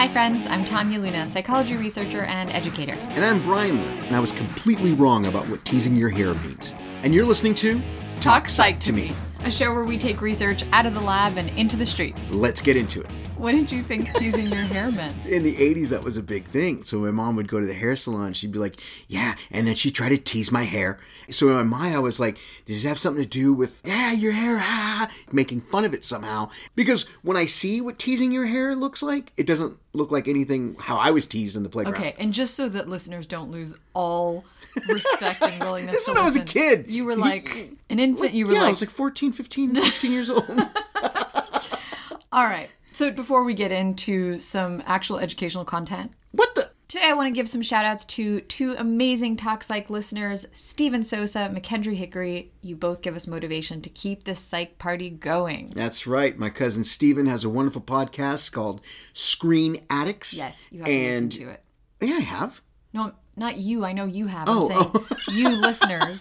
Hi, 0.00 0.08
friends. 0.08 0.46
I'm 0.46 0.64
Tanya 0.64 0.98
Luna, 0.98 1.28
psychology 1.28 1.76
researcher 1.76 2.22
and 2.22 2.50
educator. 2.54 2.94
And 3.10 3.22
I'm 3.22 3.42
Brian 3.42 3.76
Luna, 3.76 4.02
and 4.04 4.16
I 4.16 4.18
was 4.18 4.32
completely 4.32 4.94
wrong 4.94 5.26
about 5.26 5.46
what 5.50 5.62
teasing 5.66 5.94
your 5.94 6.08
hair 6.08 6.32
means. 6.32 6.74
And 7.02 7.14
you're 7.14 7.26
listening 7.26 7.54
to 7.56 7.82
Talk 8.18 8.48
Psych 8.48 8.80
to 8.80 8.94
Me, 8.94 9.12
a 9.40 9.50
show 9.50 9.74
where 9.74 9.84
we 9.84 9.98
take 9.98 10.22
research 10.22 10.64
out 10.72 10.86
of 10.86 10.94
the 10.94 11.00
lab 11.02 11.36
and 11.36 11.50
into 11.50 11.76
the 11.76 11.84
streets. 11.84 12.30
Let's 12.30 12.62
get 12.62 12.78
into 12.78 13.02
it. 13.02 13.10
What 13.40 13.52
did 13.52 13.72
you 13.72 13.82
think 13.82 14.12
teasing 14.12 14.52
your 14.52 14.64
hair 14.64 14.90
meant? 14.90 15.24
In 15.26 15.42
the 15.42 15.56
80s, 15.56 15.88
that 15.88 16.04
was 16.04 16.18
a 16.18 16.22
big 16.22 16.44
thing. 16.44 16.82
So 16.82 16.98
my 16.98 17.10
mom 17.10 17.36
would 17.36 17.48
go 17.48 17.58
to 17.58 17.64
the 17.64 17.72
hair 17.72 17.96
salon. 17.96 18.34
She'd 18.34 18.52
be 18.52 18.58
like, 18.58 18.78
yeah. 19.08 19.34
And 19.50 19.66
then 19.66 19.74
she'd 19.74 19.94
try 19.94 20.10
to 20.10 20.18
tease 20.18 20.52
my 20.52 20.64
hair. 20.64 21.00
So 21.30 21.48
in 21.48 21.54
my 21.54 21.62
mind, 21.62 21.94
I 21.94 22.00
was 22.00 22.20
like, 22.20 22.34
does 22.66 22.82
this 22.82 22.84
have 22.84 22.98
something 22.98 23.22
to 23.22 23.28
do 23.28 23.54
with, 23.54 23.80
yeah, 23.82 24.12
your 24.12 24.32
hair, 24.32 24.58
ah, 24.60 25.10
making 25.32 25.62
fun 25.62 25.86
of 25.86 25.94
it 25.94 26.04
somehow? 26.04 26.50
Because 26.76 27.06
when 27.22 27.38
I 27.38 27.46
see 27.46 27.80
what 27.80 27.98
teasing 27.98 28.30
your 28.30 28.44
hair 28.44 28.76
looks 28.76 29.02
like, 29.02 29.32
it 29.38 29.46
doesn't 29.46 29.78
look 29.94 30.10
like 30.10 30.28
anything 30.28 30.76
how 30.78 30.98
I 30.98 31.10
was 31.10 31.26
teased 31.26 31.56
in 31.56 31.62
the 31.62 31.70
playground. 31.70 31.96
Okay, 31.96 32.14
and 32.18 32.34
just 32.34 32.56
so 32.56 32.68
that 32.68 32.90
listeners 32.90 33.26
don't 33.26 33.50
lose 33.50 33.74
all 33.94 34.44
respect 34.86 35.40
and 35.40 35.60
willingness 35.64 35.94
This 35.94 36.00
is 36.02 36.06
to 36.08 36.12
when 36.12 36.20
I 36.20 36.24
was 36.26 36.36
a 36.36 36.44
kid. 36.44 36.90
You 36.90 37.06
were 37.06 37.16
like 37.16 37.72
an 37.88 37.98
infant. 38.00 38.34
You 38.34 38.48
were 38.48 38.52
yeah, 38.52 38.64
I 38.64 38.68
was 38.68 38.82
like 38.82 38.90
14, 38.90 39.32
15, 39.32 39.76
16 39.76 40.12
years 40.12 40.28
old. 40.28 40.44
all 42.32 42.44
right. 42.44 42.68
So 42.92 43.10
before 43.10 43.44
we 43.44 43.54
get 43.54 43.72
into 43.72 44.38
some 44.38 44.82
actual 44.86 45.18
educational 45.18 45.64
content, 45.64 46.12
what 46.32 46.54
the? 46.54 46.70
Today, 46.88 47.06
I 47.06 47.14
want 47.14 47.28
to 47.28 47.30
give 47.30 47.48
some 47.48 47.62
shout 47.62 47.84
outs 47.84 48.04
to 48.06 48.40
two 48.40 48.74
amazing 48.76 49.36
Talk 49.36 49.62
Psych 49.62 49.88
listeners, 49.90 50.44
Steven 50.52 51.04
Sosa, 51.04 51.48
McKendry 51.54 51.94
Hickory. 51.94 52.50
You 52.62 52.74
both 52.74 53.00
give 53.00 53.14
us 53.14 53.28
motivation 53.28 53.80
to 53.82 53.90
keep 53.90 54.24
this 54.24 54.40
psych 54.40 54.76
party 54.78 55.08
going. 55.08 55.70
That's 55.76 56.08
right. 56.08 56.36
My 56.36 56.50
cousin 56.50 56.82
Steven 56.82 57.26
has 57.26 57.44
a 57.44 57.48
wonderful 57.48 57.80
podcast 57.80 58.50
called 58.50 58.80
Screen 59.12 59.84
Addicts. 59.88 60.36
Yes, 60.36 60.68
you 60.72 60.80
have 60.80 60.88
to 60.88 60.92
and 60.92 61.26
listen 61.26 61.46
to 61.46 61.50
it. 61.52 61.62
Yeah, 62.00 62.16
I 62.16 62.20
have. 62.20 62.60
No, 62.92 63.12
not 63.36 63.56
you. 63.58 63.84
I 63.84 63.92
know 63.92 64.06
you 64.06 64.26
have. 64.26 64.48
Oh, 64.48 64.68
I'm 64.68 64.92
saying 64.92 65.06
you 65.38 65.48
listeners. 65.60 66.20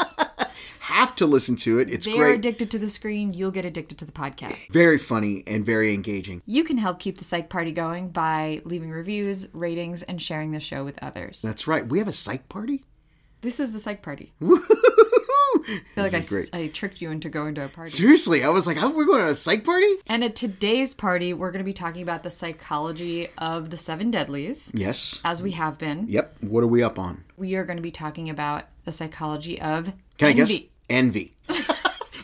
Have 0.89 1.15
to 1.17 1.25
listen 1.25 1.55
to 1.57 1.79
it. 1.79 1.89
It's 1.89 2.05
They 2.05 2.13
are 2.13 2.25
great. 2.25 2.35
addicted 2.39 2.71
to 2.71 2.79
the 2.79 2.89
screen. 2.89 3.31
You'll 3.33 3.51
get 3.51 3.63
addicted 3.65 3.97
to 3.99 4.05
the 4.05 4.11
podcast. 4.11 4.69
very 4.71 4.97
funny 4.97 5.43
and 5.47 5.65
very 5.65 5.93
engaging. 5.93 6.41
You 6.45 6.63
can 6.63 6.77
help 6.77 6.99
keep 6.99 7.17
the 7.19 7.23
psych 7.23 7.49
party 7.49 7.71
going 7.71 8.09
by 8.09 8.61
leaving 8.65 8.89
reviews, 8.89 9.47
ratings, 9.53 10.01
and 10.03 10.21
sharing 10.21 10.51
the 10.51 10.59
show 10.59 10.83
with 10.83 10.97
others. 11.01 11.41
That's 11.41 11.67
right. 11.67 11.87
We 11.87 11.99
have 11.99 12.07
a 12.07 12.13
psych 12.13 12.49
party. 12.49 12.83
This 13.41 13.59
is 13.59 13.71
the 13.71 13.79
psych 13.79 14.01
party. 14.01 14.33
I 14.41 15.81
feel 15.95 16.03
like 16.03 16.13
I, 16.13 16.19
This 16.19 16.31
is 16.31 16.45
s- 16.45 16.49
great. 16.49 16.63
I 16.63 16.67
tricked 16.69 17.01
you 17.01 17.11
into 17.11 17.29
going 17.29 17.55
to 17.55 17.65
a 17.65 17.69
party. 17.69 17.91
Seriously, 17.91 18.43
I 18.43 18.49
was 18.49 18.65
like, 18.65 18.81
"Oh, 18.81 18.89
we're 18.89 19.05
going 19.05 19.21
to 19.23 19.29
a 19.29 19.35
psych 19.35 19.63
party?" 19.63 19.93
And 20.09 20.23
at 20.23 20.35
today's 20.35 20.93
party, 20.93 21.33
we're 21.33 21.51
going 21.51 21.59
to 21.63 21.65
be 21.65 21.73
talking 21.73 22.01
about 22.01 22.23
the 22.23 22.29
psychology 22.29 23.27
of 23.37 23.69
the 23.69 23.77
seven 23.77 24.09
deadlies, 24.11 24.71
Yes. 24.73 25.21
as 25.23 25.41
we 25.41 25.51
have 25.51 25.77
been. 25.77 26.05
Yep. 26.07 26.37
What 26.41 26.63
are 26.63 26.67
we 26.67 26.81
up 26.81 26.97
on? 26.97 27.23
We 27.37 27.55
are 27.55 27.63
going 27.63 27.77
to 27.77 27.83
be 27.83 27.91
talking 27.91 28.29
about 28.29 28.65
the 28.85 28.91
psychology 28.91 29.59
of 29.61 29.93
Can 30.17 30.29
I 30.29 30.33
guess? 30.33 30.51
Envy. 30.89 31.33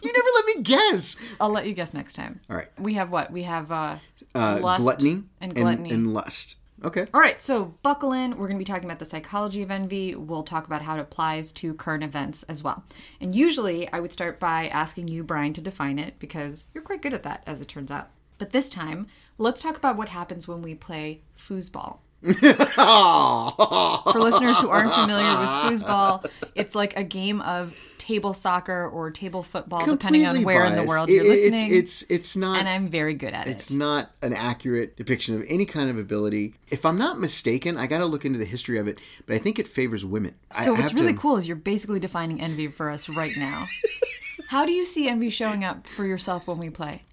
You 0.03 0.13
never 0.13 0.27
let 0.35 0.45
me 0.58 0.61
guess. 0.61 1.16
I'll 1.41 1.49
let 1.49 1.66
you 1.66 1.73
guess 1.73 1.91
next 1.91 2.13
time. 2.13 2.39
All 2.47 2.55
right. 2.55 2.67
We 2.77 2.94
have 2.94 3.09
what? 3.09 3.31
We 3.31 3.41
have 3.41 3.72
uh, 3.72 3.97
Uh, 4.35 4.59
lust 4.61 4.81
gluttony 4.81 5.23
and 5.41 5.55
gluttony. 5.55 5.89
and 5.89 6.13
lust. 6.13 6.57
Okay. 6.83 7.07
All 7.11 7.19
right, 7.19 7.41
so 7.41 7.73
buckle 7.81 8.11
in. 8.11 8.31
We're 8.31 8.45
going 8.47 8.59
to 8.59 8.63
be 8.63 8.66
talking 8.66 8.85
about 8.85 8.99
the 8.99 9.05
psychology 9.05 9.63
of 9.63 9.72
envy. 9.72 10.13
We'll 10.13 10.44
talk 10.44 10.67
about 10.67 10.83
how 10.83 10.95
it 10.97 10.99
applies 10.99 11.52
to 11.53 11.73
current 11.73 12.03
events 12.03 12.44
as 12.44 12.61
well. 12.61 12.83
And 13.19 13.33
usually, 13.33 13.91
I 13.91 13.99
would 13.99 14.13
start 14.13 14.39
by 14.39 14.67
asking 14.67 15.07
you, 15.07 15.23
Brian, 15.23 15.53
to 15.53 15.61
define 15.61 15.97
it 15.97 16.19
because 16.19 16.67
you're 16.75 16.83
quite 16.83 17.02
good 17.02 17.13
at 17.13 17.23
that, 17.23 17.41
as 17.47 17.59
it 17.61 17.67
turns 17.67 17.89
out. 17.89 18.09
But 18.38 18.52
this 18.52 18.69
time, 18.69 19.07
let's 19.39 19.59
talk 19.63 19.75
about 19.75 19.97
what 19.97 20.09
happens 20.09 20.47
when 20.47 20.61
we 20.61 20.75
play 20.75 21.22
foosball. 21.35 21.97
For 22.22 24.19
listeners 24.19 24.59
who 24.59 24.69
aren't 24.69 24.91
familiar 24.94 25.29
with 25.39 25.81
foosball, 25.81 26.29
it's 26.53 26.75
like 26.75 26.95
a 26.97 27.03
game 27.03 27.41
of 27.41 27.75
table 28.05 28.33
soccer 28.33 28.88
or 28.88 29.09
table 29.09 29.41
football, 29.41 29.79
depending 29.85 30.25
on 30.25 30.35
Completely 30.35 30.45
where 30.45 30.66
in 30.66 30.75
the 30.75 30.83
world 30.83 31.09
It- 31.09 31.13
you're 31.13 31.23
listening. 31.23 31.73
It's 31.73 32.03
it's 32.09 32.35
not 32.35 32.59
and 32.59 32.69
I'm 32.69 32.88
very 32.88 33.13
good 33.16 33.33
at 33.33 33.47
It's 33.47 33.49
it. 33.49 33.55
It's 33.55 33.71
not 33.71 34.11
an 34.21 34.33
accurate 34.33 34.95
depiction 34.95 35.35
of 35.35 35.43
any 35.49 35.66
kind 35.66 35.89
of 35.89 35.97
ability. 35.97 36.53
If 36.69 36.85
I'm 36.85 36.97
not 36.97 37.19
mistaken, 37.19 37.77
I 37.77 37.88
got 37.88 37.99
to 37.99 38.05
look 38.05 38.23
into 38.25 38.38
the 38.38 38.45
history 38.45 38.77
of 38.77 38.88
it, 38.88 38.99
but 39.25 39.35
I 39.35 39.39
think 39.39 39.57
it 39.57 39.67
favors 39.67 40.05
women. 40.05 40.35
So 40.51 40.67
I 40.67 40.69
what's 40.71 40.91
have 40.91 40.94
really 40.94 41.13
to- 41.13 41.19
cool 41.19 41.38
is 41.38 41.47
you're 41.47 41.55
basically 41.57 41.99
defining 41.99 42.39
envy 42.39 42.67
for 42.67 42.89
us 42.91 43.09
right 43.09 43.35
now. 43.38 43.65
How 44.49 44.65
do 44.65 44.71
you 44.71 44.85
see 44.85 45.07
envy 45.09 45.29
showing 45.31 45.63
up 45.63 45.88
for 45.88 46.05
yourself 46.05 46.45
when 46.47 46.59
we 46.59 46.69
play? 46.69 47.03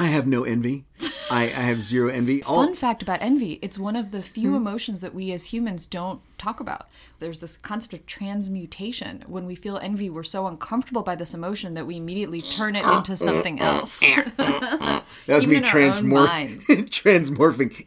I 0.00 0.06
have 0.06 0.26
no 0.26 0.44
envy. 0.44 0.86
I, 1.30 1.42
I 1.44 1.48
have 1.48 1.82
zero 1.82 2.08
envy. 2.08 2.42
All, 2.46 2.64
Fun 2.64 2.74
fact 2.74 3.02
about 3.02 3.18
envy, 3.20 3.58
it's 3.60 3.78
one 3.78 3.96
of 3.96 4.12
the 4.12 4.22
few 4.22 4.50
hmm? 4.50 4.56
emotions 4.56 5.00
that 5.00 5.14
we 5.14 5.30
as 5.30 5.44
humans 5.44 5.84
don't 5.84 6.22
talk 6.38 6.58
about. 6.58 6.88
There's 7.18 7.40
this 7.40 7.58
concept 7.58 7.92
of 7.92 8.06
transmutation. 8.06 9.22
When 9.26 9.44
we 9.44 9.54
feel 9.54 9.76
envy, 9.76 10.08
we're 10.08 10.22
so 10.22 10.46
uncomfortable 10.46 11.02
by 11.02 11.16
this 11.16 11.34
emotion 11.34 11.74
that 11.74 11.86
we 11.86 11.98
immediately 11.98 12.40
turn 12.40 12.76
it 12.76 12.84
into 12.86 13.14
something 13.14 13.60
else. 13.60 14.00
that 14.38 15.04
was 15.28 15.42
even 15.42 15.50
me 15.50 15.56
in 15.58 15.62
transmor- 15.64 16.26
transmorphing. 16.88 17.84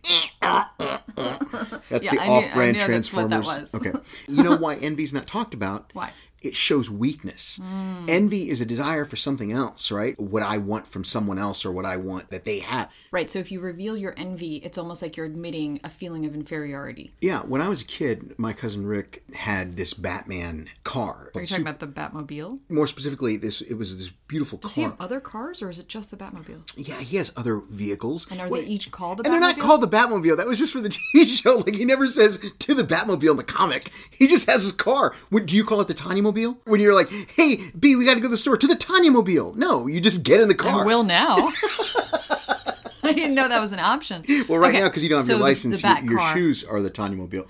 That's 1.89 2.05
Yeah, 2.05 2.11
the 2.11 2.21
I 2.21 2.27
knew- 2.27 2.33
I 2.33 2.37
off-brand 2.45 2.77
knew 2.77 2.87
that's 2.87 3.11
what 3.11 3.29
that 3.31 3.43
Transformers. 3.43 3.73
was. 3.73 3.87
okay. 3.87 3.99
You 4.27 4.43
know 4.43 4.55
why 4.57 4.75
envy's 4.75 5.15
not 5.15 5.25
talked 5.25 5.55
about? 5.55 5.89
Why? 5.93 6.11
It 6.43 6.55
shows 6.55 6.89
weakness. 6.89 7.59
Mm. 7.63 8.09
Envy 8.09 8.49
is 8.49 8.59
a 8.61 8.65
desire 8.65 9.05
for 9.05 9.15
something 9.15 9.51
else, 9.51 9.91
right? 9.91 10.19
What 10.19 10.43
I 10.43 10.57
want 10.57 10.87
from 10.87 11.03
someone 11.03 11.39
else 11.39 11.65
or 11.65 11.71
what 11.71 11.85
I 11.85 11.95
want 11.97 12.29
that 12.31 12.43
they 12.43 12.59
have. 12.59 12.91
right, 13.11 13.31
so 13.31 13.39
if 13.39 13.51
you 13.51 13.61
reveal 13.61 13.95
your 13.95 14.13
envy, 14.17 14.57
it's 14.57 14.77
almost 14.77 15.01
like 15.01 15.15
you're 15.15 15.25
admitting 15.25 15.79
a 15.83 15.89
feeling 15.89 16.25
of 16.25 16.35
inferiority. 16.35 17.13
Yeah, 17.21 17.39
when 17.41 17.61
I 17.61 17.69
was 17.69 17.81
a 17.81 17.85
kid, 17.85 18.35
my 18.37 18.51
cousin 18.51 18.85
Rick 18.85 19.23
had 19.33 19.77
this 19.77 19.93
Batman 19.93 20.69
car. 20.83 21.31
Are 21.33 21.41
you 21.41 21.47
talking 21.47 21.63
about 21.63 21.79
the 21.79 21.87
Batmobile? 21.87 22.59
More 22.69 22.87
specifically, 22.87 23.37
this 23.37 23.61
it 23.61 23.75
was 23.75 23.97
this 23.97 24.09
beautiful 24.27 24.57
car. 24.57 24.67
Does 24.67 24.75
he 24.75 24.81
have 24.81 24.95
other 24.99 25.21
cars 25.21 25.61
or 25.61 25.69
is 25.69 25.79
it 25.79 25.87
just 25.87 26.11
the 26.11 26.17
Batmobile? 26.17 26.61
Yeah, 26.75 26.99
he 26.99 27.15
has 27.17 27.31
other 27.37 27.61
vehicles. 27.69 28.27
And 28.29 28.41
are 28.41 28.49
What- 28.49 28.61
they 28.61 28.67
each 28.67 28.91
called 28.91 29.19
the 29.19 29.23
And 29.23 29.33
they're 29.33 29.39
not 29.39 29.57
called 29.59 29.81
the 29.81 29.87
Batmobile. 29.87 30.35
That 30.37 30.47
was 30.47 30.59
just 30.59 30.73
for 30.73 30.81
the 30.81 30.89
TV 31.15 31.25
show. 31.25 31.55
Like 31.65 31.75
he 31.75 31.85
never 31.85 32.07
says 32.07 32.51
to 32.59 32.73
the 32.73 32.83
Batmobile 32.83 33.31
in 33.31 33.37
the 33.37 33.43
comic. 33.43 33.91
He 34.11 34.27
just 34.27 34.49
has 34.49 34.63
his 34.63 34.73
car. 34.73 35.13
When, 35.29 35.45
do 35.45 35.55
you 35.55 35.63
call 35.63 35.79
it 35.79 35.87
the 35.87 35.93
Tanya 35.93 36.21
Mobile? 36.21 36.32
When 36.65 36.79
you're 36.81 36.93
like, 36.93 37.09
"Hey, 37.11 37.71
B, 37.79 37.95
we 37.95 38.05
got 38.05 38.15
to 38.15 38.19
go 38.19 38.27
to 38.27 38.29
the 38.29 38.37
store 38.37 38.57
to 38.57 38.67
the 38.67 38.75
Tanya 38.75 39.11
Mobile." 39.11 39.53
No, 39.55 39.87
you 39.87 40.01
just 40.01 40.23
get 40.23 40.41
in 40.41 40.47
the 40.47 40.55
car. 40.55 40.83
I 40.83 40.85
will 40.85 41.03
now. 41.03 41.51
I 43.03 43.11
didn't 43.13 43.35
know 43.35 43.47
that 43.47 43.59
was 43.59 43.71
an 43.71 43.79
option. 43.79 44.23
Well, 44.47 44.59
right 44.59 44.69
Okay, 44.69 44.79
now 44.79 44.87
because 44.87 45.03
you 45.03 45.09
don't 45.09 45.19
have 45.19 45.25
so 45.27 45.33
your 45.33 45.41
license, 45.41 45.81
the 45.81 45.99
your, 46.03 46.13
your 46.13 46.33
shoes 46.33 46.63
are 46.63 46.81
the 46.81 46.89
Tanya 46.89 47.17
Mobile. 47.17 47.47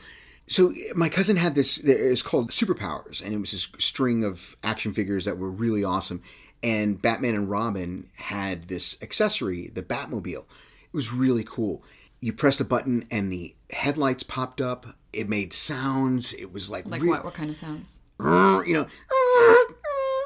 So 0.47 0.73
my 0.95 1.09
cousin 1.09 1.37
had 1.37 1.55
this. 1.55 1.77
It's 1.77 2.21
called 2.21 2.51
Superpowers, 2.51 3.23
and 3.23 3.33
it 3.33 3.37
was 3.37 3.51
this 3.51 3.69
string 3.79 4.23
of 4.23 4.55
action 4.63 4.93
figures 4.93 5.25
that 5.25 5.37
were 5.37 5.51
really 5.51 5.83
awesome. 5.83 6.21
And 6.61 7.01
Batman 7.01 7.35
and 7.35 7.49
Robin 7.49 8.09
had 8.15 8.67
this 8.67 8.97
accessory, 9.01 9.69
the 9.73 9.83
Batmobile. 9.83 10.45
It 10.45 10.93
was 10.93 11.11
really 11.11 11.43
cool. 11.43 11.83
You 12.19 12.33
pressed 12.33 12.61
a 12.61 12.65
button, 12.65 13.05
and 13.11 13.31
the 13.31 13.55
headlights 13.69 14.23
popped 14.23 14.61
up. 14.61 14.85
It 15.11 15.29
made 15.29 15.53
sounds. 15.53 16.33
It 16.33 16.51
was 16.51 16.69
like, 16.69 16.89
Like 16.89 17.03
what? 17.03 17.23
What 17.23 17.33
kind 17.33 17.49
of 17.49 17.57
sounds? 17.57 17.99
Uh, 18.19 18.61
you 18.65 18.73
know. 18.73 18.81
Uh, 18.81 19.73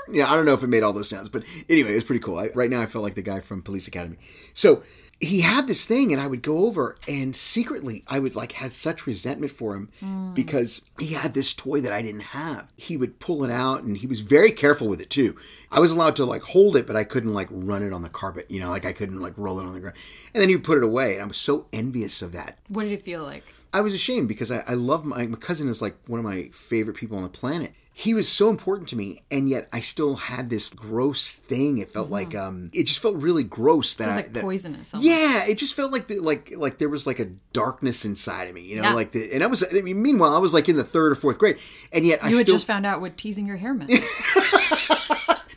yeah, 0.09 0.31
I 0.31 0.35
don't 0.35 0.45
know 0.45 0.53
if 0.53 0.63
it 0.63 0.67
made 0.67 0.83
all 0.83 0.93
those 0.93 1.09
sounds, 1.09 1.29
but 1.29 1.43
anyway, 1.69 1.91
it 1.91 1.95
was 1.95 2.03
pretty 2.03 2.21
cool. 2.21 2.39
I, 2.39 2.49
right 2.53 2.69
now, 2.69 2.81
I 2.81 2.85
felt 2.85 3.03
like 3.03 3.15
the 3.15 3.21
guy 3.21 3.39
from 3.39 3.61
Police 3.61 3.87
Academy. 3.87 4.17
So 4.53 4.83
he 5.19 5.41
had 5.41 5.67
this 5.67 5.85
thing, 5.85 6.11
and 6.11 6.21
I 6.21 6.27
would 6.27 6.41
go 6.43 6.65
over, 6.65 6.95
and 7.07 7.35
secretly, 7.35 8.03
I 8.07 8.19
would 8.19 8.35
like 8.35 8.51
had 8.51 8.71
such 8.71 9.07
resentment 9.07 9.51
for 9.51 9.75
him 9.75 9.89
mm. 10.01 10.33
because 10.35 10.83
he 10.99 11.07
had 11.07 11.33
this 11.33 11.53
toy 11.53 11.81
that 11.81 11.91
I 11.91 12.01
didn't 12.01 12.21
have. 12.21 12.71
He 12.77 12.97
would 12.97 13.19
pull 13.19 13.43
it 13.43 13.51
out, 13.51 13.83
and 13.83 13.97
he 13.97 14.07
was 14.07 14.19
very 14.19 14.51
careful 14.51 14.87
with 14.87 15.01
it 15.01 15.09
too. 15.09 15.35
I 15.71 15.79
was 15.79 15.91
allowed 15.91 16.15
to 16.17 16.25
like 16.25 16.43
hold 16.43 16.75
it, 16.75 16.85
but 16.85 16.95
I 16.95 17.03
couldn't 17.03 17.33
like 17.33 17.47
run 17.49 17.83
it 17.83 17.93
on 17.93 18.03
the 18.03 18.09
carpet. 18.09 18.49
You 18.49 18.59
know, 18.59 18.69
like 18.69 18.85
I 18.85 18.93
couldn't 18.93 19.21
like 19.21 19.33
roll 19.37 19.59
it 19.59 19.65
on 19.65 19.73
the 19.73 19.79
ground. 19.79 19.97
And 20.33 20.41
then 20.41 20.49
he 20.49 20.55
would 20.55 20.65
put 20.65 20.77
it 20.77 20.83
away, 20.83 21.13
and 21.13 21.23
I 21.23 21.25
was 21.25 21.37
so 21.37 21.65
envious 21.73 22.21
of 22.21 22.31
that. 22.33 22.59
What 22.67 22.83
did 22.83 22.91
it 22.91 23.03
feel 23.03 23.23
like? 23.23 23.43
I 23.73 23.81
was 23.81 23.93
ashamed 23.93 24.27
because 24.27 24.51
I, 24.51 24.63
I 24.67 24.73
love 24.73 25.05
my, 25.05 25.27
my 25.27 25.37
cousin 25.37 25.67
is 25.69 25.81
like 25.81 25.95
one 26.07 26.19
of 26.19 26.25
my 26.25 26.49
favorite 26.53 26.95
people 26.95 27.17
on 27.17 27.23
the 27.23 27.29
planet. 27.29 27.73
He 27.93 28.13
was 28.13 28.29
so 28.29 28.49
important 28.51 28.87
to 28.89 28.95
me, 28.95 29.23
and 29.31 29.49
yet 29.49 29.67
I 29.73 29.79
still 29.79 30.15
had 30.17 30.51
this 30.51 30.69
gross 30.69 31.33
thing. 31.33 31.79
It 31.79 31.89
felt 31.89 32.11
like 32.11 32.35
um, 32.35 32.69
it 32.71 32.83
just 32.83 32.99
felt 32.99 33.15
really 33.15 33.43
gross 33.43 33.95
that. 33.95 34.03
It 34.03 34.07
was 34.07 34.13
I 34.13 34.21
like 34.21 34.33
that, 34.33 34.43
poisonous. 34.43 34.93
Almost. 34.93 35.09
yeah, 35.09 35.45
it 35.47 35.57
just 35.57 35.73
felt 35.73 35.91
like 35.91 36.07
the, 36.07 36.19
like 36.19 36.53
like 36.55 36.77
there 36.77 36.89
was 36.89 37.07
like 37.07 37.17
a 37.19 37.25
darkness 37.53 38.05
inside 38.05 38.49
of 38.49 38.53
me, 38.53 38.61
you 38.61 38.75
know, 38.75 38.83
Yeah. 38.83 38.93
like 38.93 39.13
the 39.13 39.33
and 39.33 39.43
I 39.43 39.47
was. 39.47 39.63
I 39.63 39.81
mean, 39.81 39.99
meanwhile, 39.99 40.35
I 40.35 40.37
was 40.37 40.53
like 40.53 40.69
in 40.69 40.75
the 40.75 40.83
third 40.83 41.11
or 41.11 41.15
fourth 41.15 41.39
grade, 41.39 41.57
and 41.91 42.05
yet 42.05 42.23
I 42.23 42.29
You 42.29 42.37
had 42.37 42.45
still 42.45 42.55
just 42.55 42.67
found 42.67 42.85
out 42.85 43.01
what 43.01 43.17
teasing 43.17 43.47
your 43.47 43.57
hair 43.57 43.73
meant. 43.73 43.89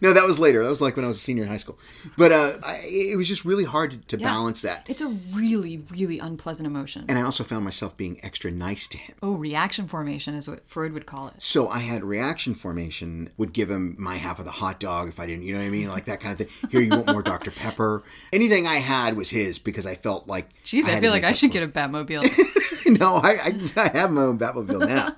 no, 0.01 0.13
that 0.13 0.27
was 0.27 0.39
later. 0.39 0.63
That 0.63 0.71
was 0.71 0.81
like 0.81 0.97
when 0.97 1.05
I 1.05 1.09
was 1.09 1.17
a 1.17 1.21
senior 1.21 1.43
in 1.43 1.49
high 1.49 1.57
school. 1.57 1.79
But 2.17 2.33
uh, 2.33 2.53
I, 2.63 2.77
it 2.85 3.17
was 3.17 3.29
just 3.29 3.45
really 3.45 3.65
hard 3.65 3.91
to, 3.93 4.17
to 4.17 4.23
balance 4.23 4.63
that. 4.63 4.87
It's 4.89 5.03
a 5.03 5.09
really, 5.09 5.85
really 5.91 6.19
unpleasant 6.19 6.67
emotion. 6.67 7.05
And 7.09 7.19
I 7.19 7.23
also 7.23 7.45
found 7.45 7.65
myself 7.65 7.97
being 7.97 8.19
extra 8.23 8.51
nice 8.51 8.87
to 8.89 8.99
him. 8.99 9.15
oh, 9.23 9.33
reaction 9.33 9.89
formation 9.89 10.35
is 10.35 10.49
what 10.49 10.67
Freud 10.69 10.93
would 10.93 11.07
call 11.07 11.29
it. 11.29 11.35
So 11.39 11.69
I 11.69 11.79
had 11.79 12.05
reaction 12.05 12.55
formation, 12.55 13.31
would 13.37 13.53
give 13.53 13.71
him 13.71 13.97
my 13.99 14.17
half 14.17 14.39
of 14.39 14.45
the 14.45 14.51
hot 14.51 14.81
dog 14.81 15.09
if 15.09 15.21
I 15.21 15.27
didn't, 15.27 15.45
you 15.45 15.53
know 15.53 15.61
what 15.61 15.67
I 15.67 15.71
mean? 15.71 15.89
Like 15.89 16.07
that 16.07 16.21
kind 16.21 16.33
of 16.33 16.47
thing. 16.47 16.71
Here, 16.71 16.81
you 16.81 16.91
want 16.91 17.07
more 17.07 17.23
Dr. 17.23 17.51
Pepper. 17.51 18.03
Anything 18.33 18.67
I 18.67 18.77
had 18.77 19.17
was 19.17 19.31
his 19.31 19.59
because 19.59 19.87
I 19.87 19.95
felt 19.95 20.27
like. 20.27 20.49
Jeez, 20.65 20.85
I, 20.85 20.95
to 20.95 21.01
feel 21.01 21.11
like 21.11 21.25
I 21.25 21.33
should 21.33 21.51
get 21.51 21.63
a 21.63 21.69
Batmobile. 21.69 22.23
no, 23.01 23.17
I, 23.17 23.33
I, 23.33 23.61
I 23.77 23.89
have 23.99 24.11
my 24.11 24.23
own 24.23 24.39
Batmobile 24.39 24.89
now. 24.89 25.15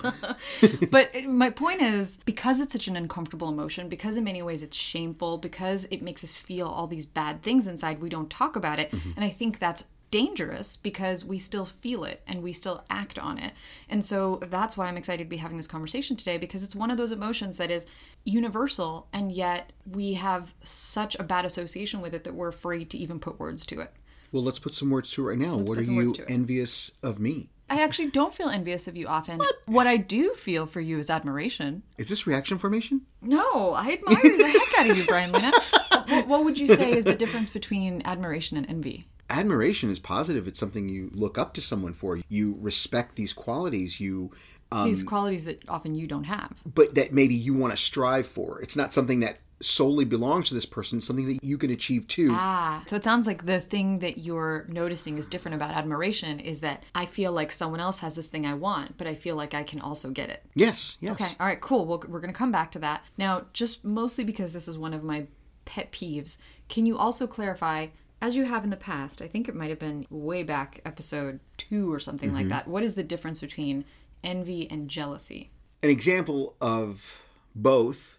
but 0.91 1.25
my 1.25 1.51
point 1.51 1.83
is 1.83 2.19
because 2.25 2.61
it's 2.61 2.73
such 2.73 2.89
an 2.89 2.97
uncomfortable 2.97 3.49
emotion, 3.49 3.89
because 3.89 4.17
in 4.17 4.25
many 4.25 4.43
ways 4.43 4.63
it's 4.63 4.77
shameful, 4.77 5.39
because 5.39 5.87
it 5.91 6.03
makes 6.03 6.23
us 6.25 6.35
feel 6.35 6.69
all 6.69 6.87
these 6.87 7.07
bad 7.07 7.43
things 7.43 7.67
inside, 7.67 8.01
we 8.01 8.09
don't 8.09 8.31
talk 8.31 8.57
about 8.57 8.79
it. 8.79 8.91
Mm-hmm. 8.91 9.13
And 9.17 9.25
I 9.25 9.31
think 9.31 9.59
that's 9.59 9.85
dangerous 10.13 10.77
because 10.77 11.25
we 11.25 11.39
still 11.39 11.65
feel 11.65 12.05
it 12.05 12.23
and 12.29 12.43
we 12.43 12.53
still 12.53 12.85
act 12.91 13.19
on 13.19 13.39
it. 13.39 13.55
And 13.89 14.05
so 14.05 14.39
that's 14.49 14.77
why 14.77 14.87
I'm 14.87 14.99
excited 14.99 15.25
to 15.25 15.29
be 15.29 15.39
having 15.39 15.57
this 15.57 15.67
conversation 15.67 16.17
today 16.17 16.37
because 16.37 16.63
it's 16.63 16.77
one 16.77 16.91
of 16.91 16.99
those 16.99 17.13
emotions 17.13 17.57
that 17.57 17.71
is 17.71 17.87
universal 18.25 19.09
and 19.13 19.33
yet 19.33 19.73
we 19.91 20.13
have 20.15 20.53
such 20.63 21.17
a 21.19 21.25
bad 21.25 21.47
association 21.47 22.03
with 22.03 22.15
it 22.15 22.25
that 22.25 22.35
we're 22.35 22.49
afraid 22.49 22.91
to 22.91 22.99
even 22.99 23.19
put 23.19 23.41
words 23.41 23.65
to 23.67 23.81
it. 23.81 23.93
Well, 24.31 24.43
let's 24.43 24.59
put 24.59 24.75
some 24.75 24.91
words 24.91 25.11
to 25.13 25.27
it 25.27 25.31
right 25.31 25.39
now. 25.39 25.57
what 25.57 25.79
are 25.79 25.83
you 25.83 25.97
words 25.97 26.13
to 26.15 26.23
it. 26.23 26.31
envious 26.31 26.93
of 27.03 27.19
me? 27.19 27.49
I 27.73 27.81
actually 27.81 28.11
don't 28.11 28.35
feel 28.35 28.51
envious 28.51 28.87
of 28.87 28.99
you 28.99 29.07
often. 29.07 29.41
What? 29.65 29.87
I 29.87 29.97
do 29.97 30.35
feel 30.35 30.67
for 30.67 30.83
you 30.83 30.99
is 30.99 31.09
admiration. 31.09 31.83
Is 31.97 32.11
this 32.11 32.27
reaction 32.27 32.59
formation? 32.59 33.01
No, 33.23 33.73
I 33.73 33.93
admire 33.93 34.37
the 34.37 34.47
heck 34.47 34.79
out 34.79 34.91
of 34.91 34.97
you, 34.99 35.07
Brian 35.07 35.33
Luna. 35.33 35.53
What, 36.09 36.27
what 36.27 36.45
would 36.45 36.59
you 36.59 36.69
say 36.69 36.91
is 36.91 37.07
the 37.07 37.15
difference 37.15 37.49
between 37.49 38.03
admiration 38.05 38.59
and 38.59 38.69
envy? 38.69 39.07
Admiration 39.31 39.89
is 39.89 39.99
positive. 39.99 40.47
It's 40.47 40.61
something 40.61 40.91
you 40.91 41.11
look 41.15 41.39
up 41.39 41.55
to 41.55 41.63
someone 41.63 41.95
for. 41.95 42.19
You 42.29 42.59
respect 42.61 43.17
these 43.17 43.33
qualities. 43.33 43.99
You 43.99 44.31
um, 44.73 44.85
These 44.85 45.03
qualities 45.05 45.47
that 45.47 45.67
often 45.69 45.95
you 45.95 46.07
don't 46.07 46.25
have. 46.25 46.61
but 46.67 46.95
that 46.97 47.15
maybe 47.15 47.35
you 47.35 47.55
want 47.55 47.73
to 47.73 47.77
strive 47.79 48.27
for. 48.27 48.61
It's 48.61 48.77
not 48.77 48.93
something 48.93 49.21
that 49.21 49.39
solely 49.65 50.05
belongs 50.05 50.49
to 50.49 50.55
this 50.55 50.67
person, 50.67 51.01
something 51.01 51.27
that 51.27 51.43
you 51.43 51.57
can 51.57 51.71
achieve 51.71 52.07
too. 52.09 52.29
Ah, 52.33 52.83
so 52.87 52.97
it 52.97 53.05
sounds 53.05 53.27
like 53.27 53.47
the 53.47 53.61
thing 53.61 54.01
that 54.01 54.19
you're 54.19 54.67
noticing 54.69 55.19
is 55.19 55.29
different 55.29 55.55
about 55.55 55.71
admiration 55.71 56.41
is 56.41 56.61
that 56.61 56.85
I 56.95 57.07
feel 57.07 57.33
like 57.33 57.53
someone 57.53 57.81
else 57.81 58.01
has 58.01 58.15
this 58.15 58.29
thing 58.29 58.47
I 58.47 58.55
want, 58.55 58.99
but 58.99 59.07
I 59.07 59.15
feel 59.15 59.37
like 59.37 59.55
I 59.55 59.63
can 59.63 59.81
also 59.81 60.11
get 60.11 60.29
it. 60.31 60.45
yes, 60.55 60.97
yes. 61.01 61.13
Okay, 61.13 61.31
all 61.39 61.47
right, 61.47 61.61
cool. 61.61 61.87
Well, 61.87 62.03
we're 62.09 62.21
going 62.21 62.33
to 62.33 62.39
come 62.39 62.53
back 62.53 62.71
to 62.73 62.79
that. 62.81 63.05
Now, 63.19 63.47
just 63.53 63.85
mostly 63.85 64.25
because 64.25 64.53
this 64.53 64.69
is 64.69 64.77
one 64.79 64.95
of 64.95 65.05
my 65.05 65.27
pet 65.65 65.93
peeves, 65.93 66.39
can 66.69 66.87
you 66.87 66.99
also 66.99 67.27
clarify, 67.27 67.89
as 68.21 68.37
you 68.37 68.45
have 68.45 68.65
in 68.65 68.71
the 68.71 68.77
past, 68.77 69.23
I 69.23 69.29
think 69.29 69.49
it 69.49 69.55
might 69.55 69.71
have 69.71 69.79
been 69.79 70.07
way 70.11 70.43
back 70.43 70.81
episode 70.85 71.41
two 71.57 71.93
or 71.93 71.99
something 71.99 72.33
like 72.33 72.49
that, 72.49 72.67
what 72.67 72.83
is 72.83 72.95
the 72.95 73.05
difference 73.05 73.41
between 73.41 73.85
envy 74.25 74.71
and 74.71 74.89
jealousy? 74.89 75.51
An 75.83 75.91
example 75.91 76.57
of 76.61 77.23
both 77.55 78.12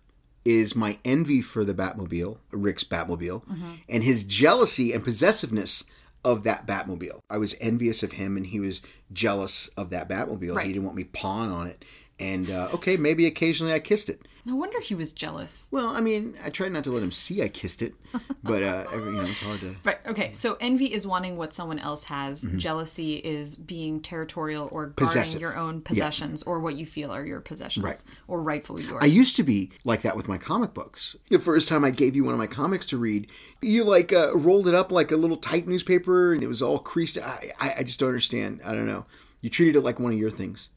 is 0.46 0.76
my 0.76 0.98
envy 1.06 1.42
for 1.42 1.64
the 1.64 1.74
Batmobile, 1.74 2.38
Rick's 2.52 2.84
Batmobile, 2.84 3.46
mm-hmm. 3.46 3.72
and 3.88 4.04
his 4.04 4.24
jealousy 4.24 4.94
and 4.94 5.04
possessiveness 5.04 5.84
of 6.26 6.44
that 6.44 6.66
Batmobile. 6.66 7.20
I 7.30 7.38
was 7.38 7.56
envious 7.60 8.04
of 8.04 8.14
him 8.14 8.38
and 8.38 8.46
he 8.46 8.60
was 8.60 8.82
jealous 9.12 9.68
of 9.70 9.90
that 9.90 10.10
Batmobile. 10.10 10.56
Right. 10.56 10.68
He 10.68 10.74
didn't 10.74 10.86
want 10.86 10.98
me 10.98 11.04
pawn 11.06 11.50
on 11.50 11.68
it. 11.68 11.84
And 12.20 12.50
uh, 12.50 12.70
okay, 12.74 12.96
maybe 12.96 13.26
occasionally 13.26 13.74
I 13.74 13.80
kissed 13.80 14.08
it. 14.08 14.22
No 14.46 14.56
wonder 14.58 14.80
he 14.82 14.94
was 14.94 15.14
jealous. 15.14 15.68
Well, 15.72 15.88
I 15.88 16.02
mean, 16.02 16.36
I 16.44 16.50
tried 16.50 16.74
not 16.74 16.84
to 16.84 16.92
let 16.92 17.02
him 17.02 17.14
see 17.14 17.42
I 17.42 17.48
kissed 17.48 17.82
it, 17.82 17.96
but 18.44 18.62
uh, 18.62 18.86
every, 18.92 19.12
you 19.14 19.18
know, 19.22 19.24
it's 19.26 19.40
hard 19.40 19.62
to. 19.62 19.76
Right. 19.86 19.98
Okay. 20.06 20.32
So 20.34 20.58
envy 20.60 20.94
is 20.94 21.08
wanting 21.08 21.38
what 21.38 21.54
someone 21.54 21.80
else 21.80 22.04
has. 22.06 22.42
Jealousy 22.58 23.16
is 23.16 23.56
being 23.56 24.02
territorial 24.02 24.68
or 24.72 24.88
guarding 24.88 25.08
Possessive. 25.08 25.42
your 25.42 25.58
own 25.58 25.80
possessions 25.82 26.44
or 26.44 26.60
what 26.60 26.76
you 26.76 26.86
feel 26.86 27.10
are 27.12 27.26
your 27.26 27.40
possessions 27.40 27.86
Right. 27.86 28.04
or 28.28 28.42
rightfully 28.44 28.84
yours. 28.84 29.00
I 29.02 29.06
used 29.06 29.38
to 29.38 29.44
be 29.44 29.72
like 29.86 30.02
that 30.02 30.18
with 30.18 30.28
my 30.28 30.38
comic 30.38 30.74
books. 30.74 31.16
The 31.30 31.40
first 31.40 31.70
time 31.70 31.86
I 31.86 31.90
gave 31.92 32.14
you 32.16 32.26
one 32.26 32.34
of 32.34 32.40
my 32.40 32.48
comics 32.48 32.86
to 32.88 32.98
read, 32.98 33.28
you 33.62 33.86
like 33.86 34.12
uh, 34.12 34.36
rolled 34.36 34.68
it 34.68 34.76
up 34.76 34.92
like 34.92 35.12
a 35.14 35.18
little 35.18 35.38
tight 35.38 35.68
newspaper, 35.68 36.34
and 36.34 36.44
it 36.44 36.48
was 36.48 36.62
all 36.62 36.80
creased. 36.80 37.18
I, 37.18 37.52
I, 37.62 37.76
I 37.80 37.84
just 37.84 38.00
don't 38.00 38.10
understand. 38.10 38.60
I 38.66 38.74
don't 38.74 38.88
know. 38.88 39.06
You 39.42 39.50
treated 39.50 39.78
it 39.78 39.82
like 39.82 40.00
one 40.02 40.12
of 40.12 40.20
your 40.20 40.32
things. 40.32 40.68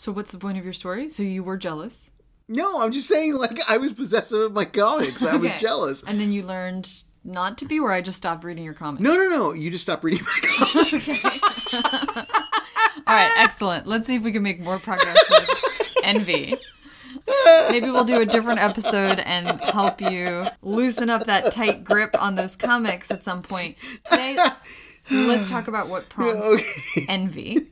So 0.00 0.12
what's 0.12 0.32
the 0.32 0.38
point 0.38 0.56
of 0.56 0.64
your 0.64 0.72
story? 0.72 1.10
So 1.10 1.22
you 1.22 1.42
were 1.42 1.58
jealous. 1.58 2.10
No, 2.48 2.82
I'm 2.82 2.90
just 2.90 3.06
saying, 3.06 3.34
like 3.34 3.58
I 3.68 3.76
was 3.76 3.92
possessive 3.92 4.40
of 4.40 4.52
my 4.54 4.64
comics. 4.64 5.22
I 5.22 5.36
was 5.36 5.52
jealous. 5.56 6.02
And 6.02 6.18
then 6.18 6.32
you 6.32 6.42
learned 6.42 6.90
not 7.22 7.58
to 7.58 7.66
be, 7.66 7.80
where 7.80 7.92
I 7.92 8.00
just 8.00 8.16
stopped 8.16 8.42
reading 8.42 8.64
your 8.64 8.72
comics. 8.72 9.02
No, 9.02 9.12
no, 9.12 9.28
no. 9.28 9.52
You 9.52 9.70
just 9.70 9.82
stopped 9.82 10.02
reading 10.02 10.24
my 10.24 10.40
comics. 10.42 11.10
All 11.10 13.14
right, 13.14 13.30
excellent. 13.40 13.86
Let's 13.86 14.06
see 14.06 14.14
if 14.14 14.22
we 14.22 14.32
can 14.32 14.42
make 14.42 14.58
more 14.58 14.78
progress 14.78 15.22
with 15.28 15.94
envy. 16.02 16.54
Maybe 17.70 17.90
we'll 17.90 18.04
do 18.04 18.22
a 18.22 18.26
different 18.26 18.60
episode 18.60 19.20
and 19.20 19.62
help 19.64 20.00
you 20.00 20.46
loosen 20.62 21.10
up 21.10 21.24
that 21.24 21.52
tight 21.52 21.84
grip 21.84 22.16
on 22.18 22.36
those 22.36 22.56
comics 22.56 23.10
at 23.10 23.22
some 23.22 23.42
point. 23.42 23.76
Today, 24.04 24.38
let's 25.10 25.50
talk 25.50 25.68
about 25.68 25.88
what 25.88 26.08
prompts 26.08 26.42
okay. 26.42 27.04
envy. 27.06 27.68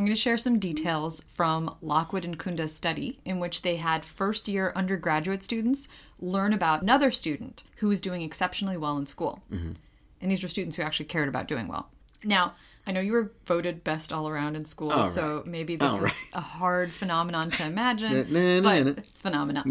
I'm 0.00 0.06
going 0.06 0.16
to 0.16 0.22
share 0.22 0.38
some 0.38 0.58
details 0.58 1.22
from 1.28 1.76
Lockwood 1.82 2.24
and 2.24 2.38
Kunda's 2.38 2.74
study, 2.74 3.18
in 3.26 3.38
which 3.38 3.60
they 3.60 3.76
had 3.76 4.02
first 4.02 4.48
year 4.48 4.72
undergraduate 4.74 5.42
students 5.42 5.88
learn 6.18 6.54
about 6.54 6.80
another 6.80 7.10
student 7.10 7.64
who 7.76 7.88
was 7.88 8.00
doing 8.00 8.22
exceptionally 8.22 8.78
well 8.78 8.96
in 8.96 9.04
school. 9.04 9.42
And 9.50 10.30
these 10.30 10.42
were 10.42 10.48
students 10.48 10.76
who 10.76 10.82
actually 10.82 11.04
cared 11.04 11.28
about 11.28 11.48
doing 11.48 11.68
well. 11.68 11.90
Now, 12.24 12.54
I 12.86 12.92
know 12.92 13.00
you 13.00 13.12
were 13.12 13.30
voted 13.44 13.84
best 13.84 14.10
all 14.10 14.26
around 14.26 14.56
in 14.56 14.64
school, 14.64 15.04
so 15.04 15.42
maybe 15.44 15.76
this 15.76 15.90
All 15.90 15.96
is 15.96 16.02
right. 16.02 16.28
a 16.32 16.40
hard 16.40 16.92
phenomenon 16.92 17.50
to 17.50 17.66
imagine, 17.66 18.14
but 18.96 19.04
phenomenon. 19.16 19.64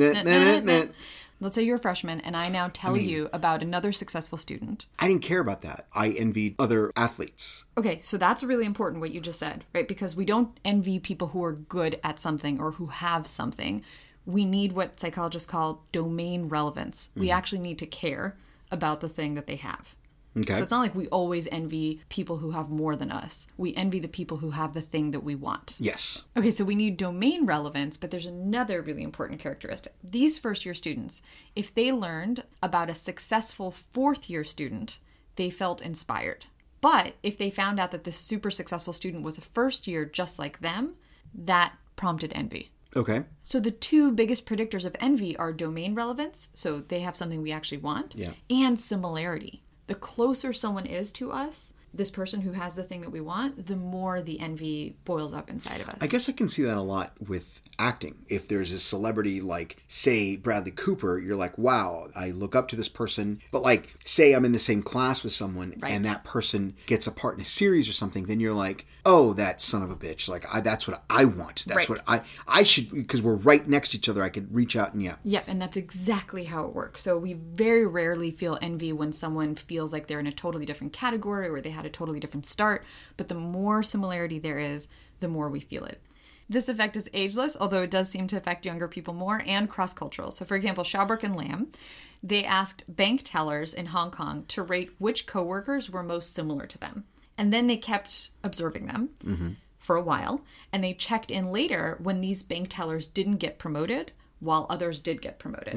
Let's 1.41 1.55
say 1.55 1.63
you're 1.63 1.77
a 1.77 1.79
freshman, 1.79 2.19
and 2.21 2.35
I 2.35 2.49
now 2.49 2.69
tell 2.73 2.97
you 2.97 3.29
about 3.31 3.63
another 3.63 3.91
successful 3.91 4.37
student 4.37 4.87
I 4.97 5.07
didn't 5.07 5.21
care 5.21 5.39
about 5.39 5.61
that. 5.61 5.87
I 5.93 6.09
envied 6.09 6.55
other 6.59 6.91
athletes. 6.95 7.65
Okay, 7.77 7.99
so 8.01 8.17
that's 8.17 8.43
really 8.43 8.65
important 8.65 8.99
what 8.99 9.11
you 9.11 9.21
just 9.21 9.39
said, 9.39 9.63
right? 9.73 9.87
Because 9.87 10.15
we 10.15 10.25
don't 10.25 10.59
envy 10.65 10.99
people 10.99 11.29
who 11.29 11.43
are 11.43 11.53
good 11.53 11.99
at 12.03 12.19
something 12.19 12.59
or 12.59 12.71
who 12.71 12.87
have 12.87 13.25
something. 13.25 13.83
We 14.25 14.45
need 14.45 14.73
what 14.73 14.99
psychologists 14.99 15.49
call 15.49 15.85
domain 15.91 16.49
relevance. 16.49 17.09
We 17.15 17.27
mm-hmm. 17.27 17.37
actually 17.37 17.59
need 17.59 17.79
to 17.79 17.85
care 17.85 18.35
about 18.71 18.99
the 18.99 19.09
thing 19.09 19.35
that 19.35 19.47
they 19.47 19.55
have. 19.55 19.95
Okay. 20.37 20.53
So 20.55 20.61
it's 20.61 20.71
not 20.71 20.81
like 20.81 20.95
we 20.95 21.07
always 21.07 21.47
envy 21.51 22.01
people 22.09 22.37
who 22.37 22.51
have 22.51 22.69
more 22.69 22.95
than 22.95 23.11
us. 23.11 23.47
We 23.57 23.75
envy 23.75 23.99
the 23.99 24.07
people 24.07 24.37
who 24.37 24.51
have 24.51 24.73
the 24.73 24.81
thing 24.81 25.11
that 25.11 25.23
we 25.23 25.35
want. 25.35 25.75
yes. 25.79 26.23
Okay, 26.37 26.51
so 26.51 26.63
we 26.63 26.75
need 26.75 26.97
domain 26.97 27.45
relevance, 27.45 27.97
but 27.97 28.11
there's 28.11 28.27
another 28.27 28.81
really 28.81 29.03
important 29.03 29.39
characteristic. 29.39 29.93
These 30.03 30.37
first 30.37 30.65
year 30.65 30.73
students, 30.75 31.21
if 31.55 31.73
they 31.73 31.91
learned 31.91 32.43
about 32.61 32.89
a 32.89 32.95
successful 32.95 33.71
fourth 33.71 34.29
year 34.29 34.43
student, 34.43 34.99
they 35.35 35.49
felt 35.49 35.81
inspired. 35.81 36.45
But 36.81 37.15
if 37.23 37.37
they 37.37 37.49
found 37.49 37.79
out 37.79 37.91
that 37.91 38.03
this 38.03 38.15
super 38.17 38.51
successful 38.51 38.93
student 38.93 39.23
was 39.23 39.37
a 39.37 39.41
first 39.41 39.87
year 39.87 40.05
just 40.05 40.37
like 40.39 40.59
them, 40.61 40.93
that 41.33 41.73
prompted 41.95 42.31
envy. 42.35 42.71
Okay. 42.95 43.23
So 43.43 43.59
the 43.59 43.71
two 43.71 44.11
biggest 44.11 44.45
predictors 44.45 44.85
of 44.85 44.95
envy 44.99 45.35
are 45.37 45.51
domain 45.53 45.93
relevance, 45.95 46.49
so 46.53 46.79
they 46.79 47.01
have 47.01 47.15
something 47.17 47.41
we 47.41 47.51
actually 47.51 47.79
want, 47.79 48.15
Yeah. 48.15 48.31
and 48.49 48.79
similarity. 48.79 49.61
The 49.89 49.95
closer 49.95 50.53
someone 50.53 50.85
is 50.85 51.11
to 51.13 51.31
us, 51.31 51.73
this 51.95 52.11
person 52.11 52.41
who 52.41 52.51
has 52.51 52.75
the 52.75 52.83
thing 52.83 53.01
that 53.01 53.09
we 53.09 53.21
want, 53.21 53.65
the 53.65 53.75
more 53.75 54.21
the 54.21 54.39
envy 54.39 54.95
boils 55.03 55.33
up 55.33 55.49
inside 55.49 55.81
of 55.81 55.89
us. 55.89 55.97
I 55.99 56.05
guess 56.05 56.29
I 56.29 56.31
can 56.31 56.47
see 56.47 56.61
that 56.61 56.77
a 56.77 56.81
lot 56.81 57.13
with 57.19 57.59
acting. 57.79 58.15
If 58.27 58.47
there's 58.47 58.71
a 58.71 58.79
celebrity 58.79 59.41
like, 59.41 59.77
say, 59.87 60.35
Bradley 60.35 60.71
Cooper, 60.71 61.17
you're 61.17 61.35
like, 61.35 61.57
wow, 61.57 62.09
I 62.15 62.29
look 62.31 62.55
up 62.55 62.67
to 62.69 62.75
this 62.75 62.89
person. 62.89 63.41
But 63.51 63.63
like, 63.63 63.95
say 64.05 64.33
I'm 64.33 64.45
in 64.45 64.51
the 64.51 64.59
same 64.59 64.83
class 64.83 65.23
with 65.23 65.31
someone 65.31 65.73
Right. 65.79 65.93
and 65.93 66.03
that 66.05 66.23
person 66.23 66.75
gets 66.85 67.07
a 67.07 67.11
part 67.11 67.35
in 67.35 67.41
a 67.41 67.45
series 67.45 67.89
or 67.89 67.93
something, 67.93 68.25
then 68.25 68.39
you're 68.39 68.53
like, 68.53 68.85
oh, 69.05 69.33
that 69.33 69.61
son 69.61 69.81
of 69.81 69.89
a 69.89 69.95
bitch. 69.95 70.27
Like, 70.27 70.45
I, 70.53 70.59
that's 70.61 70.87
what 70.87 71.01
I 71.09 71.25
want. 71.25 71.63
That's 71.65 71.77
Right. 71.77 71.89
what 71.89 72.01
I 72.07 72.21
I 72.47 72.63
should 72.63 72.91
because 72.91 73.21
we're 73.21 73.35
right 73.35 73.67
next 73.67 73.89
to 73.91 73.97
each 73.97 74.09
other. 74.09 74.21
I 74.21 74.29
could 74.29 74.53
reach 74.53 74.75
out 74.75 74.93
and 74.93 75.01
yeah. 75.01 75.15
Yep, 75.23 75.45
and 75.47 75.61
that's 75.61 75.77
exactly 75.77 76.43
how 76.43 76.65
it 76.65 76.75
works. 76.75 77.01
So 77.01 77.17
we 77.17 77.33
very 77.33 77.87
rarely 77.87 78.29
feel 78.31 78.59
envy 78.61 78.91
when 78.91 79.13
someone 79.13 79.55
feels 79.55 79.93
like 79.93 80.07
they're 80.07 80.19
in 80.19 80.27
a 80.27 80.31
totally 80.31 80.65
different 80.65 80.91
category 80.93 81.47
or 81.47 81.61
they 81.61 81.69
had 81.69 81.85
a 81.85 81.89
totally 81.89 82.19
different 82.19 82.45
start. 82.45 82.83
But 83.15 83.29
the 83.29 83.35
more 83.35 83.81
similarity 83.81 84.37
there 84.39 84.59
is, 84.59 84.89
the 85.21 85.27
more 85.29 85.49
we 85.49 85.59
feel 85.61 85.85
it. 85.85 86.01
This 86.49 86.67
effect 86.67 86.97
is 86.97 87.07
ageless, 87.13 87.55
although 87.59 87.83
it 87.83 87.91
does 87.91 88.09
seem 88.09 88.25
to 88.27 88.37
affect 88.37 88.65
younger 88.65 88.87
people 88.87 89.13
more, 89.13 89.43
and 89.45 89.69
cross 89.69 89.93
cultural. 89.93 90.31
So, 90.31 90.45
for 90.45 90.55
example, 90.55 90.83
Schaubroeck 90.83 91.23
and 91.23 91.35
Lam, 91.35 91.71
they 92.23 92.43
asked 92.43 92.95
bank 92.95 93.21
tellers 93.23 93.73
in 93.73 93.87
Hong 93.87 94.09
Kong 94.09 94.45
to 94.47 94.63
rate 94.63 94.91
which 94.97 95.27
coworkers 95.27 95.91
were 95.91 96.01
most 96.01 96.33
similar 96.33 96.65
to 96.65 96.77
them. 96.79 97.05
And 97.37 97.53
then 97.53 97.67
they 97.67 97.77
kept 97.77 98.31
observing 98.43 98.87
them 98.87 99.09
mm-hmm. 99.23 99.49
for 99.77 99.95
a 99.95 100.01
while, 100.01 100.41
and 100.73 100.83
they 100.83 100.93
checked 100.93 101.29
in 101.29 101.51
later 101.51 101.97
when 102.01 102.19
these 102.19 102.41
bank 102.41 102.69
tellers 102.69 103.07
didn't 103.07 103.37
get 103.37 103.59
promoted 103.59 104.11
while 104.39 104.65
others 104.69 105.01
did 105.01 105.21
get 105.21 105.37
promoted. 105.37 105.75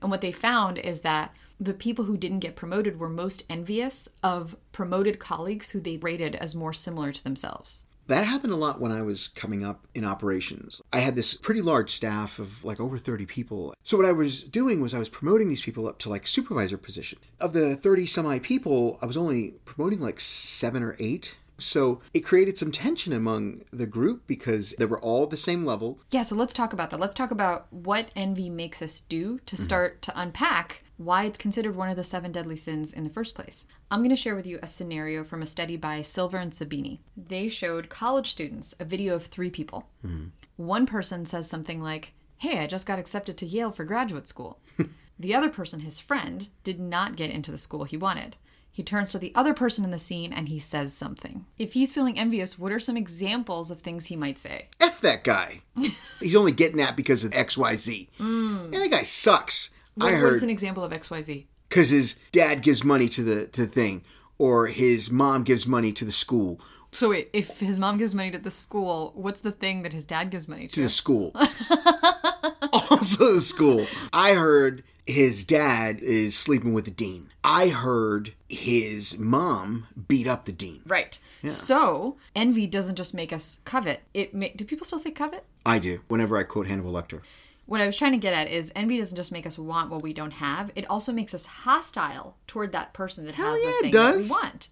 And 0.00 0.10
what 0.10 0.20
they 0.20 0.32
found 0.32 0.78
is 0.78 1.00
that 1.00 1.34
the 1.58 1.74
people 1.74 2.04
who 2.04 2.16
didn't 2.16 2.40
get 2.40 2.56
promoted 2.56 2.98
were 2.98 3.08
most 3.08 3.44
envious 3.50 4.08
of 4.22 4.56
promoted 4.72 5.18
colleagues 5.18 5.70
who 5.70 5.80
they 5.80 5.96
rated 5.96 6.34
as 6.36 6.54
more 6.54 6.72
similar 6.72 7.12
to 7.12 7.24
themselves. 7.24 7.84
That 8.12 8.26
happened 8.26 8.52
a 8.52 8.56
lot 8.56 8.78
when 8.78 8.92
I 8.92 9.00
was 9.00 9.28
coming 9.28 9.64
up 9.64 9.86
in 9.94 10.04
operations. 10.04 10.82
I 10.92 10.98
had 10.98 11.16
this 11.16 11.32
pretty 11.32 11.62
large 11.62 11.88
staff 11.88 12.38
of 12.38 12.62
like 12.62 12.78
over 12.78 12.98
30 12.98 13.24
people. 13.24 13.72
So 13.84 13.96
what 13.96 14.04
I 14.04 14.12
was 14.12 14.42
doing 14.42 14.82
was 14.82 14.92
I 14.92 14.98
was 14.98 15.08
promoting 15.08 15.48
these 15.48 15.62
people 15.62 15.88
up 15.88 15.98
to 16.00 16.10
like 16.10 16.26
supervisor 16.26 16.76
position. 16.76 17.18
Of 17.40 17.54
the 17.54 17.74
30 17.74 18.04
some 18.04 18.26
odd 18.26 18.42
people, 18.42 18.98
I 19.00 19.06
was 19.06 19.16
only 19.16 19.54
promoting 19.64 20.00
like 20.00 20.20
7 20.20 20.82
or 20.82 20.94
8. 20.98 21.38
So 21.62 22.00
it 22.12 22.20
created 22.20 22.58
some 22.58 22.72
tension 22.72 23.12
among 23.12 23.62
the 23.70 23.86
group 23.86 24.26
because 24.26 24.74
they 24.78 24.84
were 24.84 25.00
all 25.00 25.24
at 25.24 25.30
the 25.30 25.36
same 25.36 25.64
level. 25.64 26.00
Yeah, 26.10 26.22
so 26.22 26.34
let's 26.34 26.52
talk 26.52 26.72
about 26.72 26.90
that. 26.90 27.00
Let's 27.00 27.14
talk 27.14 27.30
about 27.30 27.66
what 27.72 28.10
envy 28.16 28.50
makes 28.50 28.82
us 28.82 29.00
do 29.00 29.38
to 29.46 29.56
mm-hmm. 29.56 29.64
start 29.64 30.02
to 30.02 30.20
unpack 30.20 30.84
why 30.96 31.24
it's 31.24 31.38
considered 31.38 31.74
one 31.74 31.88
of 31.88 31.96
the 31.96 32.04
seven 32.04 32.32
deadly 32.32 32.56
sins 32.56 32.92
in 32.92 33.02
the 33.02 33.10
first 33.10 33.34
place. 33.34 33.66
I'm 33.90 34.00
going 34.00 34.10
to 34.10 34.16
share 34.16 34.36
with 34.36 34.46
you 34.46 34.58
a 34.62 34.66
scenario 34.66 35.24
from 35.24 35.42
a 35.42 35.46
study 35.46 35.76
by 35.76 36.02
Silver 36.02 36.36
and 36.36 36.52
Sabini. 36.52 37.00
They 37.16 37.48
showed 37.48 37.88
college 37.88 38.30
students 38.30 38.74
a 38.78 38.84
video 38.84 39.14
of 39.14 39.26
three 39.26 39.50
people. 39.50 39.88
Mm-hmm. 40.06 40.26
One 40.56 40.86
person 40.86 41.26
says 41.26 41.48
something 41.48 41.80
like, 41.80 42.12
Hey, 42.38 42.58
I 42.58 42.66
just 42.66 42.86
got 42.86 42.98
accepted 42.98 43.36
to 43.38 43.46
Yale 43.46 43.70
for 43.70 43.84
graduate 43.84 44.26
school. 44.26 44.58
the 45.18 45.34
other 45.34 45.48
person, 45.48 45.80
his 45.80 46.00
friend, 46.00 46.48
did 46.64 46.80
not 46.80 47.16
get 47.16 47.30
into 47.30 47.52
the 47.52 47.58
school 47.58 47.84
he 47.84 47.96
wanted. 47.96 48.36
He 48.74 48.82
turns 48.82 49.12
to 49.12 49.18
the 49.18 49.32
other 49.34 49.52
person 49.52 49.84
in 49.84 49.90
the 49.90 49.98
scene 49.98 50.32
and 50.32 50.48
he 50.48 50.58
says 50.58 50.94
something. 50.94 51.44
If 51.58 51.74
he's 51.74 51.92
feeling 51.92 52.18
envious, 52.18 52.58
what 52.58 52.72
are 52.72 52.80
some 52.80 52.96
examples 52.96 53.70
of 53.70 53.82
things 53.82 54.06
he 54.06 54.16
might 54.16 54.38
say? 54.38 54.68
F 54.80 55.00
that 55.02 55.24
guy. 55.24 55.60
He's 56.20 56.34
only 56.34 56.52
getting 56.52 56.78
that 56.78 56.96
because 56.96 57.22
of 57.22 57.32
XYZ. 57.32 58.08
Hmm. 58.16 58.72
Yeah, 58.72 58.80
that 58.80 58.90
guy 58.90 59.02
sucks. 59.02 59.70
What, 59.94 60.10
I 60.10 60.16
heard 60.16 60.34
is 60.34 60.42
an 60.42 60.48
example 60.48 60.82
of 60.82 60.92
XYZ? 60.92 61.44
because 61.72 61.88
his 61.88 62.16
dad 62.32 62.60
gives 62.60 62.84
money 62.84 63.08
to 63.08 63.22
the 63.22 63.46
to 63.46 63.62
the 63.62 63.66
thing, 63.66 64.04
or 64.36 64.66
his 64.66 65.10
mom 65.10 65.42
gives 65.42 65.66
money 65.66 65.90
to 65.92 66.04
the 66.04 66.12
school. 66.12 66.60
So 66.92 67.08
wait, 67.08 67.30
if 67.32 67.60
his 67.60 67.78
mom 67.78 67.96
gives 67.96 68.14
money 68.14 68.30
to 68.30 68.38
the 68.38 68.50
school, 68.50 69.12
what's 69.14 69.40
the 69.40 69.52
thing 69.52 69.80
that 69.82 69.94
his 69.94 70.04
dad 70.04 70.30
gives 70.30 70.46
money 70.46 70.68
to? 70.68 70.74
To 70.74 70.82
the 70.82 70.88
school. 70.90 71.32
also 72.72 73.34
the 73.34 73.40
school. 73.40 73.86
I 74.12 74.34
heard 74.34 74.84
his 75.06 75.44
dad 75.44 76.00
is 76.00 76.36
sleeping 76.36 76.72
with 76.72 76.84
the 76.84 76.90
dean. 76.90 77.28
I 77.42 77.68
heard 77.68 78.34
his 78.48 79.18
mom 79.18 79.86
beat 80.08 80.26
up 80.26 80.44
the 80.44 80.52
dean. 80.52 80.82
Right. 80.86 81.18
So 81.44 82.18
envy 82.36 82.68
doesn't 82.68 82.94
just 82.94 83.14
make 83.14 83.32
us 83.32 83.58
covet. 83.64 84.02
It 84.14 84.32
ma- 84.32 84.46
do 84.54 84.64
people 84.64 84.86
still 84.86 85.00
say 85.00 85.10
covet? 85.10 85.44
I 85.66 85.78
do. 85.78 86.00
Whenever 86.08 86.36
I 86.36 86.44
quote 86.44 86.68
Hannibal 86.68 86.92
Lecter. 86.92 87.20
What 87.66 87.80
I 87.80 87.86
was 87.86 87.96
trying 87.96 88.12
to 88.12 88.18
get 88.18 88.32
at 88.32 88.48
is 88.48 88.70
envy 88.76 88.98
doesn't 88.98 89.16
just 89.16 89.32
make 89.32 89.46
us 89.46 89.58
want 89.58 89.90
what 89.90 90.02
we 90.02 90.12
don't 90.12 90.32
have. 90.32 90.70
It 90.76 90.88
also 90.88 91.12
makes 91.12 91.34
us 91.34 91.46
hostile 91.46 92.36
toward 92.46 92.72
that 92.72 92.92
person 92.92 93.24
that 93.26 93.34
Hell 93.34 93.54
has 93.54 93.62
yeah, 93.62 93.70
the 93.70 93.82
thing 93.82 93.90
that 93.92 94.16
we 94.16 94.28
want. 94.28 94.68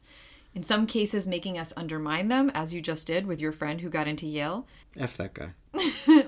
In 0.55 0.63
some 0.65 0.87
cases, 0.87 1.27
making 1.27 1.59
us 1.59 1.73
undermine 1.77 2.29
them, 2.29 2.51
as 2.51 2.75
you 2.75 2.81
just 2.81 3.07
did 3.07 3.27
with 3.27 3.41
your 3.41 3.53
friend 3.53 3.81
who 3.81 3.89
got 3.89 4.09
into 4.09 4.27
Yale, 4.27 4.67
F 4.97 5.17
that 5.17 5.35
guy. 5.35 5.51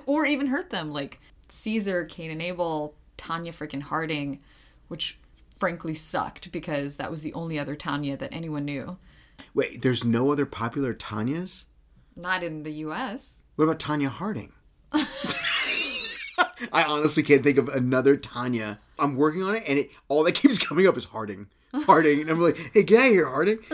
or 0.06 0.24
even 0.24 0.46
hurt 0.46 0.70
them, 0.70 0.92
like 0.92 1.20
Caesar, 1.48 2.04
Cain 2.04 2.30
and 2.30 2.40
Abel, 2.40 2.94
Tanya 3.22 3.52
freaking 3.52 3.82
Harding, 3.82 4.40
which 4.88 5.16
frankly 5.54 5.94
sucked 5.94 6.50
because 6.50 6.96
that 6.96 7.08
was 7.08 7.22
the 7.22 7.32
only 7.34 7.56
other 7.56 7.76
Tanya 7.76 8.16
that 8.16 8.32
anyone 8.32 8.64
knew. 8.64 8.96
Wait, 9.54 9.80
there's 9.80 10.04
no 10.04 10.32
other 10.32 10.44
popular 10.44 10.92
Tanyas? 10.92 11.66
Not 12.16 12.42
in 12.42 12.64
the 12.64 12.72
U.S. 12.72 13.44
What 13.54 13.66
about 13.66 13.78
Tanya 13.78 14.08
Harding? 14.08 14.52
I 16.72 16.82
honestly 16.82 17.22
can't 17.22 17.44
think 17.44 17.58
of 17.58 17.68
another 17.68 18.16
Tanya. 18.16 18.80
I'm 18.98 19.14
working 19.14 19.44
on 19.44 19.54
it, 19.54 19.62
and 19.68 19.78
it 19.78 19.90
all 20.08 20.24
that 20.24 20.34
keeps 20.34 20.58
coming 20.66 20.88
up 20.88 20.96
is 20.96 21.04
Harding. 21.04 21.46
Harding. 21.72 22.22
And 22.22 22.30
I'm 22.30 22.40
like, 22.40 22.56
hey, 22.74 22.82
get 22.82 22.98
out 22.98 23.06
of 23.06 23.12
here, 23.12 23.28
Harding. 23.28 23.58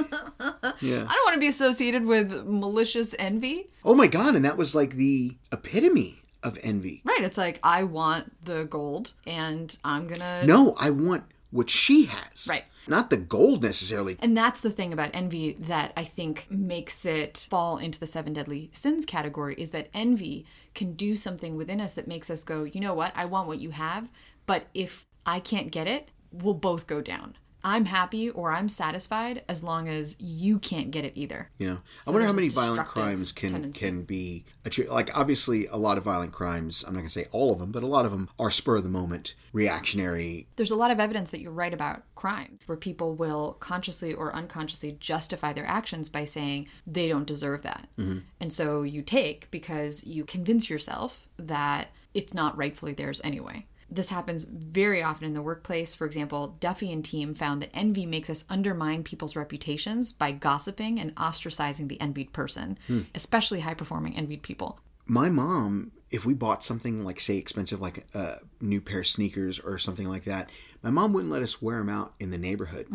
Yeah. 0.81 1.07
I 1.09 1.13
don't 1.13 1.25
want 1.25 1.35
to 1.35 1.41
be 1.41 1.49
associated 1.49 2.05
with 2.05 2.45
malicious 2.47 3.13
envy. 3.19 3.69
Oh 3.85 3.97
my 3.97 4.07
God. 4.07 4.37
And 4.37 4.45
that 4.45 4.57
was 4.57 4.75
like 4.77 4.93
the 4.93 5.37
epitome 5.51 6.23
of 6.43 6.59
envy. 6.63 7.03
Right. 7.05 7.23
It's 7.23 7.39
like, 7.39 7.59
I 7.63 7.83
want 7.83 8.45
the 8.45 8.65
gold 8.65 9.13
and 9.27 9.77
I'm 9.85 10.07
going 10.07 10.21
to. 10.21 10.47
No, 10.47 10.77
I 10.79 10.91
want 10.91 11.25
what 11.51 11.71
she 11.71 12.07
has. 12.07 12.47
Right. 12.49 12.65
Not 12.87 13.11
the 13.11 13.17
gold 13.17 13.63
necessarily. 13.63 14.17
And 14.21 14.37
that's 14.37 14.61
the 14.61 14.71
thing 14.71 14.93
about 14.93 15.11
envy 15.13 15.57
that 15.61 15.93
I 15.97 16.05
think 16.05 16.47
makes 16.51 17.05
it 17.05 17.47
fall 17.51 17.77
into 17.77 18.01
the 18.01 18.07
seven 18.07 18.33
deadly 18.33 18.71
sins 18.73 19.05
category 19.05 19.55
is 19.57 19.71
that 19.71 19.89
envy 19.93 20.47
can 20.75 20.95
do 20.95 21.15
something 21.15 21.57
within 21.57 21.81
us 21.81 21.93
that 21.95 22.09
makes 22.09 22.31
us 22.31 22.45
go, 22.45 22.65
you 22.65 22.81
know 22.81 22.95
what? 22.95 23.13
I 23.15 23.27
want 23.27 23.49
what 23.49 23.61
you 23.61 23.71
have, 23.71 24.11
but 24.47 24.67
if 24.73 25.07
I 25.27 25.41
can't 25.41 25.71
get 25.71 25.87
it, 25.87 26.11
we'll 26.33 26.55
both 26.55 26.87
go 26.87 27.01
down. 27.03 27.37
I'm 27.65 27.85
happy 27.85 28.31
or 28.31 28.53
I'm 28.53 28.69
satisfied 28.69 29.43
as 29.49 29.65
long 29.65 29.89
as 29.89 30.17
you 30.19 30.59
can't 30.59 30.91
get 30.91 31.05
it 31.05 31.13
either. 31.17 31.51
You 31.59 31.69
know, 31.69 31.79
I 32.07 32.11
wonder 32.11 32.27
how 32.27 32.33
many 32.33 32.49
violent 32.49 32.87
crimes 32.89 33.33
can 33.33 33.51
tendency. 33.51 33.79
can 33.79 34.03
be 34.03 34.45
attri- 34.65 34.89
like 34.89 35.17
obviously 35.17 35.67
a 35.67 35.77
lot 35.77 35.99
of 35.99 36.05
violent 36.05 36.33
crimes. 36.33 36.85
I'm 36.87 36.95
not 36.95 37.01
gonna 37.01 37.09
say 37.09 37.27
all 37.33 37.53
of 37.53 37.59
them, 37.59 37.73
but 37.73 37.83
a 37.83 37.87
lot 37.87 38.05
of 38.05 38.13
them 38.13 38.29
are 38.39 38.51
spur 38.51 38.77
of 38.77 38.85
the 38.85 38.89
moment, 38.89 39.35
reactionary. 39.53 40.47
There's 40.57 40.71
a 40.71 40.77
lot 40.77 40.91
of 40.91 41.01
evidence 41.01 41.31
that 41.31 41.41
you're 41.41 41.53
right 41.53 41.75
about 41.75 42.03
crime, 42.15 42.59
where 42.67 42.77
people 42.79 43.15
will 43.15 43.57
consciously 43.61 44.15
or 44.15 44.35
unconsciously 44.35 44.97
justify 45.01 45.53
their 45.53 45.67
actions 45.67 46.09
by 46.09 46.25
saying 46.25 46.69
they 46.87 47.09
don't 47.09 47.27
deserve 47.27 47.63
that. 47.65 47.89
Mm-hmm. 47.99 48.19
And 48.41 48.53
so 48.53 48.83
you 48.83 49.03
take 49.03 49.51
because 49.51 50.05
you 50.05 50.25
convince 50.25 50.71
yourself 50.71 51.29
that 51.37 51.89
it's 52.15 52.35
not 52.35 52.57
rightfully 52.57 52.93
theirs 52.93 53.21
anyway. 53.23 53.67
This 53.91 54.11
happens 54.11 54.45
very 54.45 55.03
often 55.03 55.27
in 55.27 55.35
the 55.35 55.43
workplace. 55.43 55.95
For 55.95 56.07
example, 56.07 56.57
Duffy 56.61 56.93
and 56.93 57.05
team 57.05 57.33
found 57.33 57.63
that 57.63 57.75
envy 57.75 58.05
makes 58.07 58.29
us 58.29 58.45
undermine 58.51 59.03
people's 59.03 59.35
reputations 59.37 60.13
by 60.13 60.33
gossiping 60.33 61.01
and 61.01 61.15
ostracizing 61.17 61.89
the 61.89 62.01
envied 62.01 62.33
person, 62.33 62.79
especially 63.15 63.61
high 63.61 63.75
performing 63.75 64.17
envied 64.17 64.43
people. 64.43 64.79
My 65.07 65.31
mom, 65.31 65.93
if 66.11 66.27
we 66.27 66.35
bought 66.35 66.63
something 66.63 67.03
like 67.03 67.19
say 67.19 67.39
expensive, 67.39 67.81
like 67.81 68.07
a 68.15 68.41
new 68.61 68.81
pair 68.81 69.01
of 69.01 69.07
sneakers 69.07 69.59
or 69.59 69.79
something 69.79 70.07
like 70.07 70.25
that, 70.25 70.51
my 70.83 70.91
mom 70.91 71.15
wouldn't 71.15 71.33
let 71.33 71.43
us 71.43 71.63
wear 71.63 71.79
them 71.79 71.89
out 71.89 72.13
in 72.21 72.31
the 72.31 72.39
neighborhood 72.39 72.87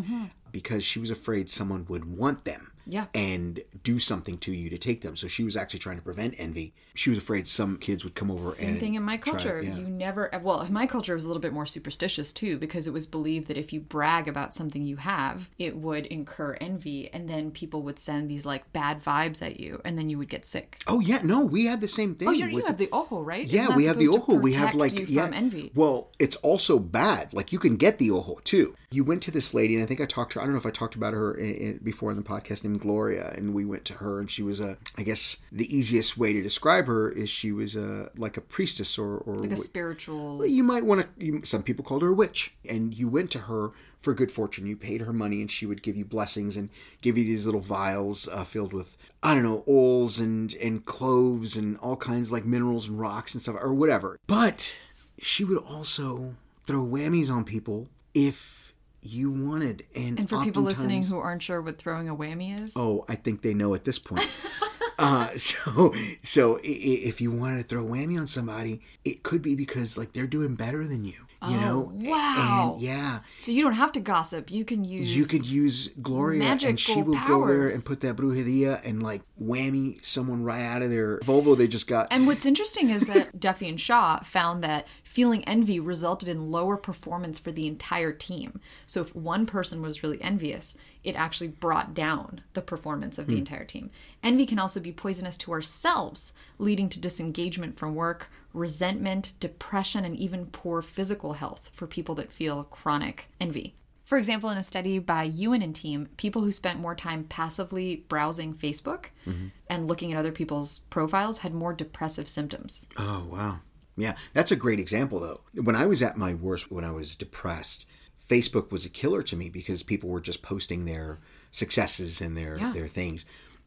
because 0.54 0.86
she 0.86 1.00
was 1.00 1.10
afraid 1.10 1.50
someone 1.50 1.86
would 1.90 2.06
want 2.06 2.46
them. 2.46 2.70
Yeah. 2.86 3.06
and 3.16 3.62
do 3.82 3.98
something 3.98 4.38
to 4.40 4.52
you 4.54 4.70
to 4.70 4.78
take 4.78 5.04
them. 5.04 5.16
So 5.16 5.30
she 5.30 5.46
was 5.46 5.56
actually 5.56 5.80
trying 5.80 5.96
to 5.96 6.02
prevent 6.02 6.36
envy. 6.38 6.74
She 6.96 7.10
was 7.12 7.18
afraid 7.18 7.48
some 7.48 7.78
kids 7.78 8.04
would 8.04 8.14
come 8.14 8.30
over 8.30 8.50
Same 8.52 8.72
and 8.72 8.80
thing 8.82 8.96
in 8.96 9.04
my 9.04 9.16
try- 9.16 9.32
culture. 9.32 9.62
yeah. 9.62 9.78
You 9.78 9.88
never, 9.88 10.30
well, 10.44 10.68
my 10.70 10.86
culture, 10.86 11.16
was 11.16 11.24
a 11.24 11.28
little 11.30 11.40
bit 11.40 11.54
more 11.54 11.66
superstitious 11.66 12.34
too, 12.34 12.58
because 12.58 12.86
it 12.86 12.92
was 12.92 13.06
believed 13.06 13.48
that 13.48 13.56
if 13.56 13.72
you 13.72 13.80
brag 13.80 14.28
about 14.28 14.54
something 14.54 14.84
you 14.84 14.98
have, 14.98 15.50
it 15.58 15.78
would 15.78 16.08
incur 16.08 16.58
envy, 16.60 17.10
and 17.14 17.30
then 17.30 17.52
people 17.52 17.84
would 17.84 18.00
send 18.00 18.30
these 18.30 18.46
like 18.46 18.70
bad 18.74 19.02
vibes 19.02 19.42
at 19.42 19.62
you, 19.62 19.80
and 19.86 19.98
then 19.98 20.10
you 20.10 20.18
would 20.18 20.28
get 20.28 20.46
sick. 20.46 20.82
Oh 20.86 21.00
yeah, 21.00 21.22
no, 21.24 21.46
we 21.46 21.68
had 21.68 21.80
the 21.80 21.88
same 21.88 22.16
thing. 22.16 22.28
Oh, 22.28 22.32
you, 22.32 22.48
you 22.48 22.56
with- 22.56 22.68
have 22.68 22.78
the 22.78 22.90
ojo, 22.92 23.22
right? 23.22 23.48
Yeah, 23.48 23.74
we 23.78 23.86
have 23.86 23.98
the 23.98 24.10
ojo. 24.10 24.34
We 24.34 24.56
have 24.56 24.76
like 24.76 24.92
you 24.92 25.06
yeah. 25.08 25.32
envy. 25.34 25.72
Well, 25.74 26.10
it's 26.20 26.36
also 26.38 26.80
bad. 26.80 27.34
Like 27.34 27.54
you 27.54 27.60
can 27.60 27.78
get 27.78 27.98
the 27.98 28.12
ojo 28.12 28.40
too. 28.44 28.76
You 28.92 29.06
went 29.06 29.24
to 29.24 29.32
this 29.32 29.54
lady, 29.54 29.76
and 29.76 29.84
I 29.84 29.88
think 29.88 30.02
I 30.02 30.06
talked 30.06 30.34
to. 30.34 30.40
her 30.40 30.43
I 30.44 30.46
don't 30.46 30.52
know 30.56 30.60
if 30.60 30.66
I 30.66 30.72
talked 30.72 30.96
about 30.96 31.14
her 31.14 31.34
in, 31.36 31.56
in, 31.56 31.78
before 31.78 32.12
in 32.12 32.18
the 32.18 32.24
podcast 32.24 32.66
named 32.66 32.82
Gloria, 32.82 33.32
and 33.34 33.54
we 33.54 33.64
went 33.64 33.86
to 33.86 33.94
her, 33.94 34.20
and 34.20 34.30
she 34.30 34.44
was 34.44 34.60
a. 34.60 34.78
I 34.98 35.04
guess 35.04 35.38
the 35.54 35.74
easiest 35.74 36.18
way 36.18 36.34
to 36.34 36.42
describe 36.42 36.86
her 36.88 37.10
is 37.10 37.30
she 37.30 37.54
was 37.54 37.78
a 37.78 38.12
like 38.18 38.36
a 38.36 38.42
priestess 38.42 38.98
or 38.98 39.20
or 39.20 39.38
Like 39.38 39.52
a 39.52 39.56
spiritual. 39.56 40.46
you 40.46 40.62
might 40.66 40.86
want 40.86 41.08
to. 41.18 41.42
Some 41.46 41.64
people 41.64 41.86
called 41.86 42.02
her 42.02 42.10
a 42.10 42.14
witch, 42.14 42.54
and 42.68 42.94
you 42.94 43.08
went 43.08 43.32
to 43.32 43.40
her 43.40 43.72
for 44.02 44.14
good 44.14 44.32
fortune. 44.32 44.68
You 44.68 44.76
paid 44.76 45.00
her 45.00 45.14
money, 45.14 45.40
and 45.40 45.50
she 45.50 45.66
would 45.66 45.82
give 45.82 45.96
you 45.96 46.04
blessings 46.04 46.58
and 46.58 46.70
give 47.00 47.18
you 47.18 47.24
these 47.24 47.46
little 47.46 47.62
vials 47.62 48.28
uh, 48.28 48.44
filled 48.44 48.74
with 48.74 48.98
I 49.24 49.34
don't 49.34 49.44
know 49.44 49.64
oils 49.66 50.20
and 50.20 50.54
and 50.56 50.84
cloves 50.84 51.56
and 51.56 51.78
all 51.78 51.96
kinds 51.96 52.34
like 52.34 52.44
minerals 52.44 52.90
and 52.90 53.00
rocks 53.00 53.34
and 53.34 53.42
stuff 53.42 53.56
or 53.62 53.74
whatever. 53.74 54.20
But 54.28 54.76
she 55.20 55.46
would 55.46 55.58
also 55.58 56.36
throw 56.68 56.86
whammies 56.86 57.30
on 57.30 57.46
people 57.46 57.88
if 58.14 58.63
you 59.06 59.32
wanted. 59.32 59.86
And 59.96 60.20
And 60.20 60.30
for 60.30 60.44
people 60.44 60.64
listening 60.64 61.04
who 61.04 61.18
aren't 61.18 61.42
sure 61.42 61.62
what 61.62 61.78
throwing 61.78 62.10
a 62.10 62.16
whammy 62.16 62.62
is, 62.64 62.74
Oh, 62.76 63.06
I 63.08 63.16
think 63.16 63.42
they 63.42 63.54
know 63.54 63.74
at 63.74 63.86
this 63.86 64.00
point. 64.00 64.30
uh, 65.00 65.30
so, 65.36 65.94
so 66.24 66.60
if 66.64 67.22
you 67.22 67.32
wanted 67.32 67.58
to 67.58 67.64
throw 67.64 67.84
a 67.84 67.90
whammy 67.90 68.20
on 68.20 68.28
somebody, 68.28 68.82
it 69.06 69.24
could 69.24 69.42
be 69.42 69.56
because 69.56 69.98
like 69.98 70.14
they're 70.14 70.28
doing 70.28 70.56
better 70.56 70.88
than 70.88 71.04
you. 71.06 71.14
You 71.50 71.58
know? 71.58 71.92
Oh, 71.94 72.10
wow. 72.10 72.72
And 72.76 72.82
yeah, 72.82 73.20
so 73.38 73.52
you 73.52 73.64
don't 73.64 73.74
have 73.74 73.92
to 73.94 74.00
gossip. 74.00 74.50
You 74.50 74.64
can 74.64 74.86
use. 74.86 75.14
you 75.14 75.26
could 75.26 75.46
use 75.46 75.90
Gloria, 76.02 76.42
and 76.42 76.80
she 76.80 77.02
will 77.02 77.20
go 77.28 77.46
there 77.46 77.68
and 77.68 77.84
put 77.84 78.00
that 78.00 78.16
brujeria 78.16 78.80
and 78.86 79.04
like 79.04 79.24
whammy 79.42 80.04
someone 80.06 80.44
right 80.44 80.64
out 80.64 80.82
of 80.84 80.90
their 80.90 81.20
Volvo 81.20 81.58
they 81.58 81.68
just 81.68 81.86
got. 81.86 82.08
And 82.12 82.28
what's 82.28 82.46
interesting 82.46 82.90
is 82.92 83.02
that 83.08 83.40
Duffy 83.42 83.68
and 83.68 83.78
Shaw 83.78 84.20
found 84.22 84.64
that 84.64 84.88
feeling 85.14 85.44
envy 85.44 85.80
resulted 85.80 86.28
in 86.28 86.50
lower 86.50 86.76
performance 86.76 87.38
for 87.38 87.52
the 87.52 87.68
entire 87.68 88.12
team. 88.12 88.60
So 88.88 89.00
if 89.02 89.16
one 89.16 89.46
person 89.46 89.80
was 89.80 90.02
really 90.02 90.20
envious, 90.24 90.76
it 91.04 91.16
actually 91.16 91.50
brought 91.50 91.94
down 91.94 92.42
the 92.54 92.64
performance 92.64 93.20
of 93.20 93.28
the 93.28 93.34
hmm. 93.34 93.40
entire 93.40 93.64
team. 93.64 93.92
Envy 94.24 94.48
can 94.48 94.58
also 94.58 94.80
be 94.80 94.92
poisonous 94.92 95.38
to 95.38 95.52
ourselves, 95.52 96.34
leading 96.58 96.90
to 96.90 97.00
disengagement 97.00 97.78
from 97.78 97.94
work, 97.94 98.32
resentment, 98.54 99.34
depression, 99.40 100.04
and 100.04 100.18
even 100.18 100.48
poor 100.48 100.82
physical 100.82 101.34
health 101.34 101.70
for 101.76 101.86
people 101.86 102.16
that 102.16 102.34
feel 102.34 102.64
chronic 102.64 103.30
envy. 103.40 103.76
For 104.06 104.18
example, 104.18 104.50
in 104.50 104.58
a 104.58 104.64
study 104.64 104.98
by 104.98 105.26
Ewan 105.26 105.62
and 105.62 105.76
team, 105.76 106.10
people 106.18 106.42
who 106.42 106.52
spent 106.52 106.80
more 106.80 106.96
time 106.96 107.26
passively 107.26 108.04
browsing 108.10 108.56
Facebook 108.56 109.12
mm-hmm. 109.28 109.50
and 109.70 109.88
looking 109.88 110.12
at 110.12 110.18
other 110.18 110.32
people's 110.32 110.80
profiles 110.90 111.40
had 111.40 111.54
more 111.54 111.72
depressive 111.72 112.28
symptoms. 112.28 112.88
Oh, 112.98 113.28
wow. 113.30 113.60
Yeah, 113.96 114.16
that's 114.34 114.52
a 114.52 114.56
great 114.56 114.80
example, 114.80 115.20
though. 115.20 115.42
When 115.62 115.76
I 115.76 115.86
was 115.86 116.02
at 116.02 116.18
my 116.18 116.34
worst, 116.34 116.72
when 116.72 116.84
I 116.84 116.92
was 116.92 117.16
depressed, 117.16 117.86
Facebook 118.28 118.72
was 118.72 118.86
a 118.86 118.90
killer 118.90 119.22
to 119.24 119.36
me 119.36 119.50
because 119.50 119.84
people 119.84 120.10
were 120.10 120.22
just 120.22 120.42
posting 120.42 120.86
their 120.86 121.20
successes 121.52 122.22
and 122.22 122.36
their, 122.38 122.58
Yeah. 122.58 122.72
their 122.72 122.88
things. 122.88 123.26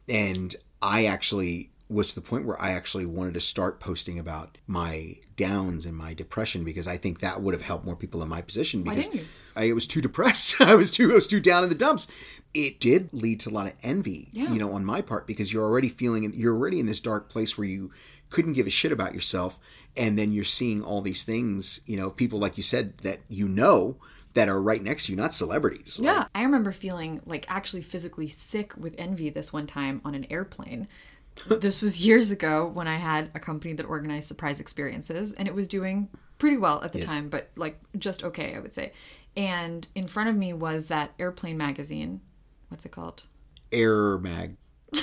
And 0.09 0.55
I 0.81 1.05
actually 1.05 1.71
was 1.89 2.09
to 2.09 2.15
the 2.15 2.21
point 2.21 2.45
where 2.45 2.61
I 2.61 2.71
actually 2.71 3.05
wanted 3.05 3.33
to 3.35 3.39
start 3.39 3.79
posting 3.79 4.19
about 4.19 4.57
my 4.67 5.15
downs 5.37 5.85
and 5.85 5.95
my 5.95 6.13
depression 6.13 6.65
because 6.65 6.85
I 6.87 6.97
think 6.97 7.19
that 7.21 7.41
would 7.41 7.53
have 7.53 7.61
helped 7.61 7.85
more 7.85 7.95
people 7.95 8.21
in 8.21 8.27
my 8.27 8.41
position 8.41 8.83
because 8.83 9.07
didn't 9.07 9.21
you? 9.21 9.27
I 9.55 9.71
was 9.71 9.87
too 9.87 10.01
depressed. 10.01 10.59
I 10.61 10.75
was 10.75 10.91
too 10.91 11.11
I 11.11 11.15
was 11.15 11.27
too 11.27 11.39
down 11.39 11.63
in 11.63 11.69
the 11.69 11.75
dumps. 11.75 12.07
It 12.53 12.79
did 12.81 13.09
lead 13.13 13.39
to 13.41 13.49
a 13.49 13.51
lot 13.51 13.67
of 13.67 13.73
envy, 13.83 14.27
Yeah. 14.33 14.51
you 14.51 14.59
know, 14.59 14.73
on 14.73 14.83
my 14.83 15.01
part 15.01 15.27
because 15.27 15.53
you're 15.53 15.63
already 15.63 15.87
feeling 15.89 16.29
you're 16.35 16.53
already 16.55 16.79
in 16.79 16.87
this 16.87 16.99
dark 16.99 17.29
place 17.29 17.57
where 17.57 17.67
you 17.67 17.91
couldn't 18.29 18.53
give 18.53 18.67
a 18.67 18.71
shit 18.71 18.91
about 18.91 19.13
yourself 19.13 19.57
and 19.95 20.19
then 20.19 20.33
you're 20.33 20.43
seeing 20.43 20.83
all 20.83 21.01
these 21.01 21.23
things, 21.23 21.79
you 21.85 21.95
know, 21.95 22.09
people 22.09 22.37
like 22.39 22.57
you 22.57 22.63
said 22.63 22.97
that 22.99 23.19
you 23.29 23.47
know 23.47 23.95
that 24.33 24.49
are 24.49 24.61
right 24.61 24.83
next 24.83 25.05
to 25.05 25.13
you, 25.13 25.15
not 25.15 25.33
celebrities. 25.33 25.99
Yeah. 26.03 26.25
I 26.35 26.43
remember 26.43 26.71
feeling 26.73 27.21
like 27.25 27.45
actually 27.49 27.81
physically 27.81 28.27
sick 28.27 28.75
with 28.75 28.93
envy 28.97 29.29
this 29.29 29.53
one 29.53 29.65
time 29.67 30.01
on 30.03 30.13
an 30.15 30.27
airplane. 30.29 30.87
This 31.45 31.81
was 31.81 32.05
years 32.05 32.31
ago 32.31 32.69
when 32.73 32.87
I 32.87 32.95
had 32.95 33.31
a 33.35 33.39
company 33.39 33.73
that 33.73 33.85
organized 33.85 34.27
surprise 34.27 34.59
experiences 34.59 35.33
and 35.33 35.47
it 35.47 35.53
was 35.53 35.67
doing 35.67 36.09
pretty 36.37 36.57
well 36.57 36.83
at 36.83 36.93
the 36.93 37.01
time, 37.01 37.29
but 37.29 37.49
like 37.55 37.79
just 37.97 38.23
okay, 38.23 38.55
I 38.55 38.59
would 38.59 38.73
say. 38.73 38.91
And 39.35 39.87
in 39.95 40.07
front 40.07 40.29
of 40.29 40.35
me 40.35 40.53
was 40.53 40.87
that 40.87 41.11
airplane 41.19 41.57
magazine. 41.57 42.21
What's 42.69 42.85
it 42.85 42.91
called? 42.91 43.23
Air 43.71 44.17
mag. 44.17 44.57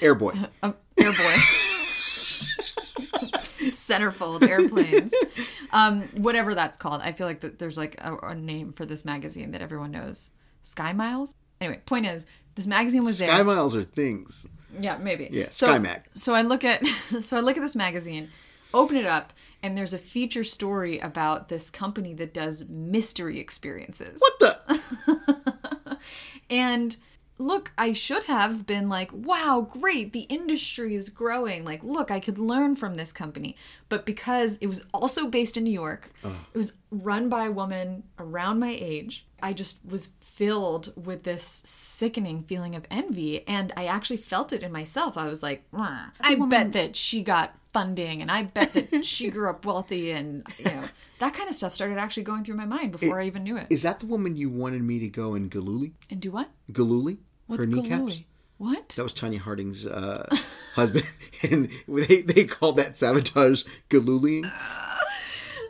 Airboy. 0.00 0.48
Um, 0.62 0.74
Airboy. 0.96 1.36
Centerfold 3.70 4.48
airplanes. 4.48 5.12
Um, 5.70 6.02
whatever 6.16 6.54
that's 6.54 6.78
called. 6.78 7.02
I 7.02 7.12
feel 7.12 7.26
like 7.26 7.40
that 7.40 7.58
there's 7.58 7.76
like 7.76 7.96
a, 8.00 8.16
a 8.18 8.34
name 8.34 8.72
for 8.72 8.86
this 8.86 9.04
magazine 9.04 9.50
that 9.50 9.60
everyone 9.60 9.90
knows. 9.90 10.30
Sky 10.62 10.92
Miles? 10.92 11.34
Anyway, 11.60 11.80
point 11.84 12.06
is, 12.06 12.26
this 12.54 12.66
magazine 12.66 13.04
was 13.04 13.18
there. 13.18 13.28
Sky 13.28 13.42
miles 13.42 13.74
are 13.74 13.82
things. 13.82 14.48
Yeah, 14.80 14.98
maybe. 14.98 15.28
Yeah, 15.30 15.50
so, 15.50 15.68
Sky 15.68 15.78
Mag. 15.78 16.02
So 16.14 16.34
I 16.34 16.42
look 16.42 16.64
at 16.64 16.84
so 16.86 17.36
I 17.36 17.40
look 17.40 17.56
at 17.56 17.60
this 17.60 17.76
magazine, 17.76 18.30
open 18.72 18.96
it 18.96 19.06
up, 19.06 19.32
and 19.62 19.76
there's 19.76 19.94
a 19.94 19.98
feature 19.98 20.44
story 20.44 20.98
about 20.98 21.48
this 21.48 21.70
company 21.70 22.14
that 22.14 22.34
does 22.34 22.68
mystery 22.68 23.38
experiences. 23.40 24.20
What 24.20 24.38
the 24.40 25.98
And 26.50 26.96
look, 27.38 27.72
I 27.76 27.92
should 27.92 28.24
have 28.24 28.66
been 28.66 28.88
like, 28.88 29.10
wow, 29.12 29.66
great, 29.68 30.12
the 30.12 30.20
industry 30.20 30.94
is 30.94 31.08
growing. 31.08 31.64
Like, 31.64 31.82
look, 31.82 32.10
I 32.10 32.20
could 32.20 32.38
learn 32.38 32.76
from 32.76 32.94
this 32.94 33.12
company. 33.12 33.56
But 33.88 34.06
because 34.06 34.56
it 34.58 34.66
was 34.66 34.84
also 34.92 35.26
based 35.26 35.56
in 35.56 35.64
New 35.64 35.72
York, 35.72 36.10
oh. 36.24 36.34
it 36.52 36.58
was 36.58 36.74
run 36.90 37.28
by 37.28 37.46
a 37.46 37.50
woman 37.50 38.04
around 38.18 38.60
my 38.60 38.76
age, 38.78 39.26
I 39.42 39.52
just 39.52 39.80
was 39.84 40.10
filled 40.34 40.92
with 40.96 41.22
this 41.22 41.62
sickening 41.64 42.42
feeling 42.42 42.74
of 42.74 42.84
envy. 42.90 43.46
And 43.46 43.72
I 43.76 43.86
actually 43.86 44.16
felt 44.16 44.52
it 44.52 44.62
in 44.62 44.72
myself. 44.72 45.16
I 45.16 45.28
was 45.28 45.42
like, 45.42 45.62
"Mwah, 45.72 46.10
I 46.20 46.34
bet 46.34 46.72
that 46.72 46.96
she 46.96 47.22
got 47.22 47.54
funding 47.72 48.20
and 48.20 48.30
I 48.30 48.42
bet 48.42 48.72
that 48.72 49.04
she 49.06 49.30
grew 49.30 49.48
up 49.48 49.64
wealthy. 49.64 50.10
And, 50.12 50.46
you 50.58 50.64
know, 50.66 50.88
that 51.20 51.34
kind 51.34 51.48
of 51.48 51.54
stuff 51.54 51.72
started 51.72 51.98
actually 51.98 52.24
going 52.24 52.44
through 52.44 52.56
my 52.56 52.64
mind 52.64 52.92
before 52.92 53.20
I 53.20 53.26
even 53.26 53.44
knew 53.44 53.56
it. 53.56 53.66
Is 53.70 53.82
that 53.82 54.00
the 54.00 54.06
woman 54.06 54.36
you 54.36 54.50
wanted 54.50 54.82
me 54.82 54.98
to 55.00 55.08
go 55.08 55.34
and 55.34 55.50
Gillooly? 55.50 55.92
and 56.10 56.20
do 56.20 56.30
what? 56.30 56.48
Gillooly? 56.72 57.18
What's 57.46 57.64
Her 57.64 57.70
kneecaps? 57.70 57.88
Gillooly? 57.90 58.26
What? 58.58 58.88
That 58.90 59.02
was 59.02 59.14
Tanya 59.14 59.40
Harding's 59.40 59.84
uh, 59.84 60.26
husband, 60.74 61.06
and 61.42 61.68
they 61.88 62.22
they 62.22 62.44
called 62.44 62.76
that 62.76 62.96
sabotage 62.96 63.64
gilloolying. 63.90 64.44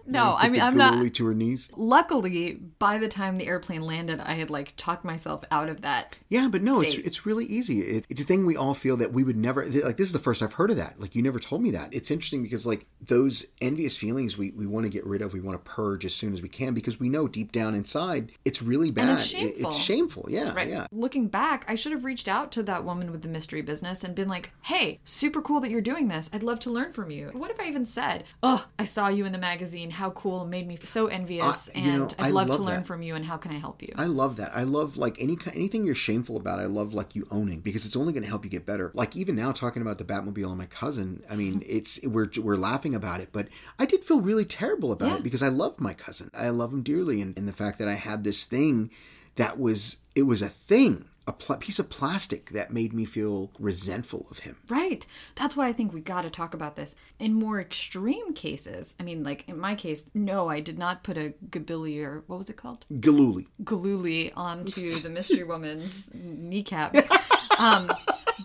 No, 0.07 0.35
I 0.39 0.49
mean 0.49 0.61
I'm 0.61 0.77
not. 0.77 1.15
to 1.15 1.27
her 1.27 1.35
knees. 1.35 1.71
Luckily, 1.77 2.55
by 2.79 2.99
the 2.99 3.09
time 3.09 3.37
the 3.37 3.47
airplane 3.47 3.83
landed, 3.83 4.21
I 4.21 4.35
had 4.35 4.51
like 4.51 4.75
talked 4.77 5.05
myself 5.05 5.45
out 5.51 5.69
of 5.69 5.83
that. 5.83 6.17
Yeah, 6.29 6.49
but 6.51 6.63
no, 6.63 6.81
it's 6.81 6.93
State. 6.93 7.07
it's 7.07 7.25
really 7.27 7.45
easy. 7.47 7.81
It, 7.81 8.05
it's 8.09 8.21
a 8.21 8.25
thing 8.25 8.47
we 8.47 8.57
all 8.57 8.75
feel 8.75 8.97
that 8.99 9.13
we 9.13 9.23
would 9.25 9.37
never 9.37 9.65
like. 9.65 9.97
This 9.97 10.09
is 10.09 10.13
the 10.13 10.19
first 10.19 10.43
I've 10.43 10.55
heard 10.55 10.71
of 10.71 10.77
that. 10.77 11.01
Like 11.01 11.15
you 11.15 11.23
never 11.23 11.39
told 11.39 11.63
me 11.63 11.71
that. 11.73 11.95
It's 11.95 12.11
interesting 12.11 12.43
because 12.43 12.67
like 12.67 12.87
those 13.01 13.47
envious 13.61 13.97
feelings 13.97 14.37
we, 14.37 14.51
we 14.53 14.67
want 14.67 14.85
to 14.85 14.91
get 14.91 15.07
rid 15.07 15.23
of. 15.23 15.33
We 15.33 15.41
want 15.41 15.63
to 15.63 15.71
purge 15.71 16.05
as 16.05 16.15
soon 16.15 16.33
as 16.33 16.43
we 16.43 16.49
can 16.49 16.75
because 16.75 16.99
we 16.99 17.09
know 17.09 17.29
deep 17.29 17.53
down 17.53 17.75
inside 17.75 18.33
it's 18.45 18.61
really 18.63 18.91
bad. 18.91 19.11
it's 19.15 19.25
It- 19.25 19.37
shameful. 19.37 19.67
it's 19.67 19.77
shameful. 19.77 20.27
Yeah, 20.29 20.55
Right. 20.55 20.69
yeah. 20.69 20.87
Looking 20.93 21.29
back, 21.29 21.65
I 21.69 21.75
should 21.75 21.93
have 21.93 22.05
reached 22.05 22.29
out 22.29 22.53
to 22.53 22.63
that 22.65 22.85
woman 22.85 23.11
with 23.13 23.23
the 23.23 23.29
mystery 23.29 23.63
business 23.63 24.05
and 24.05 24.15
been 24.15 24.29
like, 24.29 24.51
"Hey, 24.63 25.01
super 25.05 25.41
cool 25.41 25.61
that 25.61 25.71
you're 25.71 25.81
doing 25.81 26.09
this. 26.09 26.29
I'd 26.33 26.43
love 26.43 26.61
to 26.61 26.71
learn 26.71 26.93
from 26.93 27.11
you." 27.11 27.31
What 27.33 27.51
if 27.51 27.61
I 27.61 27.65
even 27.67 27.87
said, 27.87 28.25
"Oh, 28.43 28.67
I 28.79 28.85
saw 28.85 29.09
you 29.09 29.25
in 29.25 29.33
the 29.33 29.39
magazine. 29.39 29.91
How 29.95 30.11
cool! 30.11 30.45
Made 30.45 30.67
me 30.69 30.77
so 30.85 31.07
envious, 31.07 31.69
Uh, 31.69 31.73
and 31.75 31.99
know, 32.03 32.09
I'd 32.19 32.33
love, 32.33 32.49
love 32.49 32.57
to 32.59 32.63
learn 32.63 32.77
that. 32.81 32.87
from 32.87 33.03
you. 33.03 33.15
And 33.15 33.25
how 33.25 33.37
can 33.39 33.51
I 33.53 33.59
help 33.59 33.83
you?" 33.83 33.93
I 33.97 34.07
love 34.07 34.37
that. 34.37 34.55
I 34.55 34.65
love 34.65 34.97
like 34.97 35.17
any 35.21 35.39
anything 35.55 35.85
you're 35.85 35.95
shameful 35.95 36.37
about. 36.37 36.59
I 36.59 36.67
love 36.67 36.93
like 36.93 37.15
you 37.15 37.27
owning 37.31 37.61
because 37.61 37.87
it's 37.87 37.97
only 37.97 38.13
going 38.13 38.23
to 38.25 38.29
help 38.29 38.45
you 38.45 38.51
get 38.51 38.67
better. 38.67 38.91
Like 38.95 39.17
even 39.17 39.35
now 39.37 39.53
talking 39.53 39.81
about 39.83 39.99
the 39.99 40.05
Batmobile 40.05 40.49
and 40.49 40.59
my 40.59 40.67
cousin. 40.67 41.23
I 41.31 41.37
mean, 41.37 41.63
it's 41.67 41.99
we're 42.05 42.29
we're 42.41 42.57
laughing 42.57 42.95
about 42.95 43.21
it, 43.21 43.31
but 43.33 43.49
I 43.79 43.87
did 43.87 44.05
feel 44.05 44.21
really 44.21 44.45
terrible 44.45 44.93
about 44.93 45.09
Yeah. 45.09 45.17
it 45.17 45.23
because 45.23 45.43
I 45.43 45.49
love 45.49 45.81
my 45.81 45.95
cousin. 45.95 46.31
I 46.35 46.51
love 46.51 46.73
him 46.73 46.83
dearly, 46.83 47.21
and, 47.23 47.37
and 47.39 47.49
the 47.49 47.53
fact 47.53 47.79
that 47.79 47.89
I 47.89 47.95
had 47.95 48.25
this 48.25 48.45
thing 48.45 48.91
that 49.37 49.59
was 49.59 49.97
it 50.15 50.23
was 50.25 50.43
a 50.43 50.49
thing, 50.49 51.07
a 51.27 51.33
pl- 51.33 51.57
piece 51.57 51.79
of 51.79 51.89
plastic 51.91 52.51
that 52.51 52.73
made 52.73 52.93
me 52.93 53.05
feel 53.05 53.51
resentful 53.59 54.27
of 54.31 54.41
him. 54.41 54.57
Right. 54.69 55.07
That's 55.37 55.57
why 55.57 55.69
I 55.69 55.73
think 55.73 55.93
we 55.93 56.01
got 56.01 56.23
to 56.23 56.31
talk 56.31 56.55
about 56.55 56.77
this. 56.77 56.97
In 57.19 57.33
more 57.35 57.61
extreme 57.61 58.35
cases, 58.35 58.95
I 59.01 59.03
mean, 59.03 59.23
like 59.23 59.49
in 59.49 59.59
my 59.59 59.75
case, 59.75 60.05
no, 60.15 60.49
I 60.49 60.61
did 60.61 60.79
not 60.79 61.03
put 61.03 61.17
a 61.17 61.35
gabilly 61.51 62.05
or 62.05 62.25
what 62.27 62.39
was 62.39 62.51
it 62.51 62.57
called? 62.57 62.85
Gillooly. 63.01 63.49
Gillooly 63.65 64.33
onto 64.33 64.93
the 64.93 65.11
mystery 65.11 65.45
woman's 65.45 66.11
kneecaps. 66.13 67.09
Um, 67.59 67.91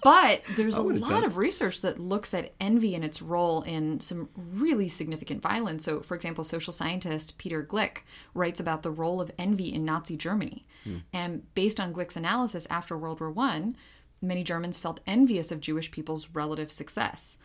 but 0.04 0.44
there's 0.56 0.78
a 0.78 0.82
lot 0.82 1.24
of 1.24 1.38
research 1.38 1.82
that 1.82 2.00
looks 2.00 2.34
at 2.34 2.54
envy 2.60 2.96
and 2.96 3.04
its 3.04 3.22
role 3.22 3.62
in 3.64 4.00
some 4.00 4.30
really 4.36 4.88
significant 4.88 5.42
violence. 5.42 5.84
So, 5.86 6.02
for 6.02 6.16
example, 6.16 6.44
social 6.44 6.74
scientist 6.74 7.38
Peter 7.38 7.64
Glick 7.64 8.00
writes 8.34 8.60
about 8.60 8.84
the 8.84 8.92
role 8.92 9.22
of 9.22 9.32
envy 9.38 9.74
in 9.74 9.86
Nazi 9.86 10.18
Germany. 10.18 10.66
And 11.14 11.54
based 11.56 11.80
on 11.80 11.94
Glick's 11.94 12.16
analysis 12.16 12.66
after 12.70 12.98
World 12.98 13.20
War 13.20 13.32
One, 13.32 13.76
many 14.22 14.44
Germans 14.44 14.78
felt 14.78 15.00
envious 15.08 15.52
of 15.52 15.62
Jewish 15.62 15.92
people's 15.92 16.30
relative 16.34 16.72
success, 16.72 17.38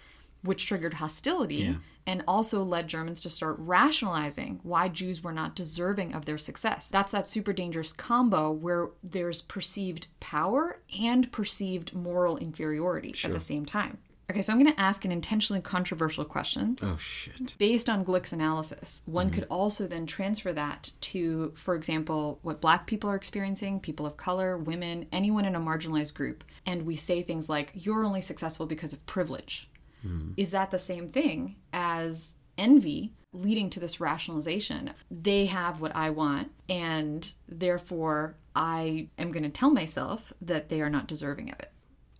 which 0.45 0.67
triggered 0.67 0.95
hostility 0.95 1.77
and 2.07 2.23
also 2.29 2.63
led 2.63 2.87
Germans 2.87 3.21
to 3.21 3.31
start 3.31 3.57
rationalizing 3.59 4.61
why 4.63 4.89
Jews 4.89 5.23
were 5.23 5.33
not 5.33 5.57
deserving 5.57 6.15
of 6.15 6.27
their 6.27 6.39
success. 6.39 6.91
That's 6.91 7.13
that 7.13 7.27
super 7.27 7.53
dangerous 7.53 7.93
combo 7.93 8.53
where 8.53 8.91
there's 9.03 9.41
perceived 9.43 10.07
power 10.21 10.81
and 11.01 11.33
perceived 11.33 11.95
moral 11.95 12.37
inferiority 12.37 13.15
at 13.25 13.33
the 13.33 13.41
same 13.41 13.65
time. 13.65 13.99
Okay, 14.31 14.41
so 14.41 14.53
I'm 14.53 14.59
going 14.59 14.73
to 14.73 14.81
ask 14.81 15.05
an 15.05 15.13
intentionally 15.13 15.61
controversial 15.61 16.25
question. 16.25 16.79
Oh 16.81 16.97
shit. 16.97 17.55
Based 17.59 17.91
on 17.91 18.07
Glick's 18.07 18.33
analysis, 18.33 19.03
one 19.05 19.27
mm-hmm. 19.27 19.35
could 19.35 19.47
also 19.51 19.87
then 19.87 20.07
transfer 20.07 20.51
that 20.55 20.91
to, 21.03 21.53
for 21.57 21.75
example, 21.75 22.39
what 22.41 22.63
black 22.63 22.87
people 22.87 23.11
are 23.11 23.17
experiencing, 23.17 23.81
people 23.81 24.07
of 24.07 24.17
color, 24.17 24.57
women, 24.57 25.07
anyone 25.13 25.45
in 25.45 25.55
a 25.55 25.61
marginalized 25.61 26.15
group. 26.15 26.43
And 26.65 26.87
we 26.87 26.97
say 26.97 27.21
things 27.21 27.51
like, 27.51 27.73
you're 27.75 28.05
only 28.05 28.23
successful 28.23 28.65
because 28.65 28.95
of 28.95 29.05
privilege. 29.05 29.69
Hmm. 30.05 30.33
Is 30.37 30.51
that 30.51 30.71
the 30.71 30.79
same 30.79 31.09
thing 31.09 31.57
as 31.73 32.35
envy 32.59 33.13
leading 33.33 33.71
to 33.71 33.81
this 33.81 34.01
rationalization? 34.01 34.91
They 35.11 35.47
have 35.47 35.81
what 35.81 35.97
I 35.97 36.11
want, 36.11 36.51
and 36.69 37.31
therefore 37.49 38.37
I 38.55 39.09
am 39.19 39.33
going 39.33 39.43
to 39.43 39.49
tell 39.49 39.71
myself 39.71 40.33
that 40.41 40.69
they 40.69 40.81
are 40.81 40.91
not 40.91 41.09
deserving 41.09 41.51
of 41.51 41.59
it. 41.59 41.73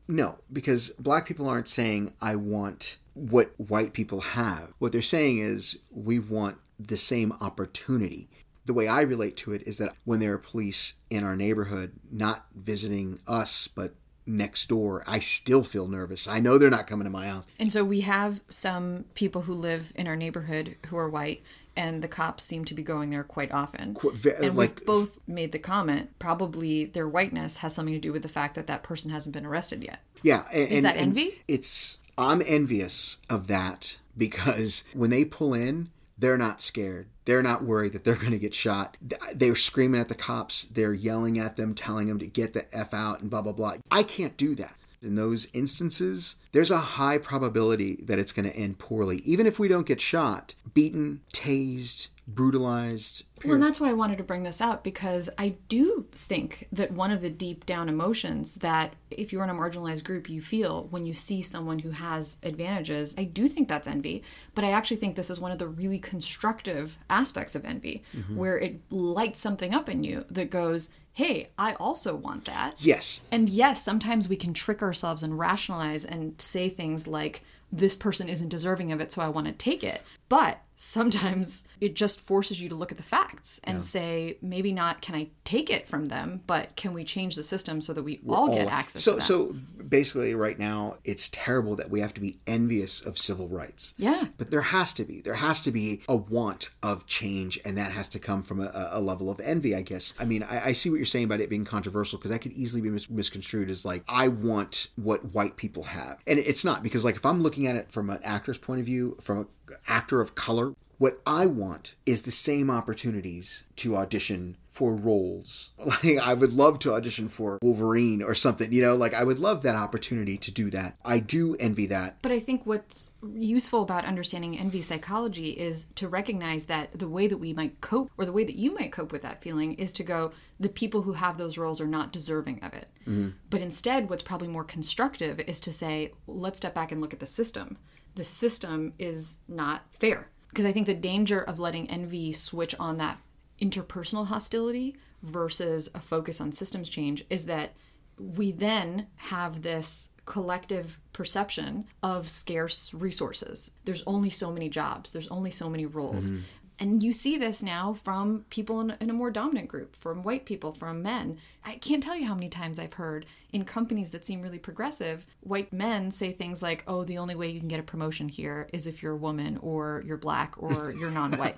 No, 0.09 0.39
because 0.53 0.91
black 0.99 1.27
people 1.27 1.49
aren't 1.49 1.69
saying, 1.69 2.15
I 2.21 2.37
want 2.37 2.99
what 3.15 3.53
white 3.59 3.93
people 3.93 4.21
have. 4.21 4.73
What 4.79 4.93
they're 4.93 5.03
saying 5.03 5.39
is, 5.39 5.79
we 5.91 6.19
want 6.19 6.59
the 6.79 6.97
same 6.97 7.33
opportunity. 7.41 8.29
The 8.67 8.75
way 8.75 8.89
I 8.89 9.03
relate 9.03 9.37
to 9.39 9.53
it 9.53 9.63
is 9.67 9.79
that 9.79 9.95
when 10.05 10.21
there 10.21 10.33
are 10.33 10.39
police 10.39 10.95
in 11.11 11.23
our 11.23 11.37
neighborhood 11.37 11.93
not 12.11 12.47
visiting 12.55 13.21
us, 13.27 13.69
but 13.69 13.95
next 14.27 14.69
door, 14.69 15.03
I 15.07 15.19
still 15.19 15.63
feel 15.63 15.87
nervous. 15.89 16.27
I 16.27 16.41
know 16.41 16.59
they're 16.59 16.71
not 16.71 16.87
coming 16.87 17.05
to 17.05 17.11
my 17.11 17.29
house. 17.29 17.45
And 17.59 17.73
so 17.73 17.85
we 17.85 18.01
have 18.03 18.41
some 18.49 19.05
people 19.15 19.43
who 19.43 19.55
live 19.55 19.93
in 19.95 20.07
our 20.07 20.17
neighborhood 20.17 20.77
who 20.87 20.97
are 20.97 21.09
white, 21.09 21.43
and 21.77 22.03
the 22.03 22.09
cops 22.09 22.45
seem 22.45 22.65
to 22.67 22.75
be 22.75 22.83
going 22.83 23.11
there 23.11 23.25
quite 23.25 23.53
often. 23.53 23.97
ve- 24.15 24.31
and 24.41 24.57
like- 24.57 24.79
we've 24.81 24.87
both 24.87 25.19
made 25.27 25.53
the 25.53 25.59
comment 25.59 26.11
probably 26.19 26.85
their 26.85 27.09
whiteness 27.09 27.59
has 27.59 27.75
something 27.75 27.95
to 27.95 28.01
do 28.01 28.13
with 28.13 28.23
the 28.23 28.29
fact 28.29 28.55
that 28.55 28.67
that 28.69 28.83
person 28.83 29.11
hasn't 29.11 29.35
been 29.35 29.45
arrested 29.47 29.83
yet. 29.83 30.01
Yeah, 30.23 30.45
and, 30.53 30.71
and- 30.71 30.85
that 30.87 30.97
and 30.97 31.09
envy? 31.09 31.43
It's 31.49 31.99
I'm 32.17 32.43
envious 32.47 33.19
of 33.29 33.49
that 33.49 33.99
because 34.17 34.85
when 34.95 35.11
they 35.11 35.25
pull 35.25 35.53
in, 35.53 35.91
they're 36.17 36.39
not 36.39 36.61
scared. 36.61 37.09
They're 37.25 37.43
not 37.43 37.65
worried 37.65 37.93
that 37.93 38.05
they're 38.05 38.15
going 38.25 38.33
to 38.33 38.39
get 38.39 38.55
shot. 38.55 38.97
They're 39.35 39.57
screaming 39.57 40.01
at 40.01 40.09
the 40.09 40.15
cops. 40.15 40.65
They're 40.65 40.95
yelling 40.95 41.39
at 41.39 41.57
them, 41.57 41.75
telling 41.75 42.09
them 42.09 42.19
to 42.19 42.27
get 42.27 42.55
the 42.55 42.73
f 42.75 42.95
out 42.95 43.21
and 43.21 43.31
blah 43.31 43.43
blah 43.43 43.53
blah. 43.53 43.77
I 43.91 44.03
can't 44.03 44.37
do 44.37 44.55
that. 44.57 44.77
In 45.03 45.17
those 45.17 45.49
instances, 45.53 46.37
there's 46.53 46.71
a 46.71 46.79
high 46.79 47.19
probability 47.19 47.97
that 48.05 48.19
it's 48.19 48.33
going 48.33 48.51
to 48.51 48.57
end 48.57 48.79
poorly, 48.79 49.19
even 49.19 49.47
if 49.47 49.59
we 49.59 49.69
don't 49.69 49.87
get 49.87 50.01
shot, 50.01 50.55
beaten, 50.73 51.21
tased, 51.35 52.09
brutalized. 52.27 53.25
Well, 53.45 53.55
and 53.55 53.63
that's 53.63 53.79
why 53.79 53.91
I 53.91 53.95
wanted 53.95 54.19
to 54.19 54.25
bring 54.25 54.43
this 54.43 54.61
up 54.61 54.83
because 54.83 55.29
I 55.37 55.57
do 55.69 56.07
think 56.13 56.69
that 56.73 56.93
one 56.93 57.11
of 57.11 57.21
the 57.21 57.29
deep 57.29 57.67
down 57.67 57.89
emotions 57.89 58.57
that 58.57 58.95
if 59.11 59.33
you're 59.33 59.45
in 59.45 59.51
a 59.51 59.55
marginalized 59.55 60.05
group 60.05 60.31
you 60.31 60.41
feel 60.41 60.87
when 60.91 61.05
you 61.05 61.13
see 61.13 61.43
someone 61.43 61.79
who 61.79 61.91
has 61.91 62.39
advantages, 62.43 63.15
I 63.19 63.25
do 63.25 63.47
think 63.47 63.69
that's 63.69 63.87
envy. 63.87 64.23
But 64.55 64.65
I 64.65 64.71
actually 64.71 64.97
think 64.97 65.17
this 65.17 65.31
is 65.31 65.41
one 65.41 65.53
of 65.53 65.59
the 65.59 65.69
really 65.69 65.99
constructive 65.99 66.97
aspects 67.11 67.55
of 67.55 67.65
envy 67.65 68.03
mm-hmm. 68.17 68.37
where 68.37 68.59
it 68.59 68.81
lights 68.91 69.41
something 69.41 69.75
up 69.75 69.89
in 69.89 70.03
you 70.03 70.25
that 70.31 70.51
goes, 70.51 70.91
hey, 71.13 71.51
I 71.59 71.75
also 71.75 72.17
want 72.17 72.47
that. 72.47 72.75
Yes, 72.79 73.23
And 73.31 73.49
yes, 73.49 73.83
sometimes 73.83 74.29
we 74.29 74.37
can 74.37 74.53
trick 74.53 74.83
ourselves 74.83 75.23
and 75.23 75.39
rationalize 75.39 76.05
and 76.05 76.41
say 76.41 76.69
things 76.69 77.07
like, 77.07 77.45
this 77.75 77.97
person 77.97 78.29
isn't 78.29 78.49
deserving 78.49 78.93
of 78.93 79.01
it, 79.01 79.11
so 79.11 79.21
I 79.21 79.29
want 79.29 79.49
to 79.49 79.53
take 79.53 79.83
it. 79.83 80.03
But 80.35 80.65
sometimes 80.77 81.63
it 81.81 81.95
just 81.95 82.21
forces 82.21 82.61
you 82.61 82.69
to 82.69 82.75
look 82.75 82.91
at 82.91 82.97
the 82.97 83.05
facts 83.05 83.61
and 83.63 83.85
say, 83.85 84.37
maybe 84.43 84.73
not 84.73 85.01
can 85.01 85.15
I 85.15 85.29
take 85.45 85.71
it 85.71 85.87
from 85.87 86.07
them, 86.07 86.41
but 86.49 86.75
can 86.75 86.93
we 86.93 87.05
change 87.05 87.37
the 87.37 87.45
system 87.45 87.81
so 87.81 87.93
that 87.93 88.03
we 88.03 88.21
all 88.29 88.53
get 88.53 88.67
access 88.67 89.05
so 89.05 89.21
so 89.21 89.55
basically 89.89 90.35
right 90.35 90.59
now 90.59 90.97
it's 91.05 91.29
terrible 91.29 91.77
that 91.77 91.91
we 91.91 92.01
have 92.01 92.15
to 92.15 92.21
be 92.21 92.41
envious 92.47 93.01
of 93.05 93.17
civil 93.19 93.49
rights. 93.49 93.95
Yeah. 93.97 94.25
but 94.37 94.51
there 94.51 94.63
has 94.63 94.93
to 94.95 95.05
be. 95.05 95.21
There 95.21 95.35
has 95.35 95.63
to 95.63 95.71
be 95.71 96.03
a 96.09 96.17
want 96.17 96.71
of 96.83 97.07
change 97.07 97.61
and 97.65 97.79
that 97.79 97.93
has 97.93 98.09
to 98.11 98.19
come 98.19 98.43
from 98.43 98.61
a, 98.61 98.89
a 98.91 99.01
level 99.01 99.31
of 99.31 99.39
envy 99.41 99.77
i 99.77 99.83
guess. 99.83 100.15
I 100.19 100.25
mean 100.25 100.43
i, 100.43 100.67
I 100.67 100.73
see 100.73 100.91
what 100.91 100.97
you're 100.97 101.07
saying 101.07 101.27
about 101.27 101.41
it 101.41 101.49
being 101.49 101.65
controversial 101.65 102.19
because 102.19 102.33
that 102.33 102.41
could 102.41 102.53
easily 102.53 102.83
be 102.83 102.91
mis- 102.91 103.09
misconstrued 103.09 103.71
as 103.71 103.85
like 103.85 104.03
i 104.09 104.27
want 104.27 104.89
what 104.97 105.25
white 105.33 105.57
people 105.57 105.85
have. 105.85 106.19
And 106.27 106.41
it's 106.41 106.65
not 106.65 106.83
because 106.83 107.05
like 107.05 107.17
if 107.17 107.25
i'm 107.25 107.41
looking 107.41 107.69
at 107.69 107.77
it 107.77 107.93
from 107.93 108.11
an 108.11 108.19
actor's 108.25 108.59
point 108.59 108.81
of 108.81 108.87
view 108.87 109.17
from 109.21 109.39
an 109.39 109.47
actor 109.89 110.21
of 110.21 110.35
color 110.35 110.75
what 110.99 111.21
I 111.27 111.47
want 111.47 111.97
is 112.07 112.23
the 112.23 112.31
same 112.31 112.71
opportunities 112.71 113.65
to 113.77 113.97
audition 113.97 114.57
for 114.67 114.95
roles. 114.95 115.73
Like 115.85 116.19
I 116.19 116.35
would 116.35 116.53
love 116.53 116.79
to 116.81 116.95
audition 116.95 117.29
for 117.29 117.59
Wolverine 117.63 118.23
or 118.23 118.35
something, 118.35 118.73
you 118.73 118.83
know, 118.83 118.95
like 118.95 119.15
I 119.15 119.23
would 119.23 119.39
love 119.39 119.63
that 119.63 119.77
opportunity 119.77 120.37
to 120.39 120.51
do 120.51 120.71
that. 120.71 120.97
I 121.05 121.19
do 121.19 121.55
envy 121.57 121.87
that. 121.87 122.17
But 122.23 122.33
I 122.33 122.39
think 122.39 122.65
what's 122.65 123.13
useful 123.35 123.83
about 123.83 124.05
understanding 124.05 124.59
envy 124.59 124.83
psychology 124.83 125.51
is 125.51 125.87
to 125.97 126.09
recognize 126.09 126.65
that 126.67 126.99
the 126.99 127.09
way 127.09 127.27
that 127.27 127.37
we 127.37 127.53
might 127.53 127.81
cope, 127.81 128.11
or 128.17 128.25
the 128.25 128.33
way 128.33 128.45
that 128.45 128.57
you 128.57 128.75
might 128.75 128.93
cope 128.93 129.13
with 129.13 129.23
that 129.23 129.43
feeling, 129.43 129.75
is 129.75 129.93
to 129.95 130.03
go, 130.03 130.33
the 130.59 130.69
people 130.69 131.03
who 131.03 131.13
have 131.13 131.37
those 131.37 131.59
roles 131.59 131.81
are 131.81 131.87
not 131.87 132.13
deserving 132.13 132.63
of 132.63 132.73
it. 132.73 132.89
Mm-hmm. 133.03 133.31
But 133.51 133.61
instead, 133.61 134.09
what's 134.09 134.23
probably 134.23 134.49
more 134.49 134.65
constructive 134.65 135.39
is 135.41 135.61
to 135.61 135.73
say, 135.73 136.13
let's 136.27 136.57
step 136.57 136.75
back 136.75 136.91
and 136.91 137.01
look 137.01 137.13
at 137.13 137.21
the 137.21 137.27
system. 137.27 137.79
The 138.15 138.25
system 138.25 138.93
is 138.99 139.39
not 139.49 139.83
fair. 139.91 140.29
Because 140.49 140.65
I 140.65 140.73
think 140.73 140.87
the 140.87 140.95
danger 140.95 141.41
of 141.43 141.59
letting 141.59 141.91
envy 141.91 142.33
switch 142.33 142.75
on 142.79 142.99
that 142.99 143.19
interpersonal 143.61 144.27
hostility 144.27 144.97
versus 145.23 145.91
a 145.95 146.01
focus 146.01 146.41
on 146.41 146.53
systems 146.53 146.89
change 146.91 147.25
is 147.31 147.47
that 147.47 147.75
we 148.19 148.53
then 148.53 149.09
have 149.17 149.63
this 149.63 150.11
collective 150.27 150.99
perception 151.13 151.85
of 152.03 152.29
scarce 152.29 152.95
resources. 152.95 153.71
There's 153.85 154.05
only 154.07 154.31
so 154.31 154.51
many 154.51 154.69
jobs, 154.69 155.11
there's 155.11 155.29
only 155.29 155.51
so 155.51 155.69
many 155.69 155.87
roles. 155.87 156.31
Mm-hmm. 156.31 156.41
And 156.79 157.03
you 157.03 157.13
see 157.13 157.37
this 157.37 157.63
now 157.63 157.93
from 157.93 158.45
people 158.51 158.81
in, 158.81 158.97
in 159.01 159.11
a 159.11 159.15
more 159.15 159.31
dominant 159.31 159.69
group, 159.69 159.97
from 159.97 160.23
white 160.23 160.45
people, 160.45 160.73
from 160.73 161.03
men. 161.03 161.39
I 161.65 161.77
can't 161.77 162.03
tell 162.03 162.17
you 162.17 162.27
how 162.27 162.35
many 162.35 162.49
times 162.49 162.79
I've 162.79 162.93
heard 162.95 163.27
in 163.55 163.65
companies 163.65 164.11
that 164.11 164.27
seem 164.27 164.43
really 164.43 164.59
progressive, 164.59 165.27
white 165.41 165.73
men 165.73 166.11
say 166.11 166.33
things 166.33 166.61
like, 166.61 166.83
oh, 166.89 167.05
the 167.05 167.19
only 167.19 167.37
way 167.37 167.49
you 167.49 167.61
can 167.61 167.69
get 167.69 167.79
a 167.79 167.85
promotion 167.85 168.29
here 168.29 168.69
is 168.73 168.89
if 168.89 169.01
you're 169.01 169.13
a 169.13 169.17
woman 169.17 169.59
or 169.63 170.03
you're 170.05 170.17
black 170.17 170.55
or 170.59 170.91
you're 170.91 171.11
non 171.13 171.33
white. 171.35 171.57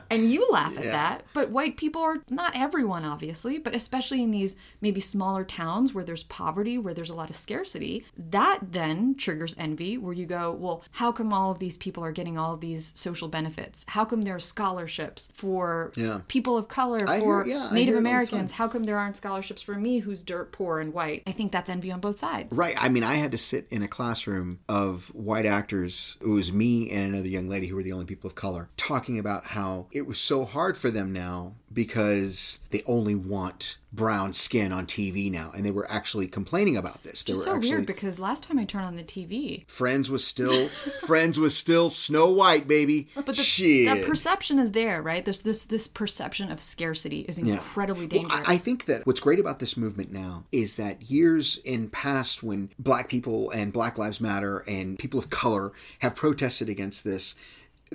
and 0.10 0.32
you 0.32 0.48
laugh 0.50 0.74
at 0.78 0.84
that. 0.84 1.24
But 1.34 1.50
white 1.50 1.76
people 1.76 2.00
are 2.00 2.22
not 2.30 2.56
everyone, 2.56 3.04
obviously, 3.04 3.58
but 3.58 3.74
especially 3.74 4.22
in 4.22 4.30
these 4.30 4.56
maybe 4.80 5.00
smaller 5.00 5.44
towns 5.44 5.92
where 5.92 6.04
there's 6.04 6.24
poverty, 6.24 6.78
where 6.78 6.94
there's 6.94 7.10
a 7.10 7.14
lot 7.14 7.28
of 7.28 7.36
scarcity, 7.36 8.06
that 8.16 8.60
then 8.62 9.14
triggers 9.14 9.54
envy, 9.58 9.98
where 9.98 10.14
you 10.14 10.24
go, 10.24 10.52
well, 10.52 10.82
how 10.92 11.12
come 11.12 11.34
all 11.34 11.50
of 11.50 11.58
these 11.58 11.76
people 11.76 12.02
are 12.02 12.12
getting 12.12 12.38
all 12.38 12.54
of 12.54 12.60
these 12.60 12.92
social 12.96 13.28
benefits? 13.28 13.84
How 13.88 14.06
come 14.14 14.22
there 14.22 14.36
are 14.36 14.40
scholarships 14.40 15.28
for 15.34 15.92
Yeah. 15.96 16.20
people 16.28 16.56
of 16.56 16.68
color, 16.68 17.04
I 17.08 17.18
for 17.20 17.44
hear- 17.44 17.54
yeah, 17.56 17.70
Native 17.70 17.72
hear 17.72 17.78
it 17.78 17.80
all 17.88 17.92
the 17.94 17.98
Americans? 17.98 18.52
How 18.52 18.68
come 18.68 18.84
there 18.84 18.96
aren't 18.96 19.16
scholarships 19.16 19.60
for 19.60 19.74
me 19.74 19.98
who's 19.98 20.22
dirt 20.22 20.52
poor 20.52 20.78
and 20.78 20.92
white? 20.94 21.22
I 21.26 21.32
think 21.32 21.50
that's 21.52 21.68
envy 21.68 21.90
on 21.90 22.00
both 22.00 22.18
sides. 22.18 22.56
Right. 22.56 22.74
I 22.78 22.88
mean, 22.88 23.02
I 23.02 23.14
had 23.16 23.32
to 23.32 23.38
sit 23.38 23.66
in 23.70 23.82
a 23.82 23.88
classroom 23.88 24.60
of 24.68 25.08
white 25.14 25.46
actors. 25.46 26.16
It 26.20 26.28
was 26.28 26.52
me 26.52 26.90
and 26.90 27.12
another 27.12 27.28
young 27.28 27.48
lady 27.48 27.66
who 27.66 27.74
were 27.76 27.82
the 27.82 27.92
only 27.92 28.06
people 28.06 28.28
of 28.28 28.34
color 28.36 28.68
talking 28.76 29.18
about 29.18 29.46
how 29.46 29.86
it 29.90 30.06
was 30.06 30.18
so 30.18 30.44
hard 30.44 30.76
for 30.78 30.90
them 30.90 31.12
now 31.12 31.54
because 31.74 32.60
they 32.70 32.82
only 32.86 33.14
want 33.14 33.78
brown 33.92 34.32
skin 34.32 34.72
on 34.72 34.86
TV 34.86 35.30
now. 35.30 35.52
And 35.54 35.64
they 35.64 35.70
were 35.70 35.90
actually 35.90 36.26
complaining 36.26 36.76
about 36.76 37.02
this. 37.02 37.24
They 37.24 37.32
It's 37.32 37.44
so 37.44 37.56
actually 37.56 37.70
weird 37.70 37.86
because 37.86 38.18
last 38.18 38.42
time 38.42 38.58
I 38.58 38.64
turned 38.64 38.84
on 38.84 38.96
the 38.96 39.04
TV, 39.04 39.68
Friends 39.68 40.10
was 40.10 40.26
still 40.34 40.68
Friends 41.06 41.38
was 41.38 41.56
still 41.56 41.90
Snow 41.90 42.30
White, 42.30 42.66
baby. 42.66 43.08
But 43.14 43.26
the, 43.26 43.34
Shit. 43.34 43.86
that 43.86 44.06
perception 44.06 44.58
is 44.58 44.72
there, 44.72 45.02
right? 45.02 45.24
There's 45.24 45.42
this 45.42 45.64
this 45.64 45.86
perception 45.86 46.50
of 46.50 46.60
scarcity 46.60 47.20
is 47.20 47.38
incredibly 47.38 48.06
Well, 48.06 48.22
dangerous. 48.22 48.48
I 48.48 48.54
I 48.54 48.56
think 48.56 48.86
that 48.86 49.06
what's 49.06 49.20
great 49.20 49.40
about 49.40 49.58
this 49.58 49.76
movement 49.76 50.12
now 50.12 50.44
is 50.52 50.76
that 50.76 51.10
years 51.10 51.58
in 51.64 51.88
past 51.90 52.42
when 52.42 52.70
black 52.78 53.08
people 53.08 53.50
and 53.50 53.72
Black 53.72 53.98
Lives 53.98 54.20
Matter 54.20 54.58
and 54.68 54.98
people 54.98 55.18
of 55.18 55.30
color 55.30 55.72
have 55.98 56.14
protested 56.14 56.68
against 56.68 57.04
this, 57.04 57.34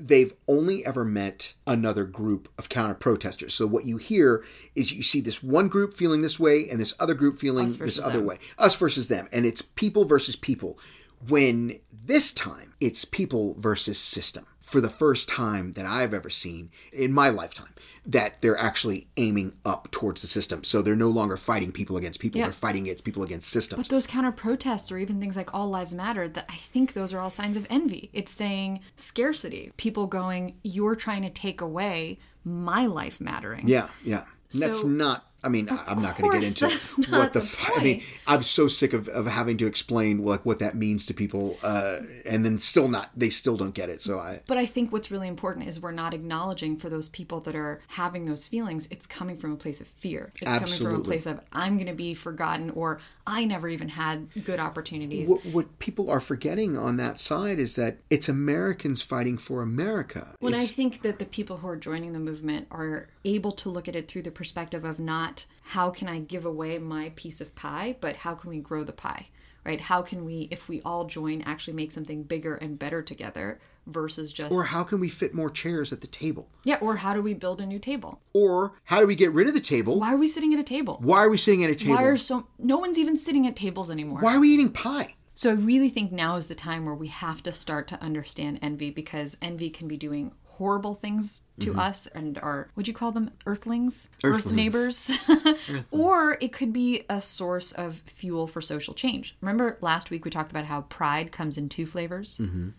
they've 0.08 0.34
only 0.48 0.86
ever 0.86 1.06
met 1.06 1.54
another 1.68 2.06
group 2.06 2.50
of 2.58 2.70
counter 2.70 2.96
protesters. 2.96 3.54
So 3.54 3.68
what 3.68 3.86
you 3.86 3.98
hear 3.98 4.44
is 4.76 4.92
you 4.92 5.04
see 5.04 5.22
this 5.22 5.44
one 5.44 5.68
group 5.68 5.94
feeling 5.94 6.22
this 6.22 6.40
way 6.40 6.68
and 6.70 6.80
this 6.80 6.94
other 7.00 7.14
group 7.14 7.40
feeling 7.40 7.68
this 7.68 7.76
versus 7.76 8.00
other 8.00 8.20
them. 8.20 8.28
way. 8.28 8.40
Us 8.58 8.76
versus 8.76 9.08
them. 9.08 9.28
And 9.32 9.46
it's 9.46 9.62
people 9.62 10.06
versus 10.06 10.36
people. 10.36 10.80
When 11.28 11.80
this 11.92 12.32
time 12.32 12.74
it's 12.80 13.06
people 13.06 13.56
versus 13.60 14.00
system. 14.00 14.46
For 14.70 14.82
the 14.82 14.90
first 14.90 15.28
time 15.28 15.72
that 15.72 15.86
I've 15.86 16.14
ever 16.14 16.30
seen 16.30 16.70
in 16.94 17.12
my 17.12 17.30
lifetime, 17.30 17.74
that 18.06 18.42
they're 18.42 18.58
actually 18.58 19.08
aiming 19.18 19.54
up 19.66 19.90
towards 19.90 20.22
the 20.22 20.28
system. 20.28 20.64
So 20.64 20.82
they're 20.82 20.96
no 20.96 21.10
longer 21.10 21.38
fighting 21.38 21.72
people 21.72 21.98
against 21.98 22.20
people, 22.20 22.38
Yeah. 22.40 22.46
they're 22.46 22.54
fighting 22.54 22.84
against 22.84 23.04
people 23.04 23.24
against 23.24 23.50
systems. 23.50 23.82
But 23.82 23.90
those 23.90 24.06
counter 24.06 24.32
protests, 24.32 24.92
or 24.92 25.00
even 25.00 25.20
things 25.20 25.36
like 25.36 25.54
All 25.56 25.68
Lives 25.70 25.94
Matter, 25.94 26.30
that 26.30 26.46
I 26.50 26.56
think 26.56 26.94
those 26.94 27.14
are 27.14 27.20
all 27.20 27.30
signs 27.32 27.58
of 27.58 27.66
envy. 27.70 28.10
It's 28.14 28.32
saying 28.32 28.82
scarcity. 28.96 29.72
People 29.78 30.06
going, 30.06 30.56
"You're 30.64 30.96
trying 30.96 31.24
to 31.24 31.30
take 31.32 31.62
away 31.62 32.20
my 32.44 32.86
life 32.86 33.20
mattering." 33.20 33.68
Yeah, 33.68 33.90
yeah. 34.04 34.26
And 34.54 34.62
that's 34.62 34.84
not. 34.84 35.29
I 35.44 35.50
mean, 35.50 35.70
I- 35.70 35.84
I'm 35.88 36.02
not 36.02 36.18
going 36.18 36.32
to 36.32 36.40
get 36.40 36.62
into 36.62 37.12
what 37.12 37.34
the. 37.34 37.40
the 37.40 37.46
f- 37.46 37.72
I 37.78 37.84
mean. 37.84 38.04
I'm 38.28 38.44
so 38.44 38.68
sick 38.68 38.94
of, 38.94 39.08
of 39.10 39.26
having 39.28 39.58
to 39.58 39.68
explain 39.68 40.24
like 40.26 40.46
what 40.46 40.60
that 40.60 40.76
means 40.76 41.06
to 41.08 41.14
people, 41.14 41.58
uh, 41.64 41.98
and 42.26 42.46
then 42.46 42.60
still 42.60 42.88
not. 42.88 43.10
They 43.16 43.30
still 43.30 43.58
don't 43.58 43.74
get 43.74 43.90
it. 43.90 44.02
So 44.02 44.20
I. 44.20 44.42
But 44.48 44.58
I 44.58 44.66
think 44.66 44.92
what's 44.92 45.12
really 45.12 45.28
important 45.28 45.68
is 45.68 45.80
we're 45.80 45.92
not 45.92 46.14
acknowledging 46.14 46.78
for 46.78 46.90
those 46.90 47.10
people 47.10 47.40
that 47.42 47.56
are 47.56 47.82
having 47.88 48.26
those 48.26 48.48
feelings, 48.48 48.88
it's 48.92 49.06
coming 49.08 49.38
from 49.38 49.52
a 49.54 49.56
place 49.56 49.82
of 49.82 49.88
fear. 49.88 50.32
It's 50.36 50.44
coming 50.50 50.68
from 50.94 50.96
a 50.96 51.04
place 51.04 51.26
of, 51.26 51.40
I'm 51.54 51.76
going 51.76 51.88
to 51.88 51.94
be 51.94 52.14
forgotten, 52.14 52.70
or 52.72 53.00
I 53.26 53.46
never 53.46 53.68
even 53.70 53.90
had 53.90 54.28
good 54.44 54.60
opportunities. 54.60 55.30
What, 55.30 55.46
what 55.46 55.80
people 55.80 56.10
are 56.10 56.20
forgetting 56.20 56.78
on 56.78 56.98
that 56.98 57.20
side 57.20 57.60
is 57.60 57.76
that 57.76 57.98
it's 58.10 58.28
Americans 58.30 59.02
fighting 59.02 59.38
for 59.38 59.62
America. 59.62 60.36
When 60.40 60.54
I 60.54 60.66
think 60.66 61.02
that 61.04 61.20
the 61.20 61.26
people 61.26 61.58
who 61.58 61.68
are 61.68 61.76
joining 61.76 62.14
the 62.14 62.20
movement 62.20 62.68
are 62.72 63.08
able 63.26 63.52
to 63.52 63.70
look 63.70 63.88
at 63.88 63.96
it 63.96 64.08
through 64.08 64.24
the 64.24 64.32
perspective 64.32 64.84
of 64.84 65.00
not 65.00 65.29
how 65.64 65.90
can 65.90 66.08
I 66.08 66.20
give 66.20 66.46
away 66.46 66.78
my 66.80 67.12
piece 67.16 67.42
of 67.42 67.56
pie, 67.56 67.96
but 68.02 68.16
how 68.18 68.34
can 68.36 68.50
we 68.50 68.60
grow 68.60 68.84
the 68.84 68.92
pie, 68.92 69.28
right? 69.66 69.80
How 69.82 70.02
can 70.02 70.26
we, 70.26 70.48
if 70.52 70.68
we 70.68 70.82
all 70.84 71.06
join, 71.06 71.42
actually 71.44 71.74
make 71.74 71.92
something 71.92 72.24
bigger 72.24 72.56
and 72.56 72.78
better 72.80 73.02
together 73.02 73.60
versus 73.88 74.32
just 74.32 74.52
Or 74.52 74.64
how 74.66 74.84
can 74.84 75.00
we 75.00 75.10
fit 75.10 75.34
more 75.34 75.50
chairs 75.50 75.92
at 75.92 76.02
the 76.02 76.08
table? 76.08 76.48
yeah. 76.64 76.78
Or 76.82 76.98
how 76.98 77.14
do 77.14 77.22
we 77.22 77.34
build 77.34 77.60
a 77.62 77.66
new 77.66 77.80
table? 77.80 78.20
Or 78.34 78.74
how 78.84 79.00
do 79.00 79.08
we 79.08 79.16
get 79.16 79.32
rid 79.32 79.48
of 79.48 79.54
the 79.54 79.60
table? 79.60 80.00
Why 80.00 80.14
are 80.14 80.18
we 80.18 80.28
sitting 80.28 80.54
at 80.54 80.60
a 80.60 80.64
table? 80.64 81.00
Why 81.02 81.24
are 81.24 81.30
we 81.30 81.38
sitting 81.38 81.64
at 81.64 81.70
a 81.70 81.76
table? 81.76 81.96
Why 81.96 82.04
are 82.04 82.18
so 82.18 82.48
no 82.58 82.78
one's 82.78 83.00
even 83.00 83.18
sitting 83.18 83.48
at 83.48 83.56
tables 83.56 83.90
anymore? 83.90 84.20
Why 84.22 84.36
are 84.36 84.40
we 84.40 84.50
eating 84.50 84.72
pie? 84.72 85.16
So 85.34 85.52
I 85.52 85.54
really 85.54 85.90
think 85.90 86.12
now 86.12 86.36
is 86.36 86.48
the 86.50 86.56
time 86.56 86.86
where 86.86 86.94
we 86.94 87.08
have 87.08 87.42
to 87.44 87.54
start 87.54 87.88
to 87.88 88.04
understand 88.04 88.60
envy 88.62 88.90
because 88.90 89.38
envy 89.42 89.70
can 89.70 89.88
be 89.88 89.96
doing 89.96 90.34
horrible 90.60 90.94
things 90.94 91.42
to 91.58 91.74
us 91.76 92.06
and 92.08 92.38
our 92.40 92.70
would 92.76 92.88
you 92.88 92.94
call 92.94 93.12
them 93.14 93.32
earthlings, 93.46 94.10
earth 94.24 94.46
Earthlings. 94.46 94.56
neighbors, 94.56 95.20
or 95.92 96.38
it 96.42 96.52
could 96.54 96.74
be 96.74 97.06
a 97.10 97.20
source 97.22 97.72
of 97.72 97.98
fuel 98.06 98.46
for 98.46 98.60
social 98.62 98.94
change. 98.94 99.38
Remember 99.42 99.78
last 99.82 100.12
week 100.12 100.26
we 100.26 100.32
talked 100.32 100.52
about 100.52 100.66
how 100.66 100.82
pride 100.82 101.32
comes 101.32 101.58
in 101.58 101.70
two 101.70 101.86
flavors. 101.86 102.38
Mm-hmm. 102.38 102.70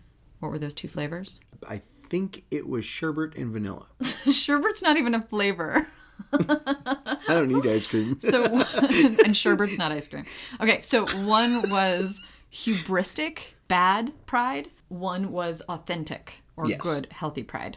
What 0.40 0.52
were 0.52 0.58
those 0.58 0.74
two 0.74 0.88
flavors? 0.88 1.40
I 1.68 1.80
think 2.08 2.44
it 2.50 2.68
was 2.68 2.84
sherbet 2.84 3.36
and 3.36 3.50
vanilla. 3.50 3.86
Sherbet's 4.00 4.82
not 4.82 4.96
even 4.96 5.14
a 5.14 5.22
flavor. 5.22 5.86
I 6.32 7.16
don't 7.28 7.48
need 7.48 7.66
ice 7.66 7.86
cream. 7.86 8.20
So 8.20 8.44
and 8.44 9.34
sherbet's 9.36 9.78
not 9.78 9.90
ice 9.90 10.08
cream. 10.08 10.26
Okay, 10.60 10.82
so 10.82 11.06
one 11.24 11.70
was 11.70 12.20
hubristic, 12.52 13.54
bad 13.68 14.12
pride. 14.26 14.68
One 14.88 15.32
was 15.32 15.60
authentic 15.62 16.42
or 16.60 16.68
Yes. 16.68 16.80
good, 16.80 17.08
healthy 17.10 17.42
pride. 17.42 17.76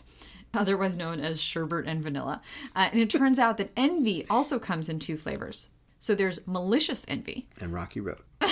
Otherwise 0.53 0.95
known 0.95 1.19
as 1.19 1.41
sherbet 1.41 1.85
and 1.87 2.03
vanilla. 2.03 2.41
Uh, 2.75 2.89
and 2.91 3.01
it 3.01 3.09
turns 3.09 3.39
out 3.39 3.57
that 3.57 3.71
envy 3.75 4.25
also 4.29 4.59
comes 4.59 4.87
in 4.89 4.99
two 4.99 5.17
flavors. 5.17 5.69
So 5.99 6.13
there's 6.13 6.45
malicious 6.45 7.05
envy 7.07 7.47
and 7.59 7.73
Rocky 7.73 7.99
Road. 8.01 8.19